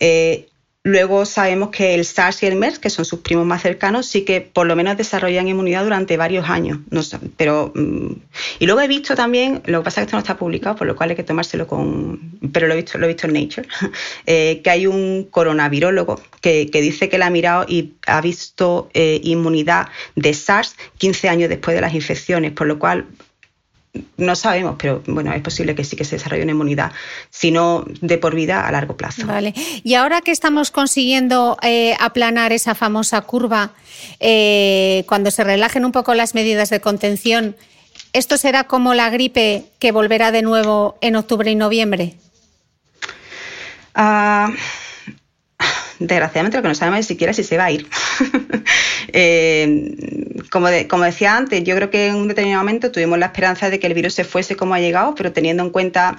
Eh, 0.01 0.49
Luego 0.87 1.25
sabemos 1.25 1.71
que 1.71 1.95
el 1.95 2.05
SARS 2.05 2.43
y 2.43 2.47
el 2.47 2.57
MERS, 2.57 2.79
que 2.79 2.91
son 2.91 3.07
sus 3.07 3.21
primos 3.21 3.47
más 3.47 3.63
cercanos, 3.63 4.05
sí 4.05 4.21
que 4.21 4.43
por 4.43 4.67
lo 4.67 4.77
menos 4.77 4.99
desarrollan 4.99 5.49
inmunidad 5.49 5.83
durante 5.83 6.19
varios 6.19 6.47
años. 6.51 6.79
Pero, 7.39 7.73
mm, 7.75 8.13
y 8.59 8.67
luego 8.67 8.83
he 8.83 8.87
visto 8.87 9.15
también, 9.15 9.63
lo 9.65 9.81
que 9.81 9.85
pasa 9.85 10.03
es 10.03 10.05
que 10.05 10.09
esto 10.09 10.17
no 10.17 10.21
está 10.21 10.37
publicado, 10.37 10.77
por 10.77 10.87
lo 10.87 10.95
cual 10.95 11.09
hay 11.09 11.17
que 11.17 11.23
tomárselo 11.23 11.67
con... 11.67 12.39
Pero 12.53 12.67
lo 12.67 12.75
he 12.75 12.77
visto, 12.77 12.99
lo 12.99 13.07
he 13.07 13.09
visto 13.09 13.27
en 13.27 13.33
Nature, 13.33 13.67
eh, 14.27 14.61
que 14.63 14.69
hay 14.69 14.87
un 14.87 15.27
coronavirólogo 15.31 16.21
que, 16.43 16.69
dice 16.71 17.09
que 17.09 17.17
la 17.17 17.29
ha 17.29 17.31
mirado 17.31 17.65
y 17.67 17.95
ha 18.07 18.21
visto 18.21 18.91
eh, 18.93 19.23
inmunidad 19.25 19.89
de 20.17 20.35
SARS 20.35 20.77
15 20.99 21.31
años 21.31 21.49
después 21.49 21.75
de 21.75 21.81
las 21.81 21.95
infecciones, 21.95 22.53
por 22.53 22.67
lo 22.67 22.79
cual 22.79 23.07
no 24.17 24.35
sabemos, 24.35 24.77
pero 24.79 25.03
bueno, 25.07 25.33
es 25.33 25.43
posible 25.43 25.75
que 25.75 25.85
sí 25.85 25.97
que 25.97 26.05
se 26.05 26.17
desarrolle 26.17 26.43
una 26.43 26.53
inmunidad, 26.53 26.93
sino 27.31 27.85
de 28.01 28.19
por 28.19 28.35
vida 28.35 28.67
a 28.67 28.73
largo 28.73 28.97
plazo. 28.97 29.27
Vale. 29.27 29.55
Y 29.83 29.95
ahora 29.95 30.21
que 30.21 30.31
estamos 30.31 30.71
consiguiendo 30.71 31.57
eh, 31.63 31.95
aplanar 32.01 32.53
esa 32.53 32.75
famosa 32.75 33.21
curva, 33.23 33.73
eh, 34.21 35.05
cuando 35.07 35.31
se 35.31 35.45
relajen 35.45 35.85
un 35.85 35.93
poco 35.93 36.15
las 36.15 36.35
medidas 36.35 36.71
de 36.71 36.81
contención, 36.81 37.57
¿esto 38.13 38.37
será 38.37 38.65
como 38.65 38.95
la 38.95 39.11
gripe 39.11 39.65
que 39.79 39.93
volverá 39.93 40.33
de 40.33 40.43
nuevo 40.43 40.99
en 41.01 41.17
octubre 41.17 41.51
y 41.51 41.55
noviembre? 41.55 42.17
Ah, 43.95 44.51
desgraciadamente 45.99 46.57
lo 46.57 46.63
que 46.63 46.69
no 46.69 46.75
sabemos 46.75 47.01
es 47.01 47.07
siquiera 47.07 47.33
si 47.33 47.45
se 47.45 47.57
va 47.57 47.65
a 47.67 47.71
ir. 47.71 47.87
Eh, 49.17 49.97
como, 50.51 50.67
como, 50.89 51.05
decía 51.05 51.37
antes, 51.37 51.63
yo 51.63 51.77
creo 51.77 51.91
que 51.91 52.09
en 52.09 52.17
un 52.17 52.27
determinado 52.27 52.63
momento 52.63 52.91
tuvimos 52.91 53.19
la 53.19 53.27
esperanza 53.27 53.71
de 53.71 53.79
que 53.79 53.87
el 53.87 53.95
virus 53.95 54.15
se 54.15 54.25
fuese 54.25 54.57
como 54.57 54.75
ha 54.75 54.81
llegado, 54.81 55.15
pero 55.15 55.31
teniendo 55.31 55.63
en 55.63 55.71
cuenta 55.71 56.17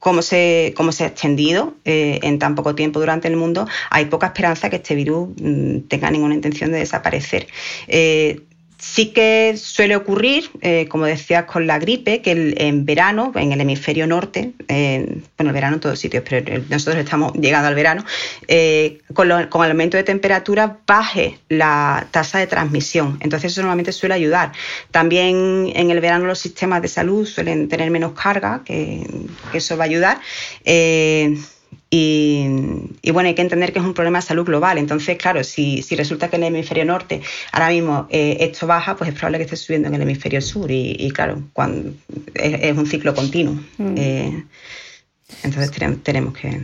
cómo 0.00 0.22
se, 0.22 0.72
cómo 0.76 0.90
se 0.90 1.04
ha 1.04 1.06
extendido 1.08 1.74
eh, 1.84 2.18
en 2.22 2.40
tan 2.40 2.56
poco 2.56 2.74
tiempo 2.74 2.98
durante 2.98 3.28
el 3.28 3.36
mundo, 3.36 3.68
hay 3.90 4.06
poca 4.06 4.28
esperanza 4.28 4.70
que 4.70 4.76
este 4.76 4.96
virus 4.96 5.28
mm, 5.40 5.80
tenga 5.88 6.10
ninguna 6.10 6.34
intención 6.34 6.72
de 6.72 6.78
desaparecer. 6.78 7.46
Eh, 7.86 8.40
Sí 8.80 9.12
que 9.12 9.56
suele 9.58 9.94
ocurrir, 9.94 10.50
eh, 10.62 10.86
como 10.88 11.04
decías, 11.04 11.44
con 11.44 11.66
la 11.66 11.78
gripe, 11.78 12.22
que 12.22 12.54
en 12.56 12.86
verano, 12.86 13.30
en 13.34 13.52
el 13.52 13.60
hemisferio 13.60 14.06
norte, 14.06 14.52
bueno, 14.68 15.50
el 15.50 15.52
verano 15.52 15.74
en 15.74 15.80
todos 15.80 15.98
sitios, 15.98 16.24
pero 16.26 16.62
nosotros 16.70 16.96
estamos 16.96 17.34
llegando 17.34 17.68
al 17.68 17.74
verano, 17.74 18.04
eh, 18.48 19.00
con, 19.12 19.30
el 19.30 19.48
aumento 19.52 19.98
de 19.98 20.02
temperatura 20.02 20.78
baje 20.86 21.38
la 21.50 22.06
tasa 22.10 22.38
de 22.38 22.46
transmisión. 22.46 23.18
Entonces 23.20 23.52
eso 23.52 23.60
normalmente 23.60 23.92
suele 23.92 24.14
ayudar. 24.14 24.52
También 24.90 25.70
en 25.74 25.90
el 25.90 26.00
verano 26.00 26.24
los 26.24 26.38
sistemas 26.38 26.80
de 26.80 26.88
salud 26.88 27.26
suelen 27.26 27.68
tener 27.68 27.90
menos 27.90 28.12
carga, 28.12 28.62
que, 28.64 29.06
eso 29.52 29.76
va 29.76 29.84
a 29.84 29.86
ayudar. 29.88 30.20
Y, 31.92 32.46
bueno, 33.12 33.28
hay 33.28 33.34
que 33.34 33.42
entender 33.42 33.72
que 33.72 33.80
es 33.80 33.84
un 33.84 33.94
problema 33.94 34.20
de 34.20 34.26
salud 34.26 34.44
global. 34.44 34.78
Entonces, 34.78 35.18
claro, 35.18 35.42
si, 35.42 35.82
resulta 35.96 36.30
que 36.30 36.36
en 36.36 36.44
el 36.44 36.54
hemisferio 36.54 36.84
norte 36.84 37.20
ahora 37.50 37.70
mismo 37.70 38.06
eh, 38.10 38.36
esto 38.40 38.68
baja, 38.68 38.96
pues 38.96 39.10
es 39.10 39.16
probable 39.16 39.38
que 39.38 39.44
esté 39.44 39.56
subiendo 39.56 39.88
en 39.88 39.94
el 39.94 40.02
hemisferio 40.02 40.40
sur. 40.40 40.70
Y, 40.70 41.10
claro, 41.10 41.42
cuando 41.52 41.92
es, 42.34 42.76
un 42.76 42.86
ciclo 42.86 43.12
continuo. 43.12 43.54
Mm. 43.78 43.94
Eh, 43.96 44.44
entonces 45.42 45.70
tenemos, 46.02 46.34
que, 46.34 46.60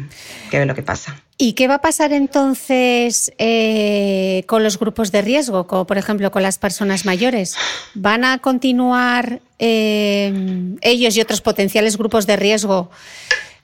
ver 0.53 0.67
lo 0.67 0.75
que 0.77 0.83
pasa. 0.83 1.21
¿Y 1.39 1.55
qué 1.55 1.67
va 1.67 1.77
a 1.77 1.81
pasar 1.81 2.13
entonces 2.13 3.33
eh, 3.39 4.45
con 4.47 4.63
los 4.63 4.79
grupos 4.79 5.11
de 5.11 5.23
riesgo, 5.23 5.67
como 5.67 5.87
por 5.87 5.99
ejemplo 5.99 6.31
con 6.31 6.43
las 6.43 6.59
personas 6.59 7.05
mayores? 7.05 7.57
¿Van 7.95 8.25
a 8.25 8.39
continuar 8.39 9.41
ellos 9.59 11.17
y 11.17 11.21
otros 11.21 11.41
potenciales 11.41 11.97
grupos 11.97 12.27
de 12.27 12.37
riesgo 12.37 12.91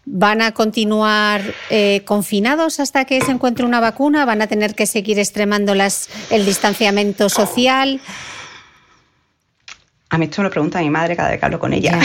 ¿Van 0.04 0.42
a 0.42 0.52
continuar 0.52 1.42
eh, 1.70 2.02
confinados 2.04 2.80
hasta 2.80 3.04
que 3.04 3.20
se 3.20 3.30
encuentre 3.30 3.64
una 3.64 3.78
vacuna? 3.78 4.24
¿Van 4.24 4.42
a 4.42 4.48
tener 4.48 4.74
que 4.74 4.86
seguir 4.86 5.18
extremando 5.18 5.74
las, 5.74 6.08
el 6.30 6.44
distanciamiento 6.44 7.28
social? 7.28 8.00
A 10.10 10.18
mí 10.18 10.24
esto 10.24 10.42
me 10.42 10.48
lo 10.48 10.50
pregunta 10.50 10.80
mi 10.80 10.90
madre 10.90 11.16
cada 11.16 11.30
vez 11.30 11.38
que 11.38 11.46
hablo 11.46 11.60
con 11.60 11.72
ella. 11.72 12.00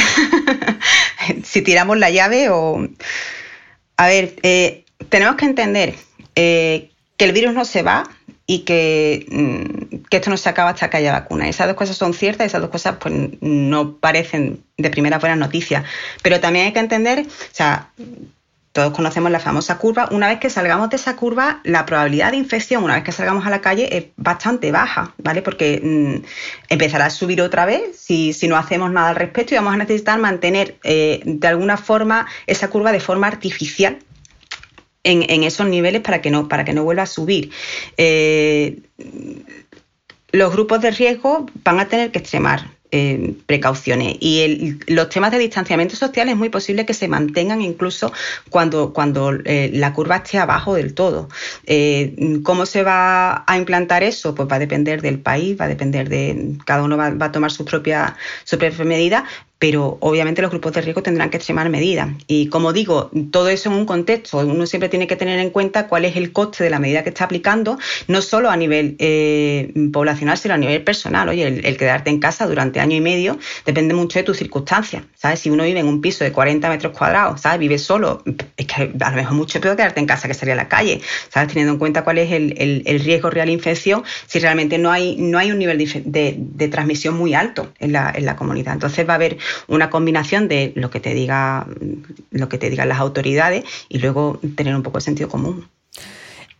si 1.43 1.62
tiramos 1.62 1.98
la 1.98 2.10
llave 2.10 2.50
o... 2.50 2.88
A 3.98 4.08
ver, 4.08 4.36
eh, 4.43 4.86
tenemos 5.10 5.36
que 5.36 5.45
entender 5.45 5.95
eh, 6.36 6.91
que 7.18 7.26
el 7.26 7.32
virus 7.32 7.54
no 7.54 7.66
se 7.66 7.82
va 7.82 8.08
y 8.48 8.60
que, 8.60 9.26
mm, 9.30 10.06
que, 10.10 10.18
esto 10.18 10.30
no 10.30 10.38
se 10.38 10.50
acaba 10.50 10.72
hasta 10.72 10.89
que 10.89 10.98
haya 10.98 11.12
vacuna. 11.12 11.50
Esas 11.50 11.68
dos 11.68 11.76
cosas 11.76 11.98
son 11.98 12.14
ciertas, 12.14 12.48
esas 12.48 12.62
dos 12.62 12.70
cosas 12.70 12.95
pues, 13.00 13.14
no 13.41 13.98
parecen 13.98 14.64
de 14.78 14.89
primera 14.89 15.20
buena 15.20 15.36
noticia. 15.36 15.84
Pero 16.24 16.39
también 16.39 16.68
hay 16.68 16.74
que 16.74 16.80
entender, 16.80 17.28
o 17.28 17.56
sea, 17.56 17.89
todos 18.78 18.93
conocemos 18.93 19.32
la 19.32 19.39
famosa 19.39 19.80
curva, 19.80 20.08
una 20.12 20.28
vez 20.28 20.39
que 20.39 20.52
salgamos 20.52 20.91
de 20.91 20.98
esa 20.98 21.16
curva, 21.16 21.62
la 21.64 21.86
probabilidad 21.88 22.30
de 22.30 22.38
infección, 22.38 22.84
una 22.84 22.93
vez 22.93 23.04
que 23.04 23.12
salgamos 23.12 23.43
a 23.48 23.50
la 23.50 23.60
calle, 23.60 23.98
es 23.98 24.06
bastante 24.18 24.72
baja, 24.72 25.16
¿vale? 25.18 25.41
Porque 25.41 25.82
mm, 25.84 26.24
empezará 26.70 27.08
a 27.08 27.10
subir 27.10 27.41
otra 27.41 27.66
vez 27.66 27.98
si, 27.98 28.34
si, 28.34 28.48
no 28.48 28.56
hacemos 28.56 28.91
nada 28.91 29.10
al 29.10 29.16
respecto 29.16 29.56
y 29.56 29.58
vamos 29.58 29.74
a 29.74 29.78
necesitar 29.78 30.20
mantener 30.20 30.78
eh, 30.84 31.22
de 31.26 31.48
alguna 31.48 31.76
forma 31.78 32.28
esa 32.45 32.70
curva 32.70 32.91
de 32.91 33.00
forma 33.00 33.26
artificial. 33.26 33.98
En, 35.10 35.43
esos 35.43 35.68
niveles 35.68 36.01
para 36.01 36.22
que 36.22 36.30
no, 36.30 36.49
para 36.49 36.66
que 36.66 36.74
no 36.74 36.84
vuelva 36.84 37.03
a 37.03 37.08
subir. 37.08 37.51
Eh, 37.97 38.80
los 40.34 40.51
grupos 40.51 40.82
de 40.82 40.91
riesgo 40.91 41.45
van 41.64 41.80
a 41.80 41.88
tener 41.88 42.12
que 42.12 42.20
extremar 42.20 42.68
eh, 42.91 43.36
precauciones. 43.45 44.18
Y 44.20 44.78
los 44.88 45.08
temas 45.10 45.32
de 45.32 45.39
distanciamiento 45.39 45.95
social 45.95 46.28
es 46.28 46.36
muy 46.36 46.49
posible 46.49 46.86
que 46.86 46.93
se 46.93 47.08
mantengan 47.08 47.62
incluso 47.62 48.12
cuando, 48.49 48.91
cuando 48.91 49.32
eh, 49.45 49.72
la 49.74 49.93
curva 49.93 50.18
esté 50.18 50.39
abajo 50.39 50.74
del 50.74 50.93
todo. 50.93 51.30
¿Cómo 52.43 52.66
se 52.66 52.84
va 52.84 53.45
a 53.47 53.58
implantar 53.58 54.03
eso? 54.03 54.36
Pues 54.36 54.49
va 54.49 54.58
a 54.58 54.60
depender 54.60 55.01
del 55.01 55.20
país, 55.20 55.58
va 55.60 55.66
a 55.66 55.70
depender 55.70 56.10
de. 56.10 56.58
Cada 56.66 56.84
uno 56.84 56.97
va, 56.97 57.08
a 57.08 57.32
tomar 57.32 57.51
su 57.51 57.64
propia, 57.64 58.18
su 58.43 58.58
propia 58.58 58.84
medida, 58.84 59.26
pero 59.60 59.97
obviamente 60.01 60.41
los 60.41 60.51
grupos 60.51 60.74
de 60.74 60.82
riesgo 60.82 61.01
tendrán 61.01 61.30
que 61.30 61.38
extremar 61.38 61.70
medidas. 61.70 62.10
Y 62.28 62.47
como 62.47 62.74
digo, 62.74 63.10
todo 63.32 63.49
eso 63.49 63.70
en 63.70 63.76
un 63.76 63.86
contexto, 63.86 64.38
uno 64.38 64.66
siempre 64.68 64.89
tiene 64.89 65.08
que 65.08 65.16
tener 65.16 65.39
en 65.39 65.49
cuenta 65.49 65.88
cuál 65.88 66.05
es 66.05 66.16
el 66.16 66.32
coste 66.32 66.64
de 66.64 66.70
la 66.70 66.80
medida 66.80 67.03
que 67.03 67.10
está 67.10 67.26
aplicando, 67.26 67.80
no 68.08 68.22
solo 68.22 68.49
a 68.49 68.58
nivel 68.58 68.95
eh, 68.99 69.74
poblacional, 69.91 70.38
sino 70.38 70.53
a 70.53 70.58
nivel 70.58 70.84
personal. 70.84 71.30
Oye, 71.30 71.47
el, 71.47 71.78
quedarte 71.78 72.10
en 72.10 72.20
casa 72.20 72.45
durante 72.45 72.80
año 72.80 72.95
y 72.95 73.01
medio 73.01 73.38
depende 73.66 73.93
mucho 73.93 74.20
de 74.20 74.24
tus 74.24 74.38
circunstancias. 74.38 75.03
¿sabes? 75.16 75.39
Si 75.39 75.49
uno 75.49 75.64
vive 75.64 75.80
en 75.80 75.88
un 75.88 76.01
piso 76.01 76.24
de 76.24 76.32
40 76.32 76.70
metros 76.70 76.95
cuadrados, 76.95 77.41
¿sabes? 77.41 77.60
vive 77.60 77.80
solo, 77.80 78.24
es 78.58 78.68
que 78.68 78.91
a 78.99 79.10
lo 79.10 79.16
mejor 79.16 79.36
mucho 79.36 79.60
peor 79.60 79.76
quedarte 79.76 79.99
en 79.99 80.05
casa 80.05 80.28
que 80.28 80.36
salir 80.36 80.53
a 80.53 80.55
la 80.55 80.68
calle, 80.68 81.01
¿sabes? 81.30 81.49
teniendo 81.49 81.74
en 81.74 81.80
cuenta 81.80 82.03
cuál 82.03 82.20
es 82.20 82.32
el, 82.32 82.84
riesgo 83.03 83.30
real 83.30 83.47
de 83.47 83.53
infección, 83.53 84.03
si 84.28 84.39
realmente 84.39 84.78
no 84.78 84.91
hay, 84.91 85.16
no 85.18 85.38
hay 85.38 85.51
un 85.51 85.60
nivel 85.60 85.78
de, 85.78 86.68
transmisión 86.68 87.16
muy 87.16 87.34
alto 87.34 87.72
en 87.80 87.93
la, 87.93 88.12
en 88.14 88.26
la 88.26 88.36
comunidad. 88.36 88.74
Entonces 88.74 89.08
va 89.08 89.14
a 89.14 89.16
haber 89.16 89.38
una 89.68 89.89
combinación 89.89 90.48
de 90.48 90.74
lo 90.76 90.89
que 90.89 91.00
te 91.00 91.14
diga 91.14 91.68
lo 92.32 92.50
que 92.50 92.58
te 92.58 92.70
digan 92.70 92.89
las 92.89 93.00
autoridades 93.00 93.64
y 93.89 94.00
luego 94.00 94.39
tener 94.56 94.76
un 94.76 94.84
poco 94.84 94.98
de 94.98 95.04
sentido 95.04 95.30
común. 95.30 95.68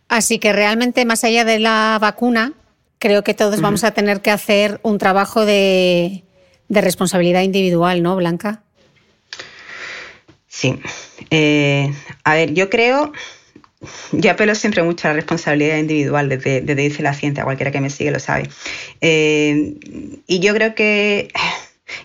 Así 0.08 0.38
que 0.38 0.52
realmente 0.52 1.04
más 1.04 1.24
allá 1.24 1.44
de 1.44 1.58
la 1.58 1.98
vacuna, 2.00 2.52
creo 2.98 3.22
que 3.22 3.34
todos 3.34 3.60
vamos 3.60 3.84
a 3.84 3.92
tener 3.92 4.20
que 4.20 4.30
hacer 4.30 4.80
un 4.82 4.98
trabajo 4.98 5.44
de, 5.44 6.24
responsabilidad 6.68 7.42
individual, 7.42 8.02
¿no, 8.02 8.16
Blanca? 8.16 8.62
Sí. 10.48 10.80
Eh, 11.30 11.92
a 12.24 12.34
ver, 12.34 12.54
yo 12.54 12.70
creo, 12.70 13.12
yo 14.12 14.30
apelo 14.30 14.54
siempre 14.54 14.82
mucho 14.82 15.06
a 15.06 15.10
la 15.10 15.16
responsabilidad 15.16 15.76
individual 15.76 16.28
desde, 16.28 16.62
dice 16.62 17.02
la 17.02 17.14
ciencia, 17.14 17.44
cualquiera 17.44 17.70
que 17.70 17.80
me 17.80 17.90
sigue 17.90 18.10
lo 18.10 18.18
sabe. 18.18 18.48
Eh, 19.00 19.74
y 20.26 20.40
yo 20.40 20.54
creo 20.54 20.74
que 20.74 21.28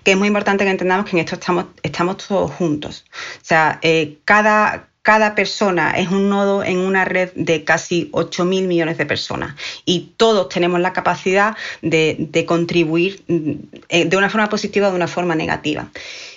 que 0.03 0.11
es 0.11 0.17
muy 0.17 0.27
importante 0.27 0.63
que 0.63 0.71
entendamos 0.71 1.09
que 1.09 1.17
en 1.17 1.19
esto 1.19 1.35
estamos, 1.35 1.65
estamos 1.81 2.17
todos 2.17 2.51
juntos. 2.51 3.05
O 3.11 3.45
sea, 3.45 3.79
eh, 3.81 4.17
cada, 4.25 4.87
cada 5.03 5.35
persona 5.35 5.91
es 5.91 6.09
un 6.09 6.29
nodo 6.29 6.63
en 6.63 6.79
una 6.79 7.05
red 7.05 7.31
de 7.35 7.63
casi 7.63 8.09
8.000 8.11 8.67
millones 8.67 8.97
de 8.97 9.05
personas 9.05 9.55
y 9.85 10.13
todos 10.17 10.49
tenemos 10.49 10.79
la 10.79 10.93
capacidad 10.93 11.57
de, 11.81 12.45
contribuir 12.47 13.23
eh, 13.27 14.05
de 14.05 14.17
una 14.17 14.29
forma 14.29 14.49
positiva 14.49 14.87
o 14.87 14.91
de 14.91 14.95
una 14.95 15.07
forma 15.07 15.35
negativa. 15.35 15.89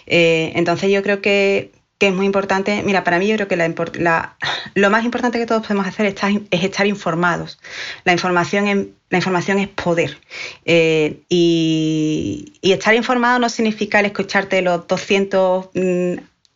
Eh, 0.06 0.52
entonces 0.56 0.90
yo 0.90 1.02
creo 1.02 1.22
que, 1.22 1.70
es 1.98 2.12
muy 2.14 2.26
importante, 2.26 2.82
mira, 2.84 3.04
para 3.04 3.18
mí 3.18 3.26
yo 3.26 3.36
creo 3.36 3.48
que 3.48 3.56
la, 3.56 4.36
lo 4.74 4.90
más 4.90 5.04
importante 5.04 5.38
que 5.38 5.46
todos 5.46 5.62
podemos 5.62 5.86
hacer 5.86 6.06
es 6.06 6.14
estar, 6.62 6.86
informados. 6.86 7.58
La 8.04 8.12
información, 8.12 8.68
en, 8.68 8.94
la 9.10 9.18
información 9.18 9.58
es 9.58 9.68
poder. 9.68 10.18
Eh, 10.64 11.20
y, 11.28 12.52
estar 12.62 12.94
informado 12.94 13.38
no 13.38 13.48
significa 13.48 14.00
el 14.00 14.06
escucharte 14.06 14.60
los 14.62 14.86
200 14.86 15.70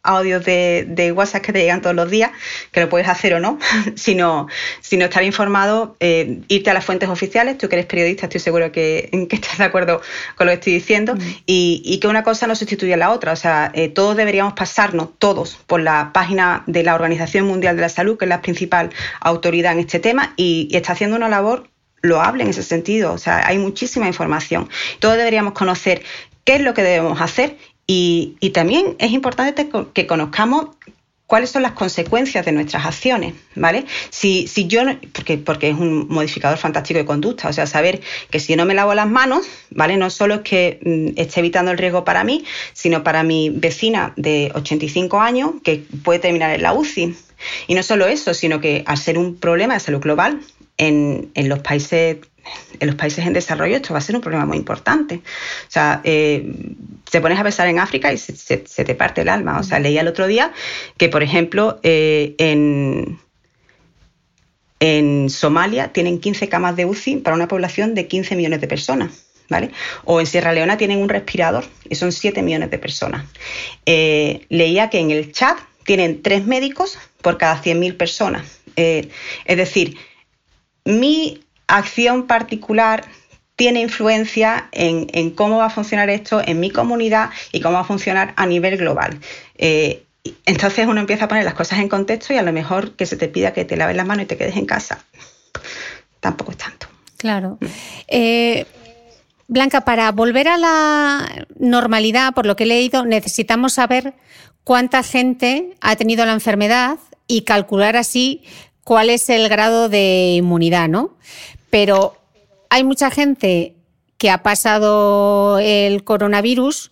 audios 0.03 0.45
de, 0.45 1.13
WhatsApp 1.15 1.43
que 1.43 1.53
te 1.53 1.61
llegan 1.61 1.83
todos 1.83 1.95
los 1.95 2.11
días, 2.11 2.31
que 2.73 2.81
lo 2.81 2.89
puedes 2.89 3.09
hacer 3.09 3.35
o 3.35 3.41
no, 3.41 3.59
sino, 3.97 4.49
sino 4.81 5.05
estar 5.05 5.23
informado, 5.23 5.97
eh, 6.01 6.41
irte 6.49 6.71
a 6.71 6.75
las 6.75 6.85
fuentes 6.85 7.09
oficiales, 7.09 7.59
tú 7.59 7.69
que 7.69 7.77
eres 7.77 7.87
periodista 7.87 8.27
estoy 8.27 8.41
seguro 8.41 8.73
que, 8.73 9.11
que 9.29 9.37
estás 9.37 9.59
de 9.59 9.65
acuerdo 9.65 10.01
con 10.37 10.47
lo 10.47 10.53
que 10.53 10.55
estoy 10.55 10.73
diciendo, 10.75 11.15
mm. 11.15 11.21
y, 11.47 11.99
que 12.01 12.09
una 12.09 12.23
cosa 12.23 12.47
no 12.47 12.55
sustituye 12.55 12.95
a 12.95 12.97
la 12.97 13.11
otra, 13.11 13.33
o 13.33 13.37
sea, 13.37 13.71
eh, 13.75 13.89
todos 13.89 14.17
deberíamos 14.17 14.55
pasarnos, 14.55 15.11
todos, 15.19 15.59
por 15.67 15.81
la 15.81 16.13
página 16.15 16.65
de 16.67 16.83
la 16.83 16.95
Organización 16.95 17.47
Mundial 17.47 17.77
de 17.77 17.83
la 17.83 17.89
Salud, 17.91 18.17
que 18.17 18.25
es 18.25 18.29
la 18.29 18.41
principal 18.41 18.91
autoridad 19.21 19.73
en 19.73 19.81
este 19.81 19.99
tema, 19.99 20.33
y, 20.37 20.69
y 20.71 20.77
está 20.77 20.93
haciendo 20.93 21.17
una 21.17 21.29
labor 21.29 21.69
loable 22.03 22.45
en 22.45 22.51
ese 22.51 22.63
sentido, 22.63 23.13
o 23.13 23.19
sea, 23.19 23.47
hay 23.47 23.59
muchísima 23.59 24.07
información, 24.07 24.71
todos 25.01 25.19
deberíamos 25.19 25.53
conocer 25.53 26.03
qué 26.45 26.55
es 26.55 26.63
lo 26.63 26.75
que 26.75 26.83
debemos 26.83 27.21
hacer 27.21 27.57
y, 27.93 28.51
también 28.51 28.95
es 29.01 29.11
importante 29.11 29.69
que 29.93 30.07
conozcamos 30.07 30.69
cuáles 31.27 31.51
son 31.51 31.63
las 31.63 31.73
consecuencias 31.73 32.45
de 32.45 32.53
nuestras 32.53 32.87
acciones, 32.87 33.35
¿vale? 33.57 33.85
Si, 34.11 34.47
si 34.47 34.69
yo, 34.69 34.83
porque, 35.13 35.39
porque 35.39 35.71
es 35.71 35.77
un 35.77 36.07
modificador 36.09 36.57
fantástico 36.57 36.99
de 36.99 37.05
conducta, 37.05 37.49
o 37.49 37.53
sea, 37.53 37.67
saber 37.67 38.01
que 38.31 38.39
si 38.39 38.53
yo 38.53 38.57
no 38.57 38.65
me 38.65 38.75
lavo 38.75 38.95
las 38.95 39.09
manos, 39.09 39.45
¿vale? 39.71 39.97
No 39.97 40.09
solo 40.09 40.37
es 40.37 40.41
que 40.43 40.79
mm, 40.85 41.21
esté 41.21 41.41
evitando 41.41 41.73
el 41.73 41.79
riesgo 41.79 42.05
para 42.05 42.23
mí, 42.23 42.45
sino 42.75 43.03
para 43.03 43.25
mi 43.25 43.51
vecina 43.51 44.13
de 44.17 44.53
85 44.55 45.21
años 45.21 45.51
que 45.65 45.85
puede 46.05 46.21
terminar 46.21 46.55
en 46.55 46.63
la 46.63 46.73
UCI. 46.73 47.17
Y 47.67 47.75
no 47.75 47.83
solo 47.83 48.07
eso, 48.07 48.35
sino 48.35 48.61
que 48.61 48.85
al 48.87 48.99
ser 48.99 49.19
un 49.19 49.35
problema 49.35 49.75
de 49.75 49.81
salud 49.81 50.01
global 50.01 50.41
en, 50.79 51.31
en 51.35 51.49
los 51.49 51.59
países 51.59 52.19
en 52.79 52.87
los 52.87 52.97
países 52.97 53.27
en 53.27 53.33
desarrollo 53.33 53.77
esto 53.77 53.93
va 53.93 53.99
a 53.99 54.03
ser 54.03 54.17
un 54.17 54.23
problema 54.23 54.47
muy 54.47 54.57
importante. 54.57 55.17
O 55.17 55.71
sea, 55.71 56.01
eh, 56.05 56.53
te 57.11 57.21
pones 57.21 57.39
a 57.39 57.43
pensar 57.43 57.69
en 57.69 57.79
África 57.79 58.13
y 58.13 58.19
se, 58.19 58.59
te 58.59 58.95
parte 58.95 59.23
el 59.23 59.29
alma. 59.29 59.59
O 59.59 59.63
sea, 59.63 59.79
leía 59.79 60.01
el 60.01 60.09
otro 60.09 60.27
día 60.27 60.53
que, 60.97 61.09
por 61.09 61.23
ejemplo, 61.23 61.81
eh, 61.83 62.35
en, 62.39 63.19
en 64.81 65.31
Somalia 65.31 65.93
tienen 65.93 66.21
15 66.21 66.49
camas 66.49 66.77
de 66.77 66.85
UCI 66.85 67.17
para 67.17 67.37
una 67.37 67.49
población 67.49 67.95
de 67.95 68.07
15 68.07 68.37
millones 68.37 68.61
de 68.61 68.69
personas. 68.69 69.27
¿Vale? 69.49 69.73
O 70.05 70.21
en 70.21 70.27
Sierra 70.27 70.53
Leona 70.53 70.77
tienen 70.77 70.99
un 70.99 71.09
respirador 71.09 71.65
y 71.89 71.97
son 71.97 72.13
7 72.13 72.41
millones 72.41 72.71
de 72.71 72.79
personas. 72.79 73.27
Eh, 73.85 74.47
leía 74.49 74.91
que 74.91 75.01
en 75.01 75.11
el 75.11 75.33
Chad 75.33 75.57
tienen 75.85 76.23
3 76.23 76.47
médicos 76.47 76.99
por 77.21 77.37
cada 77.37 77.61
100.000 77.61 77.97
personas. 77.97 78.61
es 78.77 79.57
decir, 79.57 79.97
mi 80.85 81.41
acción 81.77 82.27
particular 82.27 83.05
tiene 83.57 83.81
influencia 83.81 84.69
en, 84.73 85.31
cómo 85.33 85.59
va 85.59 85.67
a 85.67 85.71
funcionar 85.71 86.09
esto 86.09 86.41
en 86.45 86.61
mi 86.61 86.71
comunidad 86.71 87.31
y 87.53 87.61
cómo 87.61 87.75
va 87.75 87.81
a 87.81 87.85
funcionar 87.85 88.33
a 88.37 88.47
nivel 88.47 88.79
global. 88.79 89.21
Eh, 89.59 90.05
entonces 90.47 90.87
uno 90.87 91.01
empieza 91.01 91.27
a 91.27 91.29
poner 91.29 91.45
las 91.45 91.55
cosas 91.55 91.79
en 91.79 91.89
contexto 91.89 92.33
y 92.33 92.39
a 92.39 92.43
lo 92.43 92.53
mejor 92.53 92.93
que 92.93 93.07
se 93.07 93.17
te 93.17 93.29
pida 93.29 93.53
que 93.53 93.65
te 93.65 93.77
laves 93.77 93.97
las 93.97 94.07
manos 94.07 94.25
y 94.25 94.27
te 94.27 94.37
quedes 94.37 94.57
en 94.57 94.67
casa. 94.67 95.05
Tampoco 96.21 96.53
es 96.53 96.59
tanto. 96.59 96.87
Claro. 97.17 97.59
Eh, 98.09 98.67
Blanca, 99.47 99.83
para 99.83 100.11
volver 100.13 100.49
a 100.49 100.57
la 100.57 101.47
normalidad, 101.59 102.33
por 102.33 102.47
lo 102.47 102.57
que 102.57 102.65
he 102.65 102.67
leído, 102.67 103.05
necesitamos 103.05 103.75
saber 103.75 104.15
cuánta 104.65 105.03
gente 105.03 105.77
ha 105.81 105.97
tenido 105.97 106.25
la 106.25 106.33
enfermedad 106.33 106.99
y 107.27 107.43
calcular 107.43 107.97
así 107.97 108.43
cuál 108.85 109.11
es 109.11 109.29
el 109.29 109.49
grado 109.49 109.89
de 109.89 110.35
inmunidad, 110.37 110.89
¿no? 110.89 111.17
Pero 111.71 112.17
hay 112.69 112.85
mucha 112.85 113.11
gente 113.11 113.75
que 114.19 114.31
ha 114.31 114.43
pasado 114.43 115.59
el 115.59 116.05
coronavirus 116.05 116.91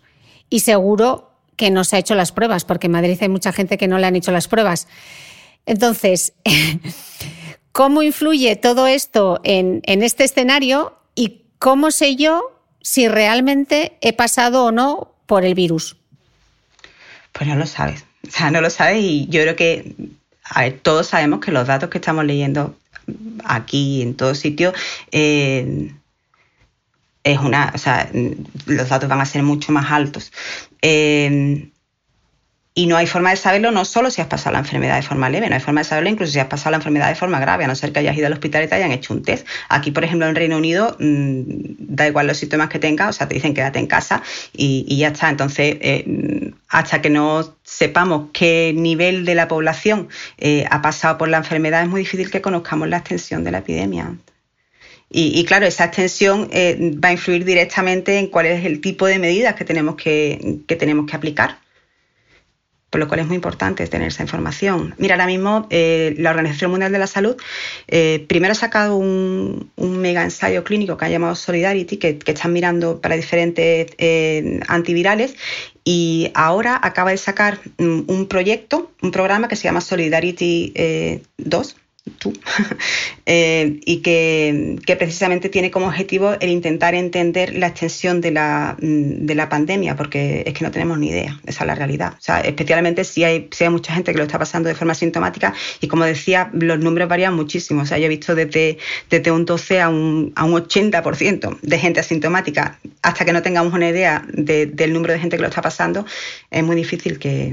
y 0.49 0.61
seguro 0.61 1.31
que 1.57 1.71
no 1.71 1.85
se 1.85 1.97
ha 1.97 1.99
hecho 1.99 2.15
las 2.15 2.33
pruebas, 2.33 2.65
porque 2.65 2.87
en 2.87 2.93
Madrid 2.93 3.19
hay 3.21 3.29
mucha 3.29 3.53
gente 3.53 3.77
que 3.77 3.89
no 3.89 3.99
le 3.99 4.07
han 4.07 4.17
hecho 4.17 4.33
las 4.33 4.49
pruebas. 4.49 4.87
Entonces, 5.67 6.33
¿cómo 7.73 8.03
influye 8.03 8.57
todo 8.57 8.87
esto 8.87 9.41
en, 9.45 9.83
este 9.85 10.25
escenario 10.25 10.97
y 11.15 11.43
cómo 11.59 11.91
sé 11.91 12.17
yo 12.17 12.59
si 12.81 13.09
realmente 13.09 13.99
he 14.01 14.15
pasado 14.15 14.65
o 14.65 14.73
no 14.73 15.13
por 15.27 15.45
el 15.45 15.55
virus? 15.55 15.97
Pues 17.33 17.47
no 17.49 17.57
lo 17.57 17.67
sabes. 17.67 18.07
O 18.27 18.31
sea, 18.31 18.51
no 18.51 18.63
lo 18.63 18.71
sabes 18.71 19.03
y 19.03 19.27
yo 19.29 19.43
creo 19.43 19.57
que 19.57 19.95
todos 20.83 21.09
sabemos 21.09 21.41
que 21.41 21.53
los 21.53 21.67
datos 21.67 21.91
que 21.91 21.99
estamos 21.99 22.25
leyendo 22.25 22.75
aquí 23.45 24.03
en 24.03 24.15
todo 24.15 24.35
sitio 24.35 24.73
eh, 25.11 25.93
es 27.25 27.39
una, 27.39 27.73
o 27.75 27.79
sea, 27.79 28.11
los 28.67 28.89
datos 28.89 29.09
van 29.09 29.21
a 29.21 29.27
ser 29.27 29.43
mucho 29.43 29.73
más 29.73 29.91
altos. 29.91 30.33
Eh, 30.81 31.71
y 32.79 32.87
no 32.87 32.97
hay 32.97 33.09
forma 33.09 33.31
de 33.31 33.37
saberlo 33.37 33.73
no 33.73 33.85
solo 33.85 34.09
si 34.09 34.21
has 34.21 34.29
pasado 34.29 34.53
la 34.53 34.61
enfermedad 34.61 34.95
de 34.95 35.03
forma 35.03 35.29
leve, 35.29 35.49
no 35.49 35.57
hay 35.57 35.61
forma 35.61 35.81
de 35.81 35.85
saberlo 35.85 36.11
incluso 36.11 36.33
si 36.33 36.39
has 36.39 36.47
pasado 36.47 36.71
la 36.71 36.77
enfermedad 36.77 37.09
de 37.09 37.17
forma 37.17 37.41
grave, 37.41 37.65
a 37.65 37.67
no 37.67 37.75
ser 37.75 37.91
que 37.91 37.99
hayas 37.99 38.17
ido 38.17 38.29
al 38.29 38.35
hospital 38.35 38.63
y 38.63 38.69
te 38.69 38.77
hayan 38.77 38.93
hecho 38.93 39.13
un 39.15 39.25
test. 39.25 39.49
Aquí, 39.69 39.91
por 39.91 40.05
ejemplo, 40.05 40.29
en 40.29 40.37
Reino 40.37 40.57
Unido, 40.57 40.97
mmm, 41.01 41.43
da 41.77 42.07
igual 42.07 42.29
los 42.29 42.37
síntomas 42.37 42.69
que 42.69 42.79
tengas, 42.79 43.09
o 43.09 43.13
sea, 43.13 43.27
te 43.27 43.35
dicen 43.35 43.53
quédate 43.53 43.81
en 43.81 43.89
casa 43.89 44.23
y, 44.53 44.97
ya 44.97 45.09
está. 45.09 45.29
Entonces, 45.29 45.77
eh, 45.81 46.53
hasta 46.69 47.03
que 47.03 47.11
no 47.11 47.53
sepamos 47.65 48.29
qué 48.33 48.73
nivel 48.77 49.25
de 49.25 49.35
la 49.35 49.49
población 49.49 50.09
eh, 50.37 50.65
ha 50.71 50.81
pasado 50.81 51.19
por 51.19 51.29
la 51.29 51.39
enfermedad, 51.39 51.83
es 51.83 51.89
muy 51.89 52.03
difícil 52.03 52.31
que 52.31 52.41
conozcamos 52.41 52.89
la 52.89 52.99
extensión 52.99 53.43
de 53.43 53.51
la 53.51 53.59
epidemia. 53.59 54.15
Y, 55.11 55.37
y, 55.37 55.45
claro, 55.47 55.67
esa 55.67 55.87
extensión 55.87 56.49
eh, 56.53 56.93
va 57.05 57.09
a 57.09 57.13
influir 57.13 57.45
directamente 57.45 58.21
en 58.21 58.29
cuál 58.29 58.47
es 58.47 58.65
el 58.65 58.81
tipo 58.81 59.07
de 59.07 59.19
medidas 59.19 59.57
que 59.57 59.65
tenemos 59.65 59.97
que, 59.97 60.61
que 60.69 60.77
tenemos 60.77 61.07
que 61.11 61.17
aplicar 61.17 61.59
por 62.91 63.01
lo 63.01 63.09
cual 63.09 63.21
es 63.21 63.27
muy 63.27 63.37
importante 63.37 63.87
tener 63.87 64.09
esa 64.09 64.23
información. 64.23 64.95
Mira, 64.99 65.15
ahora 65.15 65.27
mismo 65.27 65.67
eh, 65.71 66.15
la 66.19 66.31
Organización 66.31 66.71
Mundial 66.71 66.93
de 66.93 66.99
la 66.99 67.07
Salud 67.07 67.37
eh, 67.87 68.25
primero 68.29 68.53
ha 68.53 68.55
sacado 68.55 68.97
un, 68.97 69.71
mega 69.77 70.23
ensayo 70.23 70.65
clínico 70.65 70.97
que 70.97 71.05
ha 71.05 71.09
llamado 71.09 71.35
Solidarity, 71.35 71.97
que, 71.99 72.19
están 72.27 72.53
mirando 72.53 73.01
para 73.01 73.17
diferentes 73.17 73.93
eh, 73.99 74.61
antivirales, 74.69 75.37
y 75.85 76.31
ahora 76.35 76.79
acaba 76.83 77.11
de 77.11 77.17
sacar 77.17 77.59
un, 77.79 78.05
un, 78.09 78.27
proyecto, 78.27 78.93
un 79.03 79.11
programa 79.11 79.49
que 79.49 79.57
se 79.57 79.65
llama 79.65 79.81
Solidarity 79.81 81.23
2 81.39 81.77
tú, 82.11 82.33
eh, 83.27 83.81
y 83.85 83.99
que, 83.99 84.97
precisamente 84.99 85.49
tiene 85.49 85.71
como 85.71 85.87
objetivo 85.87 86.35
el 86.41 86.51
intentar 86.51 86.95
entender 86.95 87.55
la 87.55 87.69
extensión 87.69 88.21
de 88.21 88.31
la, 88.31 88.77
mm, 88.81 89.27
de 89.27 89.35
la, 89.35 89.49
pandemia, 89.49 89.97
porque 89.97 90.43
es 90.47 90.55
que 90.55 90.65
no 90.65 90.71
tenemos 90.71 90.99
ni 90.99 91.09
idea, 91.09 91.41
esa 91.47 91.65
es 91.65 91.67
la 91.67 91.75
realidad. 91.75 92.15
O 92.19 92.21
sea, 92.21 92.41
especialmente 92.41 93.05
si 93.05 93.25
hay, 93.25 93.49
si 93.51 93.65
hay 93.65 93.71
mucha 93.71 93.95
gente 93.95 94.13
que 94.13 94.19
lo 94.19 94.25
está 94.25 94.39
pasando 94.39 94.69
de 94.69 94.75
forma 94.75 94.95
sintomática 94.95 95.55
y 95.81 95.89
como 95.89 96.05
decía, 96.05 96.51
los 96.53 96.79
números 96.79 97.09
varían 97.09 97.35
muchísimo. 97.35 97.83
O 97.83 97.87
sea, 97.87 97.99
yo 97.99 98.07
he 98.07 98.09
visto 98.09 98.35
desde, 98.35 98.79
desde 99.11 99.31
un 99.31 99.45
12 99.45 99.81
a 99.81 99.89
un, 99.89 100.33
a 100.37 100.45
un 100.45 100.53
80% 100.53 101.59
de 101.61 101.79
gente 101.79 102.01
asintomática. 102.01 102.79
Hasta 103.03 103.25
que 103.25 103.33
no 103.33 103.43
tengamos 103.43 103.73
una 103.73 103.89
idea 103.89 104.25
del 104.33 104.93
número 104.93 105.15
de 105.15 105.21
gente 105.21 105.37
que 105.37 105.43
lo 105.43 105.49
está 105.49 105.63
pasando, 105.63 106.05
es 106.51 106.63
muy 106.65 106.77
difícil 106.77 107.19
que, 107.19 107.53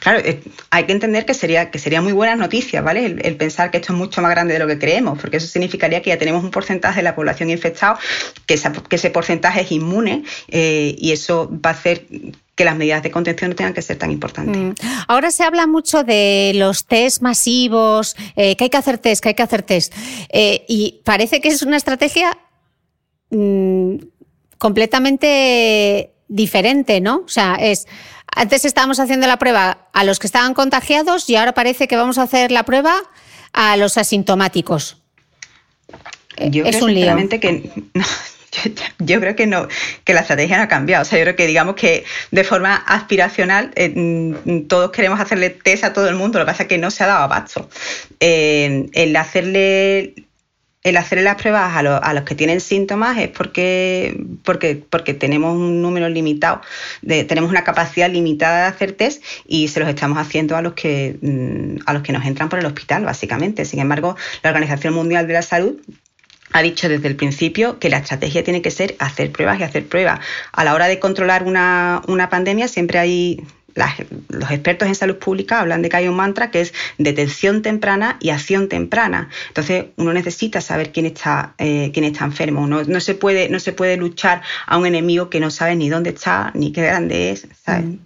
Claro, 0.00 0.20
eh, 0.20 0.42
hay 0.70 0.84
que 0.84 0.92
entender 0.92 1.26
que 1.26 1.34
sería, 1.34 1.70
que 1.70 1.78
sería 1.78 2.00
muy 2.02 2.12
buena 2.12 2.36
noticia, 2.36 2.82
¿vale? 2.82 3.04
El, 3.06 3.36
pensar 3.36 3.70
que 3.70 3.78
esto 3.78 3.92
es 3.92 3.98
mucho 3.98 4.22
más 4.22 4.30
grande 4.30 4.54
de 4.54 4.58
lo 4.58 4.66
que 4.66 4.78
creemos, 4.78 5.18
porque 5.18 5.38
eso 5.38 5.46
significaría 5.46 6.02
que 6.02 6.10
ya 6.10 6.18
tenemos 6.18 6.44
un 6.44 6.50
porcentaje 6.50 6.96
de 6.96 7.02
la 7.02 7.14
población 7.14 7.50
infectada, 7.50 7.98
que, 8.46 8.54
ese 8.54 9.10
porcentaje 9.10 9.62
es 9.62 9.72
inmune 9.72 10.24
eh, 10.48 10.94
y 10.98 11.12
eso 11.12 11.50
va 11.52 11.70
a 11.70 11.72
hacer 11.72 12.06
que 12.54 12.64
las 12.64 12.76
medidas 12.76 13.02
de 13.02 13.10
contención 13.10 13.50
no 13.50 13.56
tengan 13.56 13.72
que 13.72 13.82
ser 13.82 13.96
tan 13.96 14.10
importantes. 14.10 14.56
Mm. 14.56 14.74
Ahora 15.08 15.30
se 15.30 15.44
habla 15.44 15.66
mucho 15.66 16.04
de 16.04 16.52
los 16.54 16.84
test 16.86 17.22
masivos, 17.22 18.16
eh, 18.36 18.56
que 18.56 18.64
hay 18.64 18.70
que 18.70 18.76
hacer 18.76 18.98
test, 18.98 19.22
que 19.22 19.30
hay 19.30 19.34
que 19.34 19.42
hacer 19.42 19.62
test. 19.62 19.94
y 20.32 21.00
parece 21.04 21.40
que 21.40 21.48
es 21.48 21.62
una 21.62 21.76
estrategia 21.76 22.36
mm, 23.30 23.96
completamente 24.58 26.12
diferente, 26.30 27.00
¿no? 27.00 27.22
O 27.24 27.28
sea, 27.28 27.56
es 27.56 27.86
antes 28.34 28.64
estábamos 28.64 29.00
haciendo 29.00 29.26
la 29.26 29.38
prueba 29.38 29.88
a 29.92 30.04
los 30.04 30.18
que 30.18 30.26
estaban 30.26 30.54
contagiados 30.54 31.28
y 31.28 31.36
ahora 31.36 31.52
parece 31.52 31.88
que 31.88 31.96
vamos 31.96 32.18
a 32.18 32.22
hacer 32.22 32.52
la 32.52 32.64
prueba 32.64 32.94
a 33.52 33.76
los 33.76 33.98
asintomáticos. 33.98 34.98
Yo 36.38 36.64
es 36.64 36.80
un 36.80 36.94
lío. 36.94 37.16
Que, 37.28 37.70
yo, 38.98 39.20
creo 39.20 39.36
que 39.36 39.46
no, 39.46 39.68
que 40.04 40.14
la 40.14 40.20
estrategia 40.20 40.56
no 40.56 40.62
ha 40.64 40.68
cambiado. 40.68 41.02
O 41.02 41.04
sea, 41.04 41.18
yo 41.18 41.24
creo 41.24 41.36
que 41.36 41.46
digamos 41.46 41.74
que 41.74 42.04
de 42.30 42.44
forma 42.44 42.76
aspiracional 42.76 43.72
eh, 43.74 43.92
mm, 43.94 44.66
todos 44.68 44.90
queremos 44.90 45.20
hacerle 45.20 45.50
test 45.50 45.84
a 45.84 45.92
todo 45.92 46.08
el 46.08 46.14
mundo. 46.14 46.38
Lo 46.38 46.44
que 46.44 46.52
pasa 46.52 46.62
es 46.64 46.68
que 46.68 46.78
no 46.78 46.90
se 46.90 47.04
ha 47.04 47.08
dado 47.08 47.24
abasto. 47.24 47.68
Eh, 48.20 48.88
el 48.92 49.16
hacerle 49.16 50.14
el 50.82 50.96
hacer 50.96 51.22
las 51.22 51.36
pruebas 51.36 51.76
a, 51.76 52.14
los 52.14 52.24
que 52.24 52.34
tienen 52.34 52.60
síntomas 52.60 53.18
es 53.18 53.28
porque, 53.28 54.16
tenemos 55.18 55.54
un 55.54 55.82
número 55.82 56.08
limitado, 56.08 56.62
de, 57.02 57.24
tenemos 57.24 57.50
una 57.50 57.64
capacidad 57.64 58.10
limitada 58.10 58.62
de 58.62 58.66
hacer 58.68 58.92
test 58.92 59.22
y 59.46 59.68
se 59.68 59.80
los 59.80 59.88
estamos 59.88 60.16
haciendo 60.16 60.56
a 60.56 60.62
los, 60.62 60.72
que, 60.72 61.18
mm, 61.20 61.82
a 61.84 61.92
los 61.92 62.02
que 62.02 62.12
nos 62.12 62.24
entran 62.24 62.48
por 62.48 62.58
el 62.58 62.66
hospital, 62.66 63.04
básicamente. 63.04 63.66
Sin 63.66 63.80
embargo, 63.80 64.16
la 64.42 64.50
Organización 64.50 64.94
Mundial 64.94 65.26
de 65.26 65.34
la 65.34 65.42
Salud 65.42 65.76
ha 66.52 66.62
dicho 66.62 66.88
desde 66.88 67.08
el 67.08 67.14
principio 67.14 67.78
que 67.78 67.90
la 67.90 67.98
estrategia 67.98 68.42
tiene 68.42 68.62
que 68.62 68.70
ser 68.70 68.96
hacer 68.98 69.30
pruebas 69.30 69.60
y 69.60 69.62
hacer 69.62 69.86
pruebas. 69.86 70.20
A 70.50 70.64
la 70.64 70.74
hora 70.74 70.88
de 70.88 70.98
controlar 70.98 71.44
una 71.44 72.28
pandemia 72.30 72.68
siempre 72.68 72.98
hay 72.98 73.44
los 74.28 74.50
expertos 74.50 74.88
en 74.88 74.94
salud 74.94 75.16
pública 75.16 75.60
hablan 75.60 75.82
de 75.82 75.88
que 75.88 75.96
hay 75.96 76.08
un 76.08 76.16
mantra 76.16 76.50
que 76.50 76.60
es 76.60 76.74
detención 76.98 77.62
temprana 77.62 78.16
y 78.20 78.30
acción 78.30 78.68
temprana. 78.68 79.28
Entonces, 79.48 79.86
uno 79.96 80.12
necesita 80.12 80.60
saber 80.60 80.92
quién 80.92 81.06
está, 81.06 81.54
eh, 81.58 81.90
quién 81.92 82.04
está 82.04 82.24
enfermo. 82.24 82.66
No, 82.66 83.00
se 83.00 83.14
puede, 83.14 83.48
no 83.48 83.60
se 83.60 83.72
puede 83.72 83.96
luchar 83.96 84.42
a 84.66 84.78
un 84.78 84.86
enemigo 84.86 85.30
que 85.30 85.40
no 85.40 85.50
sabe 85.50 85.76
ni 85.76 85.88
dónde 85.88 86.10
está, 86.10 86.50
ni 86.54 86.72
qué 86.72 86.82
grande 86.82 87.30
es. 87.30 87.46
Mm. 87.66 87.98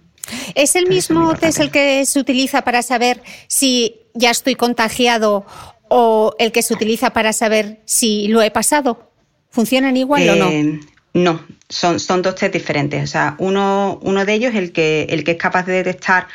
¿Es 0.55 0.75
el 0.75 0.87
mismo 0.87 1.35
test 1.35 1.59
el 1.59 1.71
que 1.71 2.05
se 2.05 2.19
utiliza 2.19 2.63
para 2.63 2.81
saber 2.81 3.21
si 3.47 4.01
ya 4.13 4.31
estoy 4.31 4.55
contagiado 4.55 5.45
o 5.87 6.35
el 6.39 6.51
que 6.51 6.61
se 6.61 6.73
utiliza 6.73 7.11
para 7.11 7.33
saber 7.33 7.81
si 7.85 8.27
lo 8.27 8.41
he 8.41 8.51
pasado? 8.51 9.11
¿Funcionan 9.49 9.95
igual 9.97 10.29
o 10.29 10.35
no? 10.35 10.79
No, 11.15 11.39
son, 11.69 12.01
son 12.01 12.21
dos 12.21 12.35
test 12.35 12.53
diferentes. 12.53 13.01
O 13.01 13.07
sea, 13.07 13.35
uno, 13.39 13.99
uno 14.03 14.25
de 14.25 14.33
ellos, 14.33 14.53
el 14.53 14.73
que, 14.73 15.07
el 15.09 15.23
que 15.23 15.31
es 15.31 15.37
capaz 15.37 15.65
de 15.65 15.71
detectar 15.71 16.27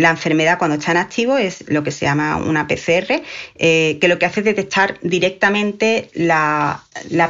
la 0.00 0.10
enfermedad 0.10 0.58
cuando 0.58 0.76
está 0.78 0.92
en 0.92 0.96
activo 0.96 1.36
es 1.36 1.64
lo 1.68 1.82
que 1.82 1.90
se 1.90 2.06
llama 2.06 2.36
una 2.36 2.66
PCR, 2.66 3.22
eh, 3.58 3.98
que 4.00 4.08
lo 4.08 4.18
que 4.18 4.24
hace 4.24 4.40
es 4.40 4.46
detectar 4.46 4.98
directamente 5.02 6.08
la, 6.14 6.82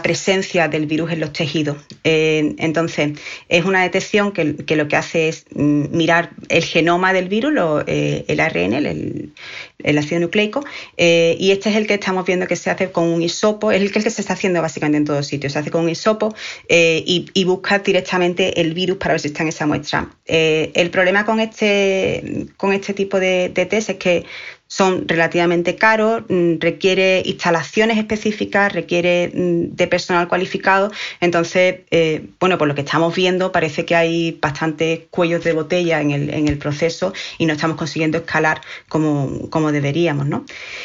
presencia 0.03 0.69
del 0.69 0.87
virus 0.87 1.11
en 1.11 1.21
los 1.21 1.33
tejidos. 1.33 1.77
Eh, 2.05 2.55
entonces, 2.59 3.19
es 3.49 3.65
una 3.65 3.83
detección 3.83 4.33
que, 4.33 4.77
lo 4.77 4.89
que 4.89 4.97
hace 4.97 5.29
es 5.29 5.47
mm, 5.53 5.97
mirar 5.97 6.31
el 6.49 6.63
genoma 6.65 7.13
del 7.13 7.29
virus, 7.29 7.53
eh, 7.87 8.25
el 8.29 8.39
ARN, 8.39 8.73
el, 8.75 9.99
ácido 9.99 10.21
nucleico, 10.21 10.65
y 10.97 11.51
este 11.51 11.71
es 11.71 11.77
el 11.77 11.87
que 11.87 11.95
estamos 11.95 12.25
viendo 12.25 12.47
que 12.47 12.57
se 12.57 12.71
hace 12.71 12.93
con 12.93 13.05
un 13.05 13.23
hisopo, 13.23 13.73
es 13.73 13.83
el 13.83 13.91
que, 13.91 14.01
se 14.01 14.09
está 14.09 14.35
haciendo 14.35 14.63
básicamente 14.63 14.99
en 14.99 15.05
todos 15.05 15.27
sitios, 15.27 15.55
se 15.55 15.59
hace 15.59 15.71
con 15.71 15.85
un 15.85 15.91
hisopo 15.91 16.35
eh, 16.69 17.03
y, 17.05 17.45
busca 17.45 17.81
directamente 17.81 18.61
el 18.61 18.75
virus 18.75 18.99
para 18.99 19.15
ver 19.15 19.21
si 19.21 19.29
está 19.29 19.43
en 19.43 19.49
esa 19.49 19.67
muestra. 19.67 20.09
El 20.27 20.91
problema 20.91 21.25
con 21.25 21.41
este, 21.41 22.47
con 22.61 22.75
este 22.75 22.93
tipo 22.93 23.19
de, 23.19 23.49
de 23.49 23.65
test 23.65 23.89
es 23.89 23.97
que 23.97 24.27
son 24.71 25.09
relativamente 25.09 25.75
caros, 25.75 26.23
mm, 26.29 26.61
requiere 26.61 27.23
instalaciones 27.27 27.99
específicas, 27.99 28.73
requiere 28.73 29.33
mm, 29.35 29.75
de 29.75 29.87
personal 29.89 30.29
cualificado. 30.29 30.93
Entonces, 31.21 31.81
eh, 31.91 32.23
bueno, 32.39 32.57
por 32.57 32.69
lo 32.69 32.77
que 32.77 32.83
estamos 32.83 33.13
viendo, 33.13 33.51
parece 33.51 33.85
que 33.85 33.97
hay 33.97 34.39
bastantes 34.41 35.01
cuellos 35.11 35.43
de 35.43 35.55
botella 35.55 36.01
en 36.01 36.13
el, 36.13 36.31
en 36.33 36.47
el 36.47 36.57
proceso 36.57 37.13
y 37.37 37.47
no 37.47 37.53
estamos 37.53 37.77
consiguiendo 37.77 38.19
escalar 38.19 38.61
como, 38.89 39.51
como, 39.51 39.73
deberíamos. 39.73 40.29
¿no? 40.29 40.45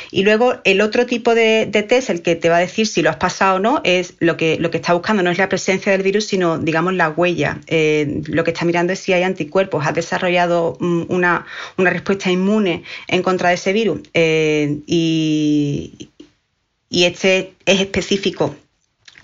Y 0.10 0.24
luego, 0.24 0.56
el 0.64 0.82
otro 0.82 1.06
tipo 1.06 1.36
de, 1.36 1.68
test, 1.88 2.10
el 2.10 2.24
que 2.24 2.36
te 2.36 2.50
va 2.50 2.58
a 2.58 2.62
decir 2.62 2.88
si 2.88 3.04
lo 3.04 3.12
has 3.12 3.18
pasado 3.18 3.58
o 3.58 3.60
no, 3.60 3.82
es 3.84 4.16
lo 4.20 4.36
que, 4.36 4.58
lo 4.60 4.72
que 4.72 4.78
está 4.78 4.94
buscando 4.94 5.22
no 5.22 5.30
es 5.30 5.38
la 5.38 5.48
presencia 5.48 5.92
del 5.92 6.02
virus, 6.02 6.26
sino, 6.26 6.58
digamos, 6.58 6.96
la 6.96 7.10
huella. 7.10 7.60
Eh, 7.68 8.24
lo 8.26 8.44
que 8.44 8.50
está 8.50 8.66
mirando 8.66 8.94
es 8.94 9.00
si 9.00 9.14
hay 9.14 9.22
anticuerpos, 9.22 9.86
has 9.86 9.94
desarrollado 9.94 10.76
mm, 10.80 11.04
una, 11.10 11.46
una 11.78 11.92
respuesta 11.92 12.32
inmune 12.32 12.82
en 13.08 13.22
contra 13.22 13.50
de 13.50 13.56
ese 13.56 13.75
virus 13.76 14.02
eh, 14.14 14.80
y, 14.88 16.10
este 16.90 17.54
es 17.66 17.82
específico 17.82 18.56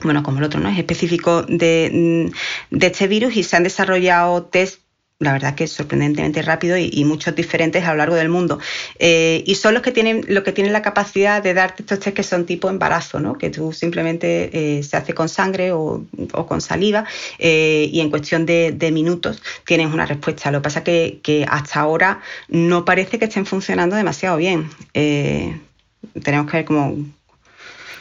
bueno, 0.04 0.24
como 0.24 0.40
el 0.40 0.46
otro, 0.46 0.60
¿no? 0.60 0.68
Es 0.68 0.80
específico 0.80 1.44
de, 1.44 2.32
este 2.72 3.08
virus 3.08 3.38
y 3.38 3.44
se 3.44 3.56
han 3.56 3.64
desarrollado 3.64 4.44
test 4.44 4.81
la 5.22 5.34
verdad 5.34 5.54
que 5.54 5.68
sorprendentemente 5.68 6.42
rápido 6.42 6.78
y, 6.78 7.06
muchos 7.06 7.36
diferentes 7.36 7.84
a 7.86 7.92
lo 7.92 7.98
largo 7.98 8.16
del 8.16 8.30
mundo. 8.30 8.60
Eh, 8.98 9.44
y 9.46 9.56
son 9.56 9.74
los 9.74 9.84
que 9.84 9.92
tienen, 9.92 10.26
los 10.28 10.44
que 10.44 10.52
tienen 10.52 10.74
la 10.74 10.82
capacidad 10.82 11.44
de 11.44 11.54
darte 11.54 11.84
estos 11.84 12.00
test 12.00 12.16
que 12.16 12.24
son 12.24 12.46
tipo 12.46 12.70
embarazo, 12.70 13.20
¿no? 13.20 13.38
que 13.38 13.50
tú 13.50 13.72
simplemente 13.72 14.50
eh, 14.52 14.84
se 14.84 14.98
hace 14.98 15.14
con 15.14 15.30
sangre 15.30 15.72
o, 15.72 16.06
con 16.48 16.62
saliva 16.62 17.06
eh, 17.38 17.88
y 17.92 18.00
en 18.00 18.10
cuestión 18.10 18.46
de, 18.46 18.92
minutos 18.92 19.42
tienes 19.66 19.94
una 19.94 20.06
respuesta. 20.06 20.52
Lo 20.52 20.60
que 20.60 20.64
pasa 20.64 20.80
es 20.86 21.14
que, 21.22 21.46
hasta 21.48 21.80
ahora 21.80 22.22
no 22.50 22.84
parece 22.84 23.20
que 23.20 23.26
estén 23.26 23.46
funcionando 23.46 23.96
demasiado 23.96 24.38
bien. 24.38 24.70
tenemos 24.94 26.50
que 26.50 26.58
ver 26.58 26.66
cómo, 26.66 26.98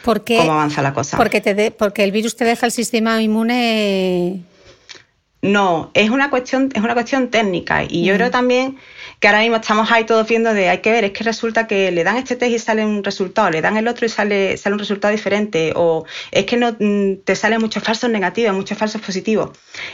cómo 0.03 0.51
avanza 0.51 0.81
la 0.81 0.93
cosa. 0.93 1.17
Porque, 1.17 1.73
porque 1.77 2.03
el 2.03 2.11
virus 2.11 2.35
te 2.35 2.45
deja 2.45 2.65
el 2.65 2.71
sistema 2.71 3.21
inmune 3.21 4.43
no, 5.41 5.89
es 5.95 6.11
una 6.11 6.29
cuestión, 6.29 6.69
es 6.73 6.83
una 6.83 6.93
cuestión 6.93 7.29
técnica 7.29 7.83
y 7.83 8.05
yo 8.05 8.13
creo 8.15 8.29
también 8.29 8.77
que 9.19 9.27
ahora 9.27 9.41
mismo 9.41 9.55
estamos 9.57 9.91
ahí 9.91 10.05
todos 10.05 10.27
viendo 10.27 10.53
de 10.53 10.69
hay 10.69 10.79
que 10.79 10.91
ver, 10.91 11.03
es 11.03 11.11
que 11.11 11.23
resulta 11.23 11.67
que 11.67 11.91
le 11.91 12.03
dan 12.03 12.17
este 12.17 12.35
test 12.35 12.51
y 12.51 12.59
sale 12.59 12.85
un 12.85 13.03
resultado, 13.03 13.49
le 13.49 13.61
dan 13.61 13.77
el 13.77 13.87
otro 13.87 14.05
y 14.05 14.09
sale, 14.09 14.57
sale 14.57 14.73
un 14.73 14.79
resultado 14.79 15.11
diferente, 15.11 15.73
o 15.75 16.05
es 16.31 16.45
que 16.45 16.57
no 16.57 16.75
mm, 16.79 17.23
te 17.23 17.35
salen 17.35 17.59
muchos 17.59 17.83
falsos 17.83 18.09
negativos, 18.09 18.55
muchos 18.55 18.77
falsos 18.77 19.01
positivos. 19.01 19.51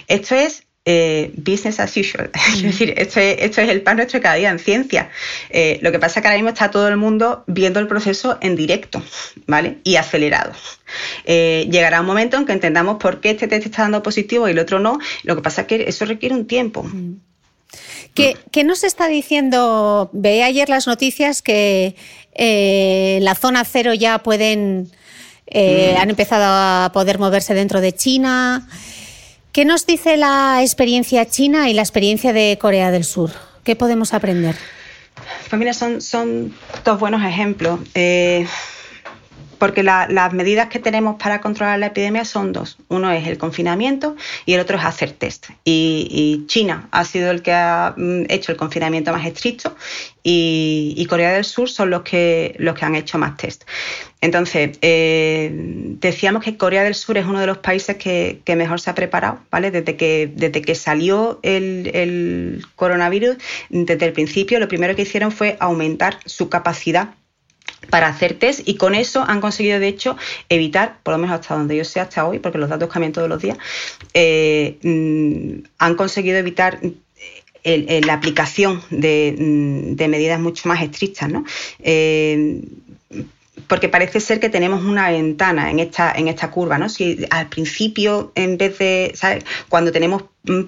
Esto 0.07 0.35
es 0.35 0.66
eh, 0.89 1.33
business 1.35 1.81
as 1.81 1.97
usual. 1.97 2.29
es 2.53 2.61
decir, 2.63 2.93
esto 2.95 3.19
es, 3.19 3.35
esto 3.39 3.59
es, 3.59 3.67
el 3.67 3.81
pan 3.81 3.97
nuestro 3.97 4.21
cada 4.21 4.35
día 4.35 4.49
en 4.49 4.57
ciencia. 4.57 5.09
Eh, 5.49 5.79
lo 5.81 5.91
que 5.91 5.99
pasa 5.99 6.19
es 6.19 6.21
que 6.21 6.29
ahora 6.29 6.37
mismo 6.37 6.49
está 6.49 6.71
todo 6.71 6.87
el 6.87 6.95
mundo 6.95 7.43
viendo 7.45 7.81
el 7.81 7.87
proceso 7.87 8.37
en 8.39 8.55
directo, 8.55 9.03
¿vale? 9.47 9.79
Y 9.83 9.97
acelerado. 9.97 10.53
Eh, 11.25 11.67
llegará 11.69 11.99
un 11.99 12.07
momento 12.07 12.37
en 12.37 12.45
que 12.45 12.53
entendamos 12.53 12.99
por 13.01 13.19
qué 13.19 13.31
este 13.31 13.49
test 13.49 13.65
está 13.65 13.81
dando 13.81 14.01
positivo 14.01 14.47
y 14.47 14.51
el 14.51 14.59
otro 14.59 14.79
no. 14.79 14.97
Lo 15.23 15.35
que 15.35 15.41
pasa 15.41 15.61
es 15.63 15.67
que 15.67 15.83
eso 15.89 16.05
requiere 16.05 16.33
un 16.33 16.47
tiempo. 16.47 16.89
¿Qué, 18.13 18.37
¿Qué, 18.53 18.63
nos 18.63 18.85
está 18.85 19.09
diciendo? 19.09 20.09
Veía 20.13 20.45
ayer 20.45 20.69
las 20.69 20.87
noticias 20.87 21.41
que 21.41 21.97
la 23.19 23.35
zona 23.35 23.65
cero 23.65 23.93
ya 23.93 24.19
pueden, 24.19 24.89
mm. 25.53 25.97
han 25.99 26.09
empezado 26.09 26.45
a 26.45 26.91
poder 26.93 27.19
moverse 27.19 27.53
dentro 27.53 27.81
de 27.81 27.91
China. 27.91 28.65
¿Qué 29.57 29.65
nos 29.65 29.87
dice 29.87 30.17
la 30.17 30.61
experiencia 30.61 31.25
china 31.25 31.67
y 31.67 31.73
la 31.73 31.81
experiencia 31.81 32.31
de 32.31 32.59
Corea 32.61 32.91
del 32.91 33.03
Sur? 33.03 33.31
¿Qué 33.63 33.75
podemos 33.75 34.13
aprender? 34.13 34.55
Pues 35.49 35.57
mira, 35.59 35.73
son, 35.73 36.53
dos 36.85 36.99
buenos 36.99 37.23
ejemplos. 37.23 37.79
Eh, 37.95 38.45
porque 39.57 39.83
las 39.83 40.33
medidas 40.33 40.69
que 40.69 40.79
tenemos 40.79 41.21
para 41.21 41.41
controlar 41.41 41.79
la 41.79 41.87
epidemia 41.87 42.25
son 42.25 42.53
dos. 42.53 42.77
Uno 42.87 43.11
es 43.11 43.27
el 43.27 43.37
confinamiento 43.37 44.15
y 44.45 44.53
el 44.53 44.59
otro 44.59 44.77
es 44.77 44.85
hacer 44.85 45.11
test. 45.11 45.47
Y, 45.63 46.43
China 46.47 46.87
ha 46.91 47.03
sido 47.03 47.31
el 47.31 47.41
que 47.41 47.51
ha 47.51 47.93
mm, 47.97 48.23
hecho 48.29 48.51
el 48.51 48.57
confinamiento 48.57 49.11
más 49.11 49.25
estricto 49.25 49.75
y, 50.23 51.05
Corea 51.09 51.31
del 51.31 51.45
Sur 51.45 51.69
son 51.69 51.89
los 51.89 52.01
que, 52.01 52.55
los 52.59 52.75
que 52.75 52.85
han 52.85 52.95
hecho 52.95 53.17
más 53.17 53.37
test. 53.37 53.63
Entonces, 54.19 54.77
eh, 54.81 55.51
decíamos 55.53 56.43
que 56.43 56.57
Corea 56.57 56.83
del 56.83 56.95
Sur 56.95 57.17
es 57.17 57.25
uno 57.25 57.39
de 57.39 57.47
los 57.47 57.59
países 57.59 57.97
que, 57.97 58.41
mejor 58.55 58.81
se 58.81 58.89
ha 58.89 58.95
preparado, 58.95 59.39
¿vale? 59.51 59.71
Desde 59.71 59.95
que, 59.95 60.31
desde 60.33 60.61
que 60.61 60.75
salió 60.75 61.39
el, 61.43 61.91
el 61.93 62.65
coronavirus, 62.75 63.37
desde 63.69 64.05
el 64.05 64.13
principio, 64.13 64.59
lo 64.59 64.67
primero 64.67 64.95
que 64.95 65.03
hicieron 65.03 65.31
fue 65.31 65.55
aumentar 65.59 66.19
su 66.25 66.49
capacidad 66.49 67.15
para 67.89 68.07
hacer 68.07 68.33
test 68.33 68.67
y 68.67 68.75
con 68.75 68.95
eso 68.95 69.23
han 69.27 69.41
conseguido, 69.41 69.79
de 69.79 69.87
hecho, 69.87 70.17
evitar, 70.49 70.99
por 71.03 71.13
lo 71.13 71.19
menos 71.19 71.39
hasta 71.39 71.55
donde 71.55 71.75
yo 71.75 71.85
sé, 71.85 71.99
hasta 71.99 72.25
hoy, 72.25 72.39
porque 72.39 72.57
los 72.57 72.69
datos 72.69 72.89
cambian 72.89 73.13
todos 73.13 73.29
los 73.29 73.41
días, 73.41 73.57
eh, 74.13 74.77
mm, 74.81 75.67
han 75.77 75.95
conseguido 75.95 76.37
evitar 76.37 76.79
la 77.63 78.13
aplicación 78.13 78.81
de, 78.89 79.35
mm, 79.37 79.95
de, 79.95 80.07
medidas 80.07 80.39
mucho 80.39 80.69
más 80.69 80.81
estrictas. 80.81 81.29
¿no? 81.29 81.43
Eh, 81.79 82.61
porque 83.67 83.89
parece 83.89 84.19
ser 84.19 84.39
que 84.39 84.49
tenemos 84.49 84.83
una 84.83 85.09
ventana 85.09 85.69
en 85.71 85.79
esta, 85.79 86.11
en 86.11 86.27
esta 86.27 86.51
curva, 86.51 86.77
¿no? 86.77 86.89
Si 86.89 87.25
al 87.29 87.49
principio, 87.49 88.31
en 88.35 88.57
vez 88.57 88.77
de, 88.77 89.11
¿sabes? 89.15 89.45
Cuando 89.69 89.91
tenemos 89.91 90.23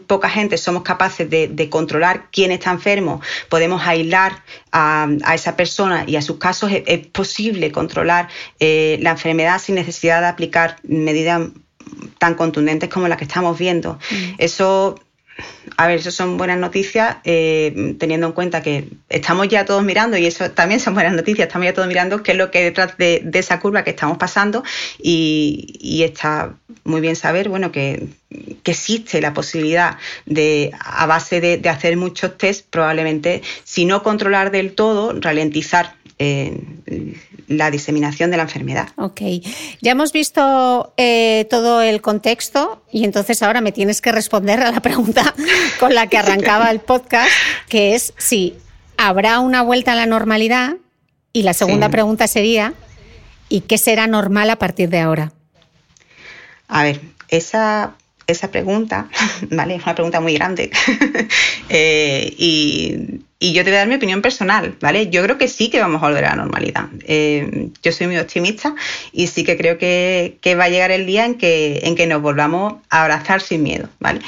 poca 0.07 0.29
gente, 0.29 0.57
somos 0.57 0.83
capaces 0.83 1.29
de, 1.29 1.69
controlar 1.69 2.27
quién 2.31 2.51
está 2.51 2.71
enfermo, 2.71 3.21
podemos 3.49 3.81
aislar 3.85 4.43
a, 4.71 5.07
esa 5.33 5.55
persona 5.55 6.03
y 6.07 6.15
a 6.15 6.21
sus 6.21 6.37
casos, 6.37 6.71
es, 6.73 7.07
posible 7.07 7.71
controlar 7.71 8.29
eh, 8.59 8.97
la 9.01 9.11
enfermedad 9.11 9.59
sin 9.59 9.75
necesidad 9.75 10.21
de 10.21 10.27
aplicar 10.27 10.77
medidas 10.83 11.49
tan 12.17 12.35
contundentes 12.35 12.89
como 12.89 13.07
las 13.07 13.17
que 13.17 13.23
estamos 13.23 13.57
viendo. 13.57 13.99
Mm. 14.11 14.35
Eso 14.37 14.99
a 15.77 15.87
ver, 15.87 15.99
eso 15.99 16.11
son 16.11 16.37
buenas 16.37 16.57
noticias, 16.57 17.17
eh, 17.23 17.95
teniendo 17.99 18.27
en 18.27 18.33
cuenta 18.33 18.61
que 18.61 18.87
estamos 19.09 19.47
ya 19.47 19.65
todos 19.65 19.83
mirando, 19.83 20.17
y 20.17 20.25
eso 20.25 20.51
también 20.51 20.79
son 20.79 20.93
buenas 20.93 21.13
noticias, 21.13 21.47
estamos 21.47 21.65
ya 21.65 21.73
todos 21.73 21.87
mirando 21.87 22.23
qué 22.23 22.33
es 22.33 22.37
lo 22.37 22.51
que 22.51 22.59
hay 22.59 22.63
detrás 22.65 22.97
de, 22.97 23.29
esa 23.33 23.59
curva 23.59 23.83
que 23.83 23.91
estamos 23.91 24.17
pasando, 24.17 24.63
y, 25.01 26.01
está 26.03 26.53
muy 26.83 27.01
bien 27.01 27.15
saber, 27.15 27.49
bueno, 27.49 27.71
que, 27.71 28.07
existe 28.65 29.21
la 29.21 29.33
posibilidad 29.33 29.97
de, 30.27 30.71
a 30.79 31.07
base 31.07 31.41
de, 31.41 31.57
de 31.57 31.69
hacer 31.69 31.97
muchos 31.97 32.37
test, 32.37 32.67
probablemente, 32.69 33.41
si 33.63 33.85
no 33.85 34.03
controlar 34.03 34.51
del 34.51 34.73
todo, 34.75 35.13
ralentizar 35.19 35.95
la 37.47 37.71
diseminación 37.71 38.29
de 38.29 38.37
la 38.37 38.43
enfermedad. 38.43 38.89
Ok, 38.97 39.21
ya 39.81 39.91
hemos 39.91 40.11
visto 40.11 40.93
eh, 40.97 41.47
todo 41.49 41.81
el 41.81 42.01
contexto 42.01 42.83
y 42.91 43.05
entonces 43.05 43.41
ahora 43.41 43.61
me 43.61 43.71
tienes 43.71 44.01
que 44.01 44.11
responder 44.11 44.61
a 44.61 44.71
la 44.71 44.81
pregunta 44.81 45.33
con 45.79 45.95
la 45.95 46.07
que 46.07 46.17
arrancaba 46.17 46.69
el 46.71 46.79
podcast, 46.79 47.31
que 47.69 47.95
es 47.95 48.13
si 48.17 48.57
habrá 48.97 49.39
una 49.39 49.61
vuelta 49.61 49.93
a 49.93 49.95
la 49.95 50.05
normalidad 50.05 50.75
y 51.31 51.43
la 51.43 51.53
segunda 51.53 51.89
pregunta 51.89 52.27
sería, 52.27 52.73
¿y 53.47 53.61
qué 53.61 53.77
será 53.77 54.07
normal 54.07 54.49
a 54.49 54.57
partir 54.57 54.89
de 54.89 54.99
ahora? 54.99 55.31
A 56.67 56.83
ver, 56.83 57.01
esa 57.29 57.95
esa 58.31 58.51
pregunta, 58.51 59.07
¿vale? 59.49 59.75
Es 59.75 59.83
una 59.83 59.95
pregunta 59.95 60.19
muy 60.19 60.33
grande. 60.33 60.71
Eh, 61.71 62.33
y, 62.35 63.21
yo 63.39 63.63
te 63.63 63.69
voy 63.69 63.75
a 63.75 63.79
dar 63.79 63.87
mi 63.87 63.95
opinión 63.95 64.23
personal, 64.23 64.75
¿vale? 64.81 65.11
Yo 65.11 65.21
creo 65.21 65.37
que 65.37 65.47
sí 65.47 65.69
que 65.69 65.79
vamos 65.79 66.01
a 66.01 66.07
volver 66.07 66.25
a 66.25 66.29
la 66.31 66.37
normalidad. 66.37 66.85
Eh, 67.05 67.69
yo 67.83 67.91
soy 67.91 68.07
muy 68.07 68.17
optimista 68.17 68.73
y 69.11 69.27
sí 69.27 69.43
que 69.43 69.55
creo 69.55 69.77
que, 69.77 70.39
va 70.59 70.63
a 70.63 70.69
llegar 70.69 70.89
el 70.89 71.05
día 71.05 71.25
en 71.25 71.35
que, 71.35 72.05
nos 72.07 72.23
volvamos 72.23 72.77
a 72.89 73.03
abrazar 73.03 73.41
sin 73.41 73.61
miedo, 73.61 73.87
¿vale? 73.99 74.21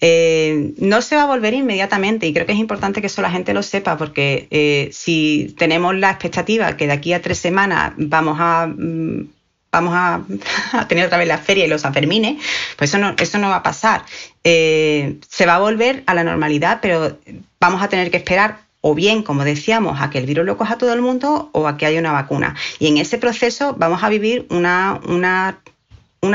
Eh, 0.00 0.72
no 0.78 1.00
se 1.02 1.14
va 1.14 1.22
a 1.22 1.26
volver 1.26 1.54
inmediatamente 1.54 2.26
y 2.26 2.34
creo 2.34 2.46
que 2.46 2.52
es 2.52 2.58
importante 2.58 3.00
que 3.00 3.06
eso 3.06 3.22
la 3.22 3.30
gente 3.30 3.54
lo 3.54 3.62
sepa 3.62 3.96
porque 3.96 4.90
si 4.92 5.54
tenemos 5.56 5.94
la 5.94 6.10
expectativa 6.10 6.76
que 6.76 6.88
de 6.88 6.92
aquí 6.94 7.12
a 7.12 7.22
tres 7.22 7.38
semanas 7.38 7.92
vamos 7.96 8.38
a... 8.40 8.66
Mm, 8.66 9.28
vamos 9.70 9.94
a, 10.72 10.88
tener 10.88 11.06
otra 11.06 11.18
vez 11.18 11.28
la 11.28 11.38
feria 11.38 11.64
y 11.64 11.68
los 11.68 11.82
Sanfermines, 11.82 12.42
pues 12.76 12.90
eso 12.90 12.98
no, 12.98 13.14
eso 13.18 13.38
no 13.38 13.48
va 13.48 13.56
a 13.56 13.62
pasar. 13.62 14.04
Eh, 14.44 15.16
se 15.28 15.46
va 15.46 15.56
a 15.56 15.58
volver 15.58 16.02
a 16.06 16.14
la 16.14 16.24
normalidad, 16.24 16.78
pero 16.80 17.18
vamos 17.60 17.82
a 17.82 17.88
tener 17.88 18.10
que 18.10 18.16
esperar 18.16 18.68
o 18.80 18.94
bien, 18.94 19.22
como 19.22 19.44
decíamos, 19.44 20.00
a 20.00 20.10
que 20.10 20.18
el 20.18 20.26
virus 20.26 20.46
lo 20.46 20.56
coja 20.56 20.78
todo 20.78 20.92
el 20.92 21.02
mundo 21.02 21.50
o 21.52 21.66
a 21.66 21.76
que 21.76 21.86
haya 21.86 21.98
una 21.98 22.12
vacuna. 22.12 22.54
Y 22.78 22.86
en 22.86 22.98
ese 22.98 23.18
proceso 23.18 23.74
vamos 23.76 24.02
a 24.02 24.08
vivir 24.08 24.46
una, 24.50 25.00
una, 25.06 25.60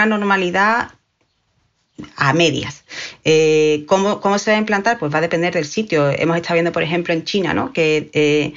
normalidad 0.06 0.92
a 2.18 2.34
medias. 2.34 2.84
Eh, 3.24 3.86
¿cómo, 3.88 4.20
¿cómo, 4.20 4.38
se 4.40 4.52
va 4.52 4.58
a 4.58 4.60
implantar? 4.60 5.00
Pues 5.00 5.14
va 5.14 5.20
a 5.20 5.22
depender 5.22 5.54
del 5.54 5.66
sitio. 5.66 6.10
Hemos 6.10 6.36
estado 6.36 6.56
viendo, 6.56 6.74
por 6.74 6.84
ejemplo, 6.84 7.14
en 7.14 7.24
China, 7.24 7.54
¿no? 7.54 7.72
que 7.72 8.10
eh, 8.14 8.54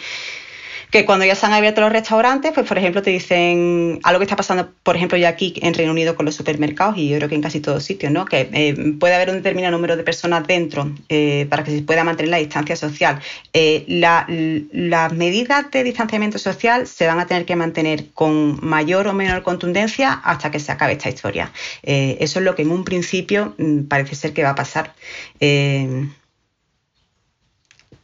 que 0.91 1.05
cuando 1.05 1.24
ya 1.24 1.34
se 1.34 1.47
han 1.47 1.53
abierto 1.53 1.80
los 1.80 1.93
restaurantes, 1.93 2.53
pues 2.53 2.66
por 2.66 2.78
ejemplo 2.78 3.03
te 3.03 3.11
dicen 3.11 3.99
algo 4.03 4.20
que 4.20 4.24
está 4.24 4.37
pasando, 4.37 4.70
por 4.82 4.97
ejemplo, 4.97 5.18
ya 5.18 5.28
aquí 5.28 5.55
en 5.62 5.74
Reino 5.74 5.93
Unido 5.93 6.14
con 6.14 6.26
los 6.26 6.34
supermercados 6.34 6.97
y 6.97 7.09
yo 7.09 7.16
creo 7.16 7.28
que 7.28 7.34
en 7.34 7.43
casi 7.43 7.61
todos 7.61 7.82
sitios, 7.84 8.12
¿no? 8.12 8.24
Que 8.24 8.49
eh, 8.53 8.95
puede 8.99 9.14
haber 9.14 9.30
un 9.30 9.37
determinado 9.37 9.72
número 9.72 9.97
de 9.97 10.05
personas 10.05 10.47
dentro 10.47 10.93
eh, 11.09 11.47
para 11.51 11.64
que 11.64 11.70
se 11.72 11.82
pueda 11.82 12.05
mantener 12.05 12.30
la 12.30 12.37
distancia 12.39 12.76
social. 12.76 13.20
Eh, 13.53 13.84
las 13.89 15.12
medidas 15.12 15.70
de 15.70 15.82
distanciamiento 15.84 16.39
social 16.39 16.87
se 16.87 17.07
van 17.07 17.18
a 17.20 17.26
tener 17.26 17.45
que 17.45 17.57
mantener 17.57 18.11
con 18.12 18.64
mayor 18.64 19.09
o 19.09 19.12
menor 19.12 19.43
contundencia 19.43 20.12
hasta 20.12 20.51
que 20.51 20.61
se 20.61 20.72
acabe 20.72 20.93
esta 20.93 21.09
historia. 21.09 21.53
eso 21.82 22.39
es 22.39 22.45
lo 22.45 22.55
que 22.55 22.62
en 22.62 22.70
un 22.70 22.84
principio 22.84 23.55
mm, 23.59 23.82
parece 23.84 24.14
ser 24.14 24.32
que 24.32 24.43
va 24.43 24.51
a 24.51 24.55
pasar. 24.55 24.95
y 25.41 25.87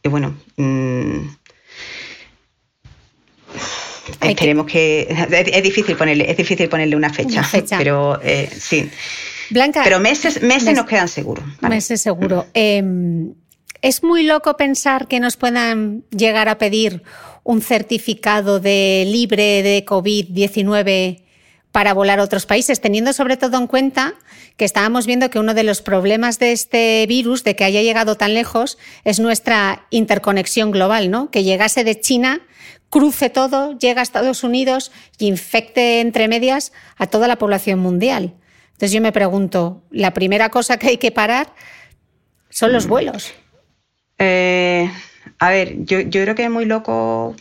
bueno. 0.09 0.35
Mm, 0.57 1.42
Esperemos 4.21 4.65
que... 4.65 5.07
Es, 5.31 5.63
difícil 5.63 5.95
ponerle, 5.95 6.29
es 6.29 6.37
difícil 6.37 6.69
ponerle 6.69 6.95
una 6.95 7.11
fecha, 7.11 7.43
pero 7.77 8.19
eh, 8.21 8.49
sí. 8.57 8.89
Blanca, 9.49 9.81
pero 9.83 9.99
meses, 9.99 10.41
meses 10.41 10.75
nos 10.75 10.85
quedan 10.85 11.07
seguros. 11.07 11.43
Meses 11.61 12.01
seguro. 12.01 12.47
Em, 12.53 13.33
es 13.81 14.03
muy 14.03 14.23
loco 14.23 14.55
pensar 14.57 15.07
que 15.07 15.19
nos 15.19 15.37
puedan 15.37 16.03
llegar 16.09 16.49
a 16.49 16.57
pedir 16.57 17.03
un 17.43 17.61
certificado 17.61 18.59
de 18.59 19.03
libre 19.07 19.61
de 19.63 19.85
COVID-19 19.85 21.21
para 21.71 21.93
volar 21.93 22.19
a 22.19 22.23
otros 22.23 22.45
países, 22.45 22.79
teniendo 22.81 23.13
sobre 23.13 23.35
todo 23.35 23.57
en 23.57 23.67
cuenta 23.67 24.13
que 24.57 24.65
estábamos 24.65 25.07
viendo 25.07 25.29
que 25.29 25.39
uno 25.39 25.53
de 25.53 25.63
los 25.63 25.81
problemas 25.81 26.37
de 26.37 26.51
este 26.51 27.05
virus, 27.07 27.43
de 27.43 27.55
que 27.55 27.63
haya 27.63 27.81
llegado 27.81 28.15
tan 28.15 28.35
lejos, 28.35 28.77
es 29.03 29.19
nuestra 29.19 29.87
interconexión 29.89 30.71
global, 30.71 31.09
¿no? 31.09 31.31
Que 31.31 31.43
llegase 31.43 31.83
de 31.83 31.99
China 31.99 32.41
cruce 32.93 33.31
todo, 33.31 33.75
llegue 33.79 33.99
a 33.99 34.03
Estados 34.03 34.43
Unidos 34.43 34.91
y 35.17 35.25
infecte 35.25 35.99
entre 35.99 36.27
medias 36.27 36.73
a 36.95 37.07
toda 37.07 37.27
la 37.27 37.37
población 37.37 37.79
mundial. 37.79 38.35
Entonces 38.73 38.91
yo 38.91 39.01
me 39.01 39.11
pregunto, 39.11 39.81
la 39.89 40.13
primera 40.13 40.49
cosa 40.49 40.77
que 40.77 40.89
hay 40.89 40.97
que 40.97 41.09
parar 41.09 41.55
son 42.51 42.71
los 42.71 42.85
vuelos. 42.85 43.33
Eh, 44.19 44.91
a 45.39 45.49
ver, 45.49 45.83
yo, 45.85 46.07
creo 46.07 46.35
que 46.35 46.43
es 46.43 46.51
muy 46.51 46.65
loco, 46.65 47.35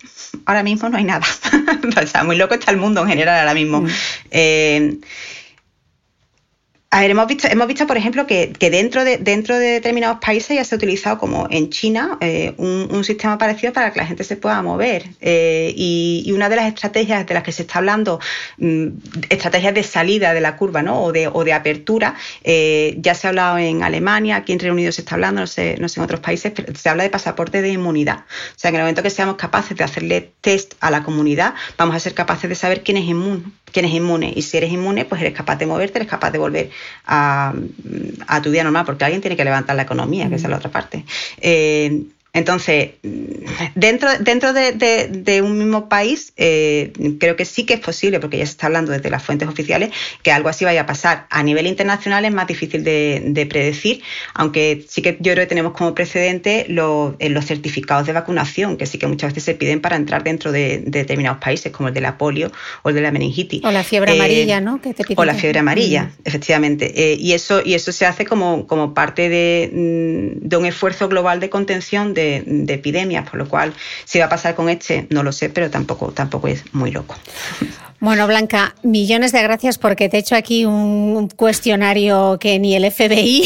ahora 0.47 0.63
mismo 0.63 0.89
no 0.89 0.97
hay 0.97 1.05
nada. 1.05 1.27
o 2.03 2.07
sea, 2.07 2.25
muy 2.25 2.37
loco 2.37 2.55
está 2.55 2.71
el 2.71 2.79
mundo 2.79 3.03
en 3.03 3.09
general 3.09 3.39
ahora 3.39 3.53
mismo. 3.53 3.83
Mm. 3.83 3.89
Eh, 4.31 5.01
A 6.95 7.01
ver, 7.01 7.11
hemos 7.11 7.27
visto, 7.27 7.49
hemos 7.49 7.67
visto 7.69 7.87
por 7.87 7.97
ejemplo, 7.97 8.27
que, 8.27 8.53
dentro, 8.71 9.03
de, 9.03 9.17
dentro 9.17 9.59
de 9.59 9.67
determinados 9.69 10.19
países 10.21 10.55
ya 10.57 10.63
se 10.63 10.75
ha 10.75 10.77
utilizado, 10.77 11.17
como 11.17 11.47
en 11.49 11.71
China, 11.71 12.19
eh, 12.21 12.53
un, 12.59 13.03
sistema 13.03 13.39
parecido 13.39 13.73
para 13.73 13.95
que 13.95 13.99
la 13.99 14.05
gente 14.05 14.25
se 14.25 14.37
pueda 14.37 14.61
mover. 14.61 15.07
Eh, 15.23 15.73
y, 15.75 16.31
una 16.35 16.51
de 16.51 16.57
las 16.57 16.67
estrategias 16.67 17.27
de 17.27 17.33
las 17.33 17.45
que 17.45 17.51
se 17.51 17.63
está 17.63 17.79
hablando, 17.79 18.21
mm, 18.59 18.89
estrategias 19.31 19.73
de 19.73 19.83
salida 19.85 20.35
de 20.35 20.43
la 20.43 20.59
curva 20.59 20.83
¿no? 20.83 21.03
o, 21.03 21.13
de, 21.13 21.29
o 21.29 21.45
de 21.45 21.55
apertura, 21.55 22.15
eh, 22.45 22.95
ya 22.99 23.15
se 23.15 23.27
ha 23.27 23.31
hablado 23.31 23.57
en 23.57 23.83
Alemania, 23.83 24.37
aquí 24.37 24.53
en 24.53 24.59
Reino 24.59 24.75
Unido 24.75 24.93
se 24.93 25.01
está 25.01 25.15
hablando, 25.15 25.41
no 25.41 25.47
sé, 25.47 25.77
no 25.81 25.89
sé 25.89 25.99
en 25.99 26.05
otros 26.05 26.21
países, 26.21 26.53
pero 26.55 26.75
se 26.75 26.91
habla 26.91 27.05
de 27.05 27.11
pasaporte 27.11 27.63
de 27.63 27.71
inmunidad. 27.71 28.19
O 28.19 28.59
sea, 28.59 28.69
en 28.69 28.75
el 28.75 28.83
momento 28.83 29.03
que 29.03 29.09
seamos 29.09 29.37
capaces 29.37 29.75
de 29.79 29.85
hacerle 29.85 30.35
test 30.43 30.75
a 30.81 30.91
la 30.91 31.03
comunidad, 31.03 31.55
vamos 31.79 31.97
a 31.97 32.01
ser 32.01 32.13
capaces 32.13 32.51
de 32.51 32.55
saber 32.55 32.83
quién 32.83 32.99
es 32.99 33.05
inmune, 33.05 33.45
quién 33.73 33.87
es 33.87 33.93
inmune. 33.93 34.33
Y 34.35 34.43
si 34.43 34.57
eres 34.57 34.71
inmune, 34.71 35.05
pues 35.05 35.21
eres 35.21 35.35
capaz 35.35 35.57
de 35.57 35.67
moverte, 35.67 35.99
eres 35.99 36.09
capaz 36.09 36.31
de 36.31 36.39
volver 36.39 36.71
a, 37.07 37.53
tu 38.43 38.51
día 38.51 38.65
normal, 38.65 38.85
porque 38.85 39.05
alguien 39.05 39.21
tiene 39.21 39.37
que 39.37 39.45
levantar 39.45 39.77
la 39.77 39.83
economía, 39.83 40.29
que 40.29 40.37
es 40.37 40.43
la 40.45 40.57
otra 40.57 40.71
parte. 40.71 41.05
Eh, 41.41 42.05
entonces, 42.35 42.93
dentro, 43.75 44.09
dentro 44.21 44.55
de, 44.55 45.43
un 45.45 45.59
mismo 45.59 45.91
país, 45.91 46.33
eh, 46.39 46.91
creo 47.21 47.37
que 47.37 47.45
sí 47.45 47.65
que 47.65 47.75
es 47.75 47.81
posible, 47.81 48.21
porque 48.21 48.39
ya 48.39 48.47
se 48.47 48.53
está 48.53 48.69
hablando 48.69 48.91
desde 48.91 49.11
las 49.11 49.23
fuentes 49.23 49.47
oficiales, 49.49 49.91
que 50.23 50.33
algo 50.33 50.49
así 50.49 50.65
vaya 50.65 50.83
a 50.83 50.87
pasar. 50.87 51.27
A 51.29 51.43
nivel 51.43 51.67
internacional 51.67 52.25
es 52.25 52.33
más 52.33 52.47
difícil 52.47 52.85
de, 52.85 53.47
predecir, 53.51 54.03
aunque 54.33 54.83
sí 54.89 55.03
que 55.03 55.19
yo 55.21 55.35
creo 55.35 55.45
que 55.45 55.49
tenemos 55.49 55.73
como 55.73 55.95
precedente 55.95 56.65
los, 56.69 57.17
los 57.19 57.45
certificados 57.45 58.07
de 58.07 58.15
vacunación, 58.15 58.79
que 58.79 58.87
sí 58.87 58.97
que 58.97 59.07
muchas 59.07 59.33
veces 59.33 59.45
se 59.45 59.55
piden 59.55 59.83
para 59.83 59.97
entrar 59.97 60.25
dentro 60.25 60.53
de, 60.53 60.83
determinados 60.87 61.39
países, 61.39 61.71
como 61.71 61.89
el 61.89 61.95
de 61.95 62.01
la 62.01 62.17
polio 62.17 62.51
o 62.83 62.89
el 62.89 62.95
de 62.95 63.03
la 63.03 63.11
meningitis. 63.11 63.63
O 63.63 63.71
la 63.71 63.85
fiebre 63.85 64.13
amarilla, 64.13 64.63
¿no? 64.63 64.81
o 65.17 65.25
la 65.27 65.35
fiebre 65.35 65.59
amarilla, 65.59 66.05
mm. 66.05 66.13
efectivamente. 66.25 67.13
Eh, 67.13 67.17
y, 67.21 67.33
eso, 67.33 67.61
y 67.63 67.75
eso 67.75 67.93
se 67.93 68.07
hace 68.07 68.25
como, 68.25 68.67
como 68.67 68.95
parte 68.95 69.29
de, 69.29 69.69
mm, 69.71 70.49
de 70.49 70.57
un 70.57 70.65
esfuerzo 70.65 71.11
global 71.11 71.39
de 71.39 71.51
contención 71.51 72.15
de 72.15 72.22
de, 72.23 72.75
epidemias, 72.75 73.29
por 73.29 73.39
lo 73.39 73.49
cual 73.49 73.75
si 74.05 74.19
va 74.19 74.27
a 74.27 74.29
pasar 74.29 74.55
con 74.55 74.69
este, 74.69 75.07
no 75.11 75.23
lo 75.23 75.33
sé, 75.33 75.49
pero 75.51 75.71
tampoco, 75.71 76.13
tampoco 76.13 76.49
es 76.49 76.65
muy 76.73 76.91
loco. 76.91 77.17
Bueno, 78.03 78.27
Blanca, 78.27 78.75
millones 78.83 79.31
de 79.31 79.41
gracias 79.45 79.79
porque 79.79 80.09
te 80.09 80.17
he 80.17 80.21
hecho 80.21 80.35
aquí 80.35 80.65
un 80.65 81.29
cuestionario 81.29 82.37
que 82.41 82.59
ni 82.59 82.75
el 82.75 82.91
FBI, 82.91 83.45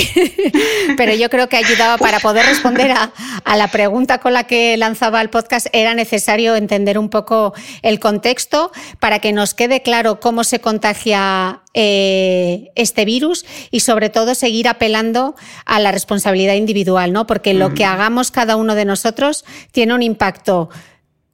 pero 0.97 1.13
yo 1.13 1.29
creo 1.29 1.47
que 1.51 1.57
ha 1.57 1.59
ayudado 1.59 1.99
para 1.99 2.21
poder 2.21 2.47
responder 2.47 2.91
a, 2.91 3.13
la 3.55 3.69
pregunta 3.69 4.17
con 4.17 4.33
la 4.33 4.45
que 4.45 4.75
lanzaba 4.79 5.21
el 5.21 5.29
podcast. 5.29 5.67
Era 5.75 5.93
necesario 5.93 6.57
entender 6.57 6.99
un 6.99 7.11
poco 7.11 7.53
el 7.83 8.01
contexto 8.01 8.73
para 8.99 9.19
que 9.19 9.35
nos 9.35 9.53
quede 9.53 9.83
claro 9.83 10.21
cómo 10.21 10.43
se 10.43 10.59
contagia 10.59 11.61
eh, 11.75 12.71
este 12.77 13.05
virus 13.05 13.45
y 13.71 13.81
sobre 13.81 14.09
todo 14.09 14.35
seguir 14.35 14.69
apelando 14.69 15.35
a 15.67 15.81
la 15.81 15.93
responsabilidad 15.93 16.55
individual, 16.55 17.13
¿no? 17.13 17.27
Porque 17.27 17.53
lo 17.53 17.75
que 17.75 17.85
hagamos 17.85 18.31
cada 18.31 18.57
uno 18.57 18.75
de 18.75 18.87
nosotros 18.87 19.45
tiene 19.71 19.93
un 19.93 20.03
impacto 20.03 20.71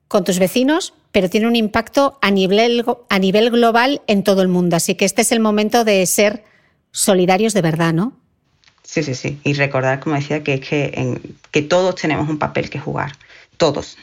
con 0.08 0.24
tus 0.24 0.40
vecinos, 0.40 0.92
pero 1.12 1.30
tiene 1.30 1.46
un 1.46 1.56
impacto 1.56 2.18
a 2.20 2.30
nivel, 2.30 2.84
a 3.08 3.18
nivel 3.18 3.50
global 3.50 4.02
en 4.06 4.24
todo 4.24 4.42
el 4.42 4.48
mundo. 4.48 4.76
Así 4.76 4.94
que 4.94 5.04
este 5.04 5.22
es 5.22 5.30
el 5.30 5.40
momento 5.40 5.84
de 5.84 6.04
ser 6.06 6.44
solidarios 6.90 7.54
de 7.54 7.62
verdad, 7.62 7.92
¿no? 7.92 8.14
Sí, 8.82 9.02
sí, 9.02 9.14
sí. 9.14 9.38
Y 9.44 9.52
recordar, 9.54 10.00
como 10.00 10.16
decía, 10.16 10.42
que, 10.42 10.60
que, 10.60 11.18
que 11.50 11.62
todos 11.62 11.94
tenemos 11.94 12.28
un 12.28 12.38
papel 12.38 12.68
que 12.68 12.78
jugar. 12.78 13.12
Todos 13.56 13.96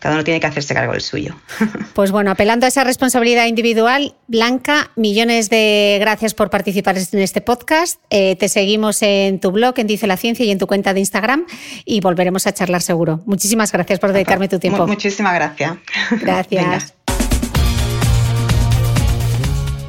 cada 0.00 0.16
uno 0.16 0.24
tiene 0.24 0.40
que 0.40 0.46
hacerse 0.48 0.74
cargo 0.74 0.92
del 0.92 1.02
suyo. 1.02 1.36
Pues 1.94 2.12
bueno, 2.12 2.30
apelando 2.30 2.64
a 2.64 2.68
esa 2.68 2.82
responsabilidad 2.82 3.46
individual, 3.46 4.14
Blanca, 4.26 4.90
millones 4.96 5.50
de 5.50 5.98
gracias 6.00 6.34
por 6.34 6.48
participar 6.48 6.96
en 6.96 7.18
este 7.18 7.40
podcast. 7.40 8.00
Eh, 8.08 8.36
te 8.36 8.48
seguimos 8.48 9.02
en 9.02 9.38
tu 9.38 9.50
blog, 9.50 9.74
en 9.78 9.86
Dice 9.86 10.06
la 10.06 10.16
Ciencia 10.16 10.46
y 10.46 10.50
en 10.50 10.58
tu 10.58 10.66
cuenta 10.66 10.94
de 10.94 11.00
Instagram 11.00 11.44
y 11.84 12.00
volveremos 12.00 12.46
a 12.46 12.54
charlar 12.54 12.80
seguro. 12.80 13.20
Muchísimas 13.26 13.70
gracias 13.72 13.98
por 13.98 14.12
dedicarme 14.12 14.48
tu 14.48 14.58
tiempo. 14.58 14.86
Muchísimas 14.86 15.34
gracias. 15.34 15.76
Gracias. 16.20 16.94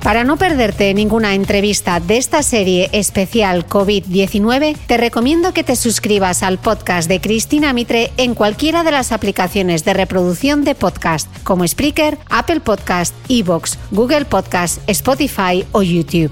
Para 0.04 0.24
no 0.24 0.36
perderte 0.38 0.94
ninguna 0.96 1.36
entrevista 1.36 2.00
de 2.00 2.18
esta 2.18 2.42
serie 2.42 2.90
especial 2.92 3.68
COVID-19, 3.68 4.76
te 4.88 4.98
recomiendo 4.98 5.54
que 5.54 5.64
te 5.64 5.76
suscribas 5.76 6.42
al 6.42 6.58
podcast 6.58 7.08
de 7.08 7.22
Cristina 7.22 7.72
Mitre 7.72 8.12
en 8.18 8.34
cualquiera 8.34 8.84
de 8.84 8.92
las 8.92 9.12
aplicaciones 9.12 9.86
de 9.86 9.94
reproducción 9.94 10.64
de 10.64 10.74
podcast, 10.74 11.30
como 11.44 11.68
Spreaker, 11.68 12.18
Apple 12.32 12.62
Podcast, 12.62 13.14
Evox, 13.30 13.78
Google 13.92 14.26
Podcast, 14.26 14.80
Spotify 14.88 15.66
o 15.72 15.84
YouTube. 15.84 16.32